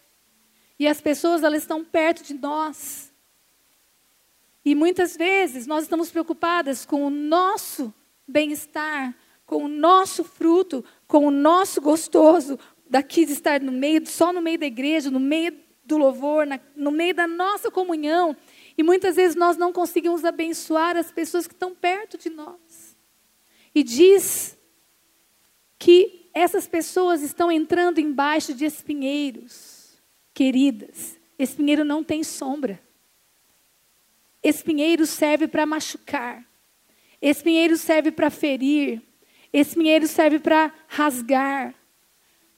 E 0.79 0.87
as 0.87 1.01
pessoas, 1.01 1.43
elas 1.43 1.63
estão 1.63 1.85
perto 1.85 2.23
de 2.23 2.35
nós. 2.35 3.08
E 4.69 4.75
muitas 4.75 5.17
vezes 5.17 5.67
nós 5.67 5.85
estamos 5.85 6.11
preocupadas 6.11 6.85
com 6.85 7.07
o 7.07 7.09
nosso 7.09 7.91
bem-estar, 8.27 9.17
com 9.47 9.65
o 9.65 9.69
nosso 9.69 10.23
fruto, 10.23 10.85
com 11.07 11.27
o 11.27 11.31
nosso 11.31 11.81
gostoso 11.81 12.59
daqui 12.87 13.25
de 13.25 13.33
estar 13.33 13.63
no 13.63 13.73
meio, 13.73 14.07
só 14.07 14.31
no 14.31 14.43
meio 14.43 14.59
da 14.59 14.67
igreja, 14.67 15.11
no 15.11 15.19
meio 15.19 15.59
do 15.87 15.97
louvor, 15.97 16.47
na, 16.47 16.61
no 16.77 16.91
meio 16.91 17.15
da 17.15 17.27
nossa 17.27 17.71
comunhão. 17.71 18.37
E 18.77 18.83
muitas 18.83 19.17
vezes 19.17 19.35
nós 19.35 19.57
não 19.57 19.73
conseguimos 19.73 20.23
abençoar 20.23 20.99
as 20.99 21.11
pessoas 21.11 21.47
que 21.47 21.55
estão 21.55 21.75
perto 21.75 22.19
de 22.19 22.29
nós. 22.29 22.95
E 23.75 23.83
diz 23.83 24.55
que 25.79 26.29
essas 26.35 26.69
pessoas 26.69 27.23
estão 27.23 27.51
entrando 27.51 28.01
embaixo 28.01 28.53
de 28.53 28.67
espinheiros. 28.67 29.99
Queridas, 30.35 31.19
espinheiro 31.39 31.87
não 31.87 32.05
tem 32.05 32.23
sombra. 32.23 32.87
Espinheiro 34.43 35.07
serve 35.07 35.49
para 35.49 35.67
machucar. 35.67 36.45
Espinheiro 37.21 37.77
serve 37.77 38.11
para 38.11 38.31
ferir. 38.31 39.03
Espinheiro 39.53 40.07
serve 40.07 40.39
para 40.39 40.73
rasgar. 40.87 41.75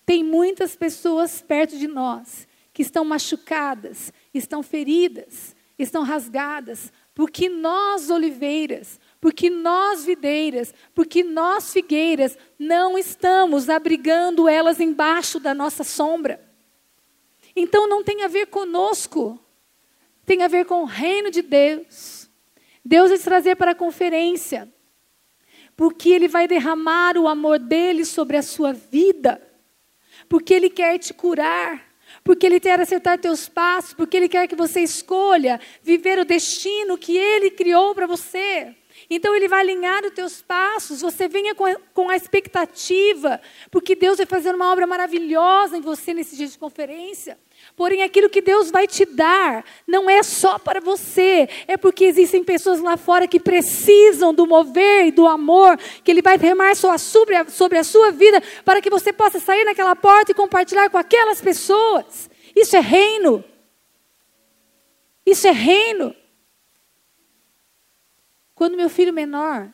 Tem 0.04 0.24
muitas 0.24 0.76
pessoas 0.76 1.40
perto 1.40 1.78
de 1.78 1.86
nós 1.86 2.48
que 2.72 2.82
estão 2.82 3.04
machucadas, 3.04 4.12
estão 4.32 4.62
feridas, 4.62 5.54
estão 5.78 6.02
rasgadas, 6.02 6.92
porque 7.14 7.48
nós, 7.48 8.10
oliveiras, 8.10 8.98
porque 9.20 9.50
nós, 9.50 10.04
videiras, 10.04 10.72
porque 10.94 11.22
nós, 11.22 11.72
figueiras, 11.72 12.38
não 12.58 12.96
estamos 12.96 13.68
abrigando 13.68 14.48
elas 14.48 14.80
embaixo 14.80 15.38
da 15.38 15.54
nossa 15.54 15.84
sombra. 15.84 16.40
Então 17.54 17.88
não 17.88 18.02
tem 18.02 18.22
a 18.22 18.28
ver 18.28 18.46
conosco, 18.46 19.38
tem 20.30 20.44
a 20.44 20.48
ver 20.48 20.64
com 20.64 20.82
o 20.82 20.84
reino 20.84 21.28
de 21.28 21.42
Deus. 21.42 22.30
Deus 22.84 23.08
vai 23.08 23.18
te 23.18 23.24
trazer 23.24 23.56
para 23.56 23.72
a 23.72 23.74
conferência, 23.74 24.72
porque 25.76 26.08
Ele 26.08 26.28
vai 26.28 26.46
derramar 26.46 27.18
o 27.18 27.26
amor 27.26 27.58
dele 27.58 28.04
sobre 28.04 28.36
a 28.36 28.42
sua 28.42 28.72
vida, 28.72 29.42
porque 30.28 30.54
Ele 30.54 30.70
quer 30.70 30.98
te 30.98 31.12
curar, 31.12 31.84
porque 32.22 32.46
Ele 32.46 32.60
quer 32.60 32.78
acertar 32.78 33.18
teus 33.18 33.48
passos, 33.48 33.92
porque 33.92 34.16
Ele 34.16 34.28
quer 34.28 34.46
que 34.46 34.54
você 34.54 34.80
escolha 34.82 35.60
viver 35.82 36.16
o 36.20 36.24
destino 36.24 36.96
que 36.96 37.18
Ele 37.18 37.50
criou 37.50 37.92
para 37.92 38.06
você. 38.06 38.76
Então 39.10 39.34
Ele 39.34 39.48
vai 39.48 39.62
alinhar 39.62 40.04
os 40.04 40.12
teus 40.12 40.40
passos, 40.40 41.00
você 41.00 41.26
venha 41.26 41.56
com 41.56 41.66
a, 41.66 41.74
com 41.92 42.08
a 42.08 42.14
expectativa, 42.14 43.40
porque 43.68 43.96
Deus 43.96 44.18
vai 44.18 44.26
fazer 44.26 44.54
uma 44.54 44.70
obra 44.70 44.86
maravilhosa 44.86 45.76
em 45.76 45.80
você 45.80 46.14
nesse 46.14 46.36
dia 46.36 46.46
de 46.46 46.56
conferência. 46.56 47.36
Porém, 47.80 48.02
aquilo 48.02 48.28
que 48.28 48.42
Deus 48.42 48.70
vai 48.70 48.86
te 48.86 49.06
dar 49.06 49.64
não 49.86 50.10
é 50.10 50.22
só 50.22 50.58
para 50.58 50.82
você, 50.82 51.48
é 51.66 51.78
porque 51.78 52.04
existem 52.04 52.44
pessoas 52.44 52.78
lá 52.78 52.98
fora 52.98 53.26
que 53.26 53.40
precisam 53.40 54.34
do 54.34 54.46
mover 54.46 55.06
e 55.06 55.10
do 55.10 55.26
amor 55.26 55.78
que 56.04 56.10
Ele 56.10 56.20
vai 56.20 56.36
derramar 56.36 56.74
sobre 56.74 57.36
a, 57.36 57.48
sobre 57.48 57.78
a 57.78 57.82
sua 57.82 58.10
vida, 58.10 58.42
para 58.66 58.82
que 58.82 58.90
você 58.90 59.14
possa 59.14 59.40
sair 59.40 59.64
naquela 59.64 59.96
porta 59.96 60.30
e 60.30 60.34
compartilhar 60.34 60.90
com 60.90 60.98
aquelas 60.98 61.40
pessoas. 61.40 62.28
Isso 62.54 62.76
é 62.76 62.80
reino. 62.80 63.42
Isso 65.24 65.48
é 65.48 65.50
reino. 65.50 66.14
Quando 68.54 68.76
meu 68.76 68.90
filho 68.90 69.14
menor, 69.14 69.72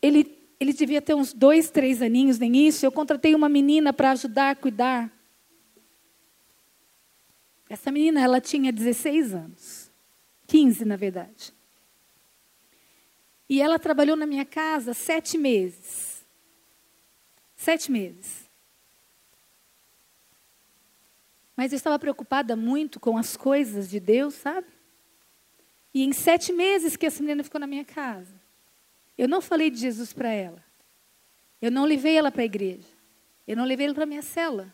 ele, 0.00 0.48
ele 0.58 0.72
devia 0.72 1.02
ter 1.02 1.12
uns 1.12 1.34
dois, 1.34 1.68
três 1.68 2.00
aninhos, 2.00 2.38
nem 2.38 2.66
isso, 2.66 2.86
eu 2.86 2.90
contratei 2.90 3.34
uma 3.34 3.46
menina 3.46 3.92
para 3.92 4.12
ajudar 4.12 4.52
a 4.52 4.56
cuidar. 4.56 5.17
Essa 7.68 7.92
menina, 7.92 8.20
ela 8.20 8.40
tinha 8.40 8.72
16 8.72 9.34
anos. 9.34 9.90
15, 10.46 10.84
na 10.84 10.96
verdade. 10.96 11.52
E 13.48 13.60
ela 13.60 13.78
trabalhou 13.78 14.16
na 14.16 14.26
minha 14.26 14.44
casa 14.44 14.94
sete 14.94 15.36
meses. 15.36 16.26
Sete 17.54 17.90
meses. 17.90 18.48
Mas 21.56 21.72
eu 21.72 21.76
estava 21.76 21.98
preocupada 21.98 22.54
muito 22.54 23.00
com 23.00 23.18
as 23.18 23.36
coisas 23.36 23.90
de 23.90 23.98
Deus, 23.98 24.34
sabe? 24.34 24.68
E 25.92 26.04
em 26.04 26.12
sete 26.12 26.52
meses 26.52 26.96
que 26.96 27.06
essa 27.06 27.20
menina 27.20 27.42
ficou 27.42 27.60
na 27.60 27.66
minha 27.66 27.84
casa, 27.84 28.34
eu 29.16 29.28
não 29.28 29.40
falei 29.40 29.70
de 29.70 29.78
Jesus 29.78 30.12
para 30.12 30.30
ela. 30.30 30.62
Eu 31.60 31.70
não 31.70 31.84
levei 31.84 32.16
ela 32.16 32.30
para 32.30 32.42
a 32.42 32.44
igreja. 32.44 32.86
Eu 33.46 33.56
não 33.56 33.64
levei 33.64 33.86
ela 33.86 33.94
para 33.94 34.04
a 34.04 34.06
minha 34.06 34.22
cela. 34.22 34.72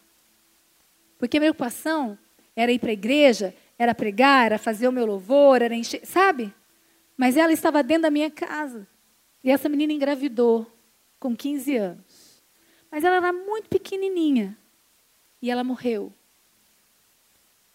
Porque 1.18 1.38
a 1.38 1.40
minha 1.40 1.54
preocupação 1.54 2.18
era 2.56 2.70
ir 2.72 2.78
para 2.78 2.90
a 2.90 2.92
igreja, 2.92 3.54
era 3.78 3.94
pregar, 3.94 4.46
era 4.46 4.58
fazer 4.58 4.86
o 4.86 4.92
meu 4.92 5.04
louvor, 5.04 5.62
era 5.62 5.74
encher, 5.74 6.04
sabe? 6.06 6.54
Mas 7.16 7.36
ela 7.36 7.52
estava 7.52 7.82
dentro 7.82 8.02
da 8.02 8.10
minha 8.10 8.30
casa. 8.30 8.86
E 9.42 9.50
essa 9.50 9.68
menina 9.68 9.92
engravidou 9.92 10.70
com 11.18 11.36
15 11.36 11.76
anos. 11.76 12.42
Mas 12.90 13.04
ela 13.04 13.16
era 13.16 13.32
muito 13.32 13.68
pequenininha. 13.68 14.56
E 15.42 15.50
ela 15.50 15.64
morreu. 15.64 16.12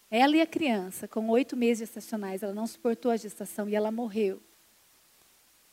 Ela 0.10 0.38
e 0.38 0.42
a 0.42 0.48
criança, 0.48 1.08
com 1.08 1.30
oito 1.30 1.56
meses 1.56 1.88
gestacionais, 1.88 2.42
ela 2.42 2.54
não 2.54 2.66
suportou 2.66 3.12
a 3.12 3.18
gestação 3.18 3.70
e 3.70 3.76
ela 3.76 3.92
morreu. 3.92 4.42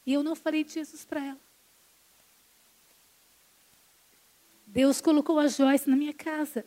E 0.04 0.12
eu 0.12 0.22
não 0.22 0.36
falei 0.36 0.62
de 0.62 0.72
Jesus 0.72 1.04
para 1.04 1.24
ela. 1.24 1.40
Deus 4.66 5.00
colocou 5.00 5.38
a 5.38 5.48
Joyce 5.48 5.88
na 5.88 5.96
minha 5.96 6.12
casa 6.12 6.66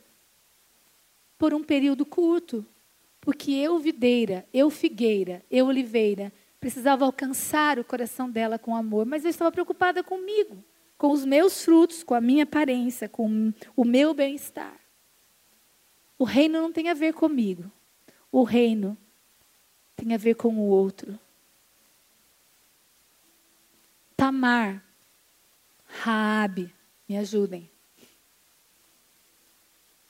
por 1.39 1.53
um 1.53 1.63
período 1.63 2.05
curto, 2.05 2.65
porque 3.21 3.51
eu, 3.53 3.79
videira, 3.79 4.45
eu, 4.53 4.69
figueira, 4.69 5.41
eu, 5.49 5.67
oliveira, 5.67 6.33
precisava 6.59 7.05
alcançar 7.05 7.79
o 7.79 7.83
coração 7.83 8.29
dela 8.29 8.59
com 8.59 8.75
amor, 8.75 9.05
mas 9.05 9.23
eu 9.23 9.29
estava 9.29 9.49
preocupada 9.49 10.03
comigo, 10.03 10.61
com 10.97 11.11
os 11.11 11.23
meus 11.23 11.63
frutos, 11.63 12.03
com 12.03 12.13
a 12.13 12.19
minha 12.19 12.43
aparência, 12.43 13.07
com 13.07 13.53
o 13.73 13.85
meu 13.85 14.13
bem-estar. 14.13 14.77
O 16.17 16.25
reino 16.25 16.61
não 16.61 16.73
tem 16.73 16.89
a 16.89 16.93
ver 16.93 17.13
comigo. 17.13 17.71
O 18.29 18.43
reino 18.43 18.97
tem 19.95 20.13
a 20.13 20.17
ver 20.17 20.35
com 20.35 20.53
o 20.55 20.67
outro. 20.67 21.17
Tamar, 24.17 24.83
Raabe, 25.85 26.73
me 27.07 27.17
ajudem. 27.17 27.69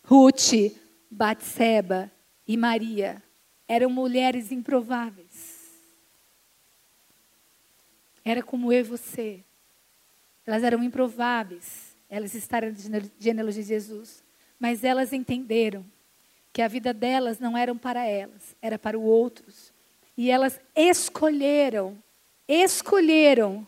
Ruth, 0.03 0.73
Batseba 1.09 2.11
e 2.47 2.55
Maria 2.55 3.21
eram 3.67 3.89
mulheres 3.89 4.51
improváveis. 4.51 5.59
Era 8.23 8.43
como 8.43 8.71
eu 8.71 8.79
e 8.79 8.83
você. 8.83 9.43
Elas 10.45 10.63
eram 10.63 10.83
improváveis. 10.83 11.95
Elas 12.09 12.33
estavam 12.33 12.73
na 12.89 13.01
genealogia 13.19 13.61
de 13.61 13.69
Jesus. 13.69 14.23
Mas 14.59 14.83
elas 14.83 15.13
entenderam 15.13 15.85
que 16.51 16.61
a 16.61 16.67
vida 16.67 16.93
delas 16.93 17.39
não 17.39 17.57
era 17.57 17.73
para 17.75 18.05
elas, 18.05 18.55
era 18.61 18.77
para 18.77 18.97
os 18.97 19.05
outros. 19.05 19.73
E 20.17 20.29
elas 20.29 20.59
escolheram, 20.75 21.97
escolheram 22.47 23.65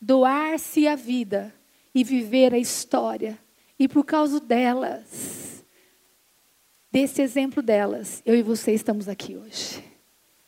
doar-se 0.00 0.86
a 0.86 0.96
vida 0.96 1.54
e 1.94 2.04
viver 2.04 2.52
a 2.52 2.58
história. 2.58 3.38
E 3.78 3.88
por 3.88 4.04
causa 4.04 4.38
delas, 4.40 5.51
desse 6.92 7.22
exemplo 7.22 7.62
delas, 7.62 8.22
eu 8.26 8.36
e 8.36 8.42
você 8.42 8.72
estamos 8.72 9.08
aqui 9.08 9.34
hoje. 9.36 9.82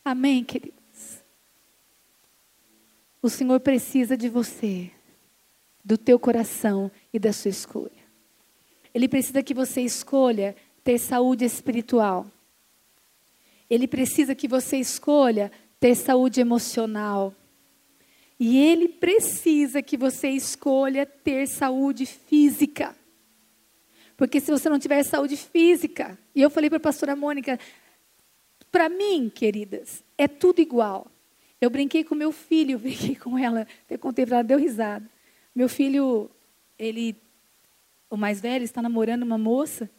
Amém, 0.03 0.43
queridos? 0.43 0.75
O 3.19 3.29
Senhor 3.29 3.59
precisa 3.59 4.15
de 4.15 4.29
você, 4.29 4.91
do 5.83 5.97
teu 5.97 6.19
coração 6.19 6.91
e 7.11 7.17
da 7.17 7.33
sua 7.33 7.49
escolha. 7.49 8.05
Ele 8.93 9.09
precisa 9.09 9.41
que 9.41 9.53
você 9.53 9.81
escolha 9.81 10.55
ter 10.83 10.99
saúde 10.99 11.43
espiritual. 11.43 12.27
Ele 13.67 13.87
precisa 13.87 14.35
que 14.35 14.47
você 14.47 14.77
escolha 14.77 15.51
ter 15.79 15.95
saúde 15.95 16.39
emocional. 16.39 17.33
E 18.39 18.59
ele 18.59 18.87
precisa 18.87 19.81
que 19.81 19.97
você 19.97 20.29
escolha 20.29 21.05
ter 21.05 21.47
saúde 21.47 22.05
física. 22.05 22.95
Porque 24.17 24.39
se 24.39 24.51
você 24.51 24.69
não 24.69 24.79
tiver 24.79 25.03
saúde 25.03 25.35
física, 25.35 26.17
e 26.33 26.41
eu 26.41 26.49
falei 26.49 26.69
para 26.69 26.77
a 26.77 26.81
pastora 26.81 27.15
Mônica, 27.15 27.59
para 28.71 28.89
mim, 28.89 29.31
queridas, 29.33 30.03
é 30.17 30.27
tudo 30.27 30.59
igual. 30.61 31.07
Eu 31.59 31.69
brinquei 31.69 32.03
com 32.03 32.15
meu 32.15 32.31
filho, 32.31 32.77
brinquei 32.79 33.15
com 33.15 33.37
ela, 33.37 33.67
até 33.85 33.97
contei 33.97 34.25
para 34.25 34.37
ela, 34.37 34.43
deu 34.43 34.57
risada. 34.57 35.09
Meu 35.53 35.69
filho, 35.69 36.29
ele, 36.77 37.15
o 38.09 38.17
mais 38.17 38.41
velho, 38.41 38.63
está 38.63 38.81
namorando 38.81 39.23
uma 39.23 39.37
moça 39.37 39.89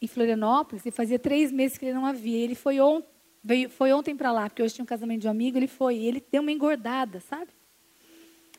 em 0.00 0.06
Florianópolis 0.06 0.86
e 0.86 0.90
fazia 0.90 1.18
três 1.18 1.50
meses 1.50 1.76
que 1.76 1.84
ele 1.84 1.94
não 1.94 2.06
havia. 2.06 2.38
Ele 2.44 2.54
foi, 2.54 2.80
on, 2.80 3.02
veio, 3.42 3.68
foi 3.68 3.92
ontem 3.92 4.16
para 4.16 4.32
lá, 4.32 4.48
porque 4.48 4.62
hoje 4.62 4.74
tinha 4.74 4.82
um 4.82 4.86
casamento 4.86 5.22
de 5.22 5.26
um 5.26 5.30
amigo, 5.30 5.58
ele 5.58 5.66
foi. 5.66 5.96
E 5.96 6.06
ele 6.06 6.24
deu 6.30 6.42
uma 6.42 6.52
engordada, 6.52 7.20
sabe? 7.20 7.50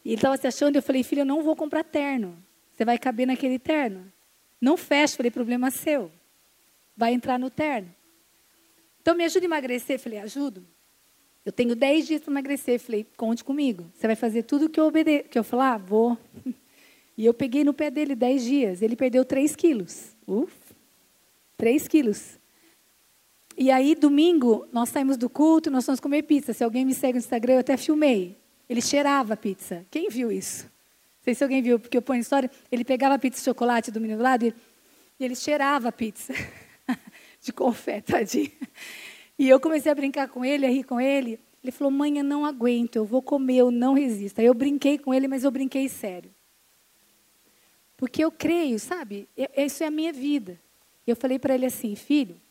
E 0.03 0.09
ele 0.09 0.15
estava 0.15 0.37
se 0.37 0.47
achando, 0.47 0.75
eu 0.75 0.81
falei, 0.81 1.03
filho, 1.03 1.21
eu 1.21 1.25
não 1.25 1.41
vou 1.41 1.55
comprar 1.55 1.83
terno. 1.83 2.37
Você 2.73 2.85
vai 2.85 2.97
caber 2.97 3.27
naquele 3.27 3.59
terno. 3.59 4.11
Não 4.59 4.75
fecha, 4.77 5.17
falei, 5.17 5.31
problema 5.31 5.71
seu. 5.71 6.11
Vai 6.95 7.13
entrar 7.13 7.39
no 7.39 7.49
terno. 7.49 7.93
Então 9.01 9.15
me 9.15 9.23
ajuda 9.23 9.45
a 9.45 9.47
emagrecer. 9.47 9.99
Falei, 9.99 10.19
ajudo. 10.19 10.65
Eu 11.45 11.51
tenho 11.51 11.75
dez 11.75 12.05
dias 12.05 12.21
para 12.21 12.31
emagrecer. 12.31 12.79
Falei, 12.79 13.07
conte 13.15 13.43
comigo. 13.43 13.89
Você 13.93 14.07
vai 14.07 14.15
fazer 14.15 14.43
tudo 14.43 14.69
que 14.69 14.79
eu 14.79 14.85
obede 14.85 15.23
que 15.23 15.39
eu 15.39 15.43
falar, 15.43 15.73
ah, 15.73 15.77
vou. 15.77 16.17
E 17.17 17.25
eu 17.25 17.33
peguei 17.33 17.65
no 17.65 17.73
pé 17.73 17.91
dele 17.91 18.15
dez 18.15 18.45
dias. 18.45 18.81
Ele 18.81 18.95
perdeu 18.95 19.25
três 19.25 19.53
quilos. 19.53 20.15
Uf. 20.25 20.69
3 21.59 21.89
quilos. 21.89 22.39
E 23.57 23.69
aí, 23.69 23.93
domingo, 23.93 24.65
nós 24.71 24.87
saímos 24.87 25.17
do 25.17 25.29
culto, 25.29 25.69
nós 25.69 25.85
fomos 25.85 25.99
comer 25.99 26.23
pizza. 26.23 26.53
Se 26.53 26.63
alguém 26.63 26.85
me 26.85 26.93
segue 26.93 27.13
no 27.15 27.19
Instagram, 27.19 27.55
eu 27.55 27.59
até 27.59 27.75
filmei. 27.75 28.37
Ele 28.69 28.81
cheirava 28.81 29.35
pizza. 29.35 29.85
Quem 29.91 30.09
viu 30.09 30.31
isso? 30.31 30.71
Sei 31.29 31.35
se 31.35 31.43
alguém 31.43 31.61
viu, 31.61 31.79
porque 31.79 31.95
eu 31.95 32.01
ponho 32.01 32.21
história. 32.21 32.49
Ele 32.71 32.83
pegava 32.83 33.13
a 33.13 33.19
pizza 33.19 33.39
de 33.39 33.45
chocolate 33.45 33.91
do 33.91 34.01
menino 34.01 34.17
do 34.17 34.23
lado 34.23 34.47
e, 34.47 34.53
e 35.19 35.25
ele 35.25 35.35
cheirava 35.35 35.89
a 35.89 35.91
pizza. 35.91 36.33
de 37.39 37.53
confete, 37.53 38.11
tadinho. 38.11 38.51
E 39.37 39.47
eu 39.47 39.59
comecei 39.59 39.91
a 39.91 39.95
brincar 39.95 40.27
com 40.29 40.43
ele, 40.43 40.65
a 40.65 40.69
rir 40.69 40.83
com 40.83 40.99
ele. 40.99 41.39
Ele 41.63 41.71
falou: 41.71 41.91
Mãe, 41.91 42.17
eu 42.17 42.23
não 42.23 42.47
aguento, 42.47 42.95
eu 42.95 43.05
vou 43.05 43.21
comer, 43.21 43.57
eu 43.57 43.69
não 43.69 43.93
resisto. 43.93 44.39
Aí 44.39 44.47
eu 44.47 44.55
brinquei 44.55 44.97
com 44.97 45.13
ele, 45.13 45.27
mas 45.27 45.43
eu 45.43 45.51
brinquei 45.51 45.87
sério. 45.87 46.33
Porque 47.95 48.23
eu 48.23 48.31
creio, 48.31 48.79
sabe? 48.79 49.29
Isso 49.55 49.83
é 49.83 49.85
a 49.85 49.91
minha 49.91 50.11
vida. 50.11 50.59
Eu 51.05 51.15
falei 51.15 51.37
para 51.37 51.53
ele 51.53 51.67
assim: 51.67 51.95
Filho, 51.95 52.41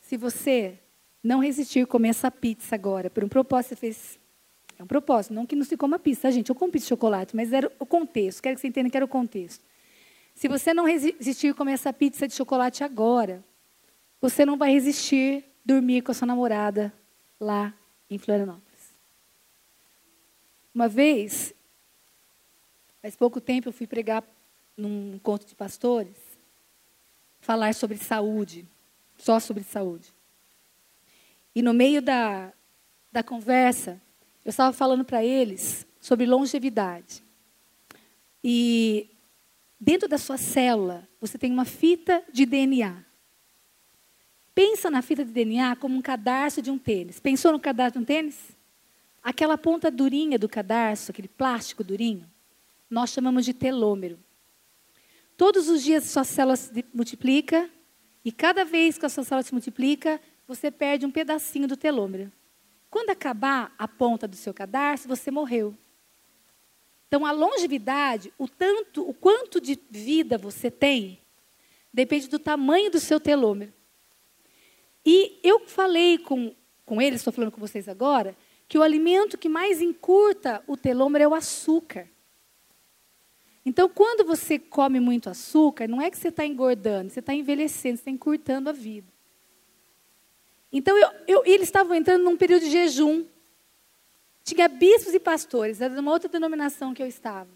se 0.00 0.16
você 0.16 0.76
não 1.22 1.38
resistir 1.38 1.86
comer 1.86 2.08
essa 2.08 2.28
pizza 2.28 2.74
agora, 2.74 3.08
por 3.08 3.22
um 3.22 3.28
propósito, 3.28 3.68
você 3.68 3.76
fez. 3.76 4.18
É 4.78 4.82
um 4.82 4.86
propósito, 4.86 5.32
não 5.32 5.46
que 5.46 5.56
não 5.56 5.64
se 5.64 5.76
coma 5.76 5.98
pizza, 5.98 6.22
tá, 6.22 6.30
gente? 6.30 6.48
Eu 6.48 6.54
como 6.54 6.70
pizza 6.70 6.84
de 6.84 6.88
chocolate, 6.90 7.34
mas 7.34 7.52
era 7.52 7.72
o 7.78 7.86
contexto. 7.86 8.42
Quero 8.42 8.54
que 8.54 8.60
você 8.60 8.68
entenda 8.68 8.90
que 8.90 8.96
era 8.96 9.04
o 9.04 9.08
contexto. 9.08 9.64
Se 10.34 10.48
você 10.48 10.74
não 10.74 10.84
resistir 10.84 11.54
comer 11.54 11.72
essa 11.72 11.92
pizza 11.92 12.28
de 12.28 12.34
chocolate 12.34 12.84
agora, 12.84 13.42
você 14.20 14.44
não 14.44 14.58
vai 14.58 14.70
resistir 14.70 15.44
dormir 15.64 16.02
com 16.02 16.12
a 16.12 16.14
sua 16.14 16.26
namorada 16.26 16.92
lá 17.40 17.74
em 18.08 18.18
Florianópolis. 18.18 18.66
Uma 20.74 20.88
vez, 20.88 21.54
faz 23.00 23.16
pouco 23.16 23.40
tempo, 23.40 23.68
eu 23.68 23.72
fui 23.72 23.86
pregar 23.86 24.22
num 24.76 25.14
encontro 25.14 25.48
de 25.48 25.54
pastores, 25.54 26.16
falar 27.40 27.74
sobre 27.74 27.96
saúde, 27.96 28.66
só 29.16 29.40
sobre 29.40 29.64
saúde. 29.64 30.12
E 31.54 31.62
no 31.62 31.72
meio 31.72 32.02
da, 32.02 32.52
da 33.10 33.22
conversa, 33.22 33.98
eu 34.46 34.50
estava 34.50 34.72
falando 34.72 35.04
para 35.04 35.24
eles 35.24 35.84
sobre 36.00 36.24
longevidade. 36.24 37.20
E 38.44 39.10
dentro 39.78 40.08
da 40.08 40.18
sua 40.18 40.38
célula, 40.38 41.06
você 41.20 41.36
tem 41.36 41.50
uma 41.50 41.64
fita 41.64 42.22
de 42.32 42.46
DNA. 42.46 43.04
Pensa 44.54 44.88
na 44.88 45.02
fita 45.02 45.24
de 45.24 45.32
DNA 45.32 45.74
como 45.74 45.96
um 45.96 46.00
cadarço 46.00 46.62
de 46.62 46.70
um 46.70 46.78
tênis. 46.78 47.18
Pensou 47.18 47.50
no 47.50 47.58
cadarço 47.58 47.94
de 47.94 47.98
um 47.98 48.04
tênis? 48.04 48.56
Aquela 49.20 49.58
ponta 49.58 49.90
durinha 49.90 50.38
do 50.38 50.48
cadarço, 50.48 51.10
aquele 51.10 51.26
plástico 51.26 51.82
durinho, 51.82 52.24
nós 52.88 53.10
chamamos 53.10 53.44
de 53.44 53.52
telômero. 53.52 54.16
Todos 55.36 55.68
os 55.68 55.82
dias 55.82 56.04
sua 56.04 56.22
célula 56.22 56.54
se 56.54 56.84
multiplica 56.94 57.68
e 58.24 58.30
cada 58.30 58.64
vez 58.64 58.96
que 58.96 59.06
a 59.06 59.08
sua 59.08 59.24
célula 59.24 59.42
se 59.42 59.52
multiplica, 59.52 60.20
você 60.46 60.70
perde 60.70 61.04
um 61.04 61.10
pedacinho 61.10 61.66
do 61.66 61.76
telômero. 61.76 62.30
Quando 62.96 63.10
acabar 63.10 63.74
a 63.78 63.86
ponta 63.86 64.26
do 64.26 64.36
seu 64.36 64.54
cadarço, 64.54 65.06
você 65.06 65.30
morreu. 65.30 65.74
Então 67.06 67.26
a 67.26 67.30
longevidade, 67.30 68.32
o 68.38 68.48
tanto, 68.48 69.06
o 69.06 69.12
quanto 69.12 69.60
de 69.60 69.78
vida 69.90 70.38
você 70.38 70.70
tem, 70.70 71.20
depende 71.92 72.26
do 72.26 72.38
tamanho 72.38 72.90
do 72.90 72.98
seu 72.98 73.20
telômero. 73.20 73.70
E 75.04 75.38
eu 75.42 75.66
falei 75.66 76.16
com, 76.16 76.56
com 76.86 77.02
eles, 77.02 77.20
estou 77.20 77.34
falando 77.34 77.52
com 77.52 77.60
vocês 77.60 77.86
agora, 77.86 78.34
que 78.66 78.78
o 78.78 78.82
alimento 78.82 79.36
que 79.36 79.46
mais 79.50 79.82
encurta 79.82 80.64
o 80.66 80.74
telômero 80.74 81.22
é 81.22 81.28
o 81.28 81.34
açúcar. 81.34 82.08
Então, 83.62 83.90
quando 83.90 84.26
você 84.26 84.58
come 84.58 85.00
muito 85.00 85.28
açúcar, 85.28 85.86
não 85.86 86.00
é 86.00 86.10
que 86.10 86.16
você 86.16 86.28
está 86.28 86.46
engordando, 86.46 87.10
você 87.10 87.20
está 87.20 87.34
envelhecendo, 87.34 87.98
você 87.98 88.00
está 88.00 88.10
encurtando 88.10 88.70
a 88.70 88.72
vida. 88.72 89.15
Então, 90.72 90.96
eu, 90.98 91.08
eu, 91.26 91.42
eles 91.44 91.68
estavam 91.68 91.94
entrando 91.94 92.24
num 92.24 92.36
período 92.36 92.62
de 92.62 92.70
jejum. 92.70 93.24
Tinha 94.44 94.68
bispos 94.68 95.14
e 95.14 95.20
pastores, 95.20 95.80
era 95.80 95.92
de 95.92 96.00
uma 96.00 96.12
outra 96.12 96.28
denominação 96.28 96.94
que 96.94 97.02
eu 97.02 97.06
estava. 97.06 97.50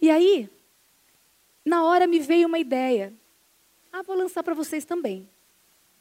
E 0.00 0.10
aí, 0.10 0.48
na 1.64 1.84
hora 1.84 2.06
me 2.06 2.20
veio 2.20 2.46
uma 2.46 2.58
ideia. 2.58 3.12
Ah, 3.92 4.02
vou 4.02 4.16
lançar 4.16 4.42
para 4.42 4.54
vocês 4.54 4.84
também 4.84 5.28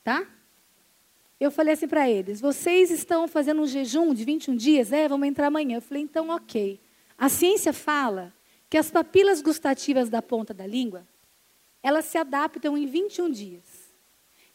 tá? 0.07 0.25
Eu 1.38 1.51
falei 1.51 1.73
assim 1.73 1.88
para 1.88 2.09
eles: 2.09 2.39
vocês 2.39 2.89
estão 2.89 3.28
fazendo 3.28 3.61
um 3.61 3.67
jejum 3.67 4.13
de 4.13 4.23
21 4.23 4.55
dias? 4.55 4.93
É, 4.93 5.05
vamos 5.05 5.28
entrar 5.28 5.47
amanhã. 5.47 5.78
Eu 5.78 5.82
falei: 5.82 6.01
então, 6.01 6.30
ok. 6.30 6.80
A 7.17 7.28
ciência 7.28 7.73
fala 7.73 8.34
que 8.69 8.78
as 8.78 8.89
papilas 8.89 9.41
gustativas 9.41 10.09
da 10.09 10.21
ponta 10.21 10.53
da 10.53 10.65
língua, 10.65 11.05
elas 11.84 12.05
se 12.05 12.17
adaptam 12.17 12.78
em 12.78 12.86
21 12.86 13.30
dias. 13.30 13.76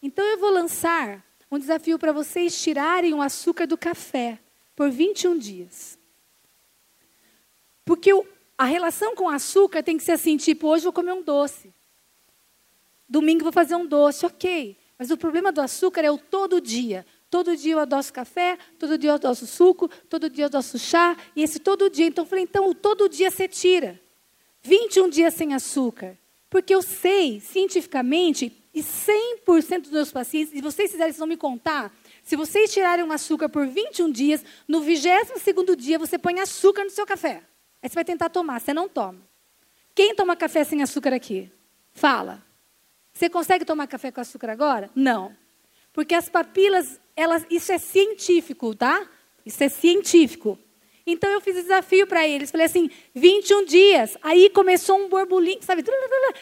Então, 0.02 0.24
eu 0.24 0.38
vou 0.38 0.50
lançar 0.50 1.24
um 1.50 1.58
desafio 1.58 1.98
para 1.98 2.12
vocês 2.12 2.60
tirarem 2.60 3.14
o 3.14 3.22
açúcar 3.22 3.66
do 3.66 3.78
café 3.78 4.38
por 4.74 4.90
21 4.90 5.38
dias. 5.38 5.98
Porque 7.84 8.12
o, 8.12 8.26
a 8.56 8.64
relação 8.64 9.14
com 9.14 9.24
o 9.24 9.28
açúcar 9.28 9.82
tem 9.82 9.96
que 9.96 10.04
ser 10.04 10.12
assim: 10.12 10.36
tipo, 10.36 10.66
hoje 10.68 10.84
vou 10.84 10.92
comer 10.92 11.12
um 11.12 11.22
doce. 11.22 11.72
Domingo 13.08 13.42
vou 13.42 13.52
fazer 13.52 13.76
um 13.76 13.86
doce, 13.86 14.24
ok. 14.24 14.76
Mas 14.98 15.10
o 15.10 15.16
problema 15.16 15.52
do 15.52 15.60
açúcar 15.60 16.02
é 16.02 16.10
o 16.10 16.16
todo 16.16 16.60
dia. 16.60 17.04
Todo 17.28 17.56
dia 17.56 17.72
eu 17.72 17.78
adoço 17.78 18.12
café, 18.12 18.58
todo 18.78 18.96
dia 18.96 19.10
eu 19.10 19.14
adoço 19.14 19.46
suco, 19.46 19.88
todo 20.08 20.30
dia 20.30 20.44
eu 20.44 20.46
adoço 20.46 20.78
chá, 20.78 21.16
e 21.34 21.42
esse 21.42 21.58
todo 21.58 21.90
dia. 21.90 22.06
Então 22.06 22.24
eu 22.24 22.28
falei, 22.28 22.44
então 22.44 22.72
todo 22.74 23.08
dia 23.08 23.30
você 23.30 23.48
tira. 23.48 24.00
21 24.62 25.08
dias 25.08 25.34
sem 25.34 25.54
açúcar. 25.54 26.16
Porque 26.48 26.74
eu 26.74 26.82
sei, 26.82 27.40
cientificamente, 27.40 28.61
e 28.74 28.82
100% 28.82 29.82
dos 29.82 29.90
meus 29.90 30.10
pacientes, 30.10 30.54
e 30.54 30.60
vocês 30.60 30.90
fizerem, 30.90 31.12
vocês 31.12 31.18
vão 31.18 31.28
me 31.28 31.36
contar, 31.36 31.92
se 32.22 32.36
vocês 32.36 32.72
tirarem 32.72 33.04
um 33.04 33.12
açúcar 33.12 33.48
por 33.48 33.66
21 33.66 34.10
dias, 34.10 34.44
no 34.66 34.80
22º 34.80 35.76
dia 35.76 35.98
você 35.98 36.18
põe 36.18 36.40
açúcar 36.40 36.84
no 36.84 36.90
seu 36.90 37.04
café. 37.04 37.42
Aí 37.82 37.88
você 37.88 37.94
vai 37.94 38.04
tentar 38.04 38.30
tomar, 38.30 38.60
você 38.60 38.72
não 38.72 38.88
toma. 38.88 39.20
Quem 39.94 40.14
toma 40.14 40.36
café 40.36 40.64
sem 40.64 40.82
açúcar 40.82 41.12
aqui? 41.12 41.50
Fala. 41.92 42.42
Você 43.12 43.28
consegue 43.28 43.64
tomar 43.64 43.86
café 43.86 44.10
com 44.10 44.20
açúcar 44.20 44.50
agora? 44.50 44.90
Não. 44.94 45.36
Porque 45.92 46.14
as 46.14 46.28
papilas, 46.28 46.98
elas, 47.14 47.44
isso 47.50 47.70
é 47.72 47.78
científico, 47.78 48.74
tá? 48.74 49.06
Isso 49.44 49.62
é 49.62 49.68
científico. 49.68 50.58
Então 51.06 51.30
eu 51.30 51.40
fiz 51.40 51.56
desafio 51.56 52.06
para 52.06 52.26
eles. 52.26 52.50
Falei 52.50 52.66
assim: 52.66 52.90
21 53.14 53.64
dias. 53.64 54.16
Aí 54.22 54.50
começou 54.50 54.98
um 54.98 55.08
borbulinho, 55.08 55.62
sabe? 55.62 55.84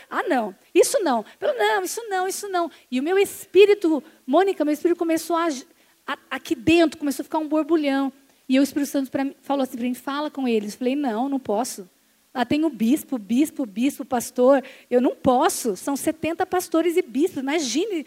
Ah, 0.08 0.22
não. 0.24 0.54
Isso 0.74 0.98
não. 1.02 1.24
Não, 1.40 1.84
isso 1.84 2.02
não, 2.08 2.28
isso 2.28 2.48
não. 2.48 2.70
E 2.90 3.00
o 3.00 3.02
meu 3.02 3.18
espírito, 3.18 4.02
Mônica, 4.26 4.64
meu 4.64 4.74
espírito 4.74 4.98
começou 4.98 5.36
a, 5.36 5.48
a 6.06 6.18
aqui 6.30 6.54
dentro, 6.54 6.98
começou 6.98 7.22
a 7.22 7.24
ficar 7.24 7.38
um 7.38 7.48
borbulhão. 7.48 8.12
E 8.48 8.58
o 8.58 8.64
Espírito 8.64 8.90
Santo 8.90 9.24
mim, 9.24 9.34
falou 9.42 9.62
assim 9.62 9.76
para 9.76 9.86
mim: 9.86 9.94
fala 9.94 10.28
com 10.28 10.48
eles. 10.48 10.74
Falei: 10.74 10.96
não, 10.96 11.28
não 11.28 11.38
posso. 11.38 11.88
Lá 12.34 12.44
tem 12.44 12.64
o 12.64 12.70
bispo, 12.70 13.16
bispo, 13.16 13.64
bispo, 13.64 14.04
pastor. 14.04 14.62
Eu 14.90 15.00
não 15.00 15.14
posso. 15.14 15.76
São 15.76 15.96
70 15.96 16.44
pastores 16.46 16.96
e 16.96 17.02
bispos. 17.02 17.42
Imagine. 17.42 18.04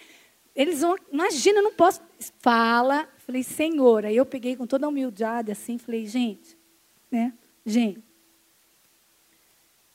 Eles 0.55 0.81
vão. 0.81 0.95
Imagina, 1.11 1.59
eu 1.59 1.63
não 1.63 1.73
posso. 1.73 2.01
Fala. 2.39 3.07
Falei, 3.17 3.43
Senhor. 3.43 4.05
Aí 4.05 4.15
eu 4.15 4.25
peguei 4.25 4.55
com 4.55 4.67
toda 4.67 4.85
a 4.85 4.89
humildade 4.89 5.51
assim. 5.51 5.77
Falei, 5.77 6.05
gente. 6.05 6.57
Né? 7.09 7.33
Gente. 7.65 8.03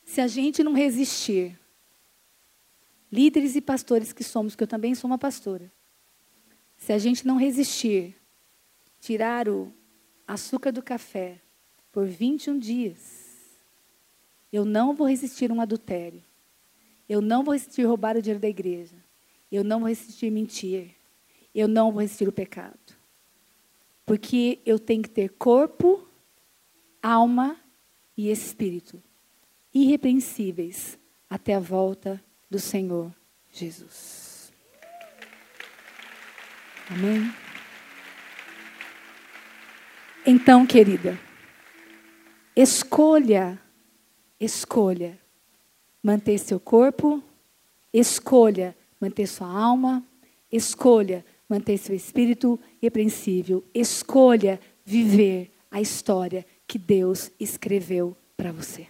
Se 0.05 0.21
a 0.21 0.27
gente 0.27 0.63
não 0.63 0.73
resistir. 0.73 1.59
Líderes 3.11 3.57
e 3.57 3.61
pastores 3.61 4.13
que 4.13 4.23
somos, 4.23 4.55
que 4.55 4.63
eu 4.63 4.69
também 4.69 4.95
sou 4.95 5.09
uma 5.09 5.17
pastora. 5.17 5.73
Se 6.77 6.93
a 6.93 6.99
gente 6.99 7.27
não 7.27 7.37
resistir, 7.37 8.15
tirar 9.01 9.49
o 9.49 9.73
açúcar 10.27 10.71
do 10.71 10.83
café 10.83 11.41
por 11.91 12.07
21 12.07 12.59
dias, 12.59 13.29
eu 14.53 14.65
não 14.65 14.95
vou 14.95 15.09
resistir 15.09 15.51
um 15.51 15.61
adultério. 15.61 16.23
Eu 17.09 17.23
não 17.23 17.43
vou 17.43 17.55
resistir 17.55 17.85
roubar 17.85 18.17
o 18.17 18.23
dinheiro 18.23 18.41
da 18.41 18.49
igreja. 18.49 18.97
Eu 19.51 19.65
não 19.65 19.81
vou 19.81 19.89
resistir 19.89 20.31
mentir. 20.31 20.95
Eu 21.55 21.67
não 21.69 21.91
vou 21.91 22.01
resistir 22.01 22.29
o 22.29 22.33
pecado. 22.33 22.79
Porque 24.05 24.61
eu 24.65 24.79
tenho 24.79 25.03
que 25.03 25.11
ter 25.11 25.31
corpo, 25.31 26.09
alma 27.03 27.57
e 28.17 28.31
espírito 28.31 29.03
irrepreensíveis 29.73 30.99
até 31.29 31.55
a 31.55 31.61
volta 31.61 32.23
do 32.51 32.59
Senhor 32.59 33.15
Jesus. 33.53 34.53
Amém? 36.91 37.31
Então, 40.27 40.67
querida, 40.67 41.19
escolha 42.57 43.61
escolha 44.39 45.19
manter 46.03 46.39
seu 46.39 46.61
corpo, 46.61 47.23
escolha 47.93 48.77
manter 49.01 49.27
sua 49.27 49.49
alma, 49.49 50.05
escolha 50.51 51.25
manter 51.49 51.79
seu 51.79 51.95
espírito 51.95 52.61
repreensível, 52.81 53.65
escolha 53.73 54.61
viver 54.85 55.51
a 55.71 55.81
história 55.81 56.45
que 56.67 56.79
Deus 56.79 57.31
escreveu 57.41 58.17
para 58.37 58.53
você. 58.53 58.87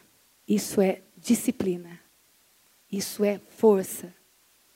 Isso 0.46 0.80
é 0.80 1.02
disciplina. 1.16 2.00
Isso 2.90 3.22
é 3.24 3.38
força. 3.38 4.12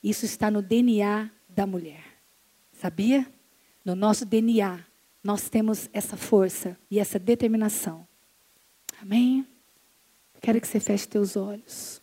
Isso 0.03 0.25
está 0.25 0.51
no 0.51 0.61
DNA 0.61 1.31
da 1.49 1.67
mulher. 1.67 2.05
Sabia? 2.73 3.27
No 3.85 3.95
nosso 3.95 4.25
DNA, 4.25 4.85
nós 5.23 5.49
temos 5.49 5.89
essa 5.93 6.17
força 6.17 6.77
e 6.91 6.99
essa 6.99 7.19
determinação. 7.19 8.07
Amém? 9.01 9.47
Quero 10.41 10.61
que 10.61 10.67
você 10.67 10.81
feche 10.81 11.07
teus 11.07 11.37
olhos. 11.37 12.02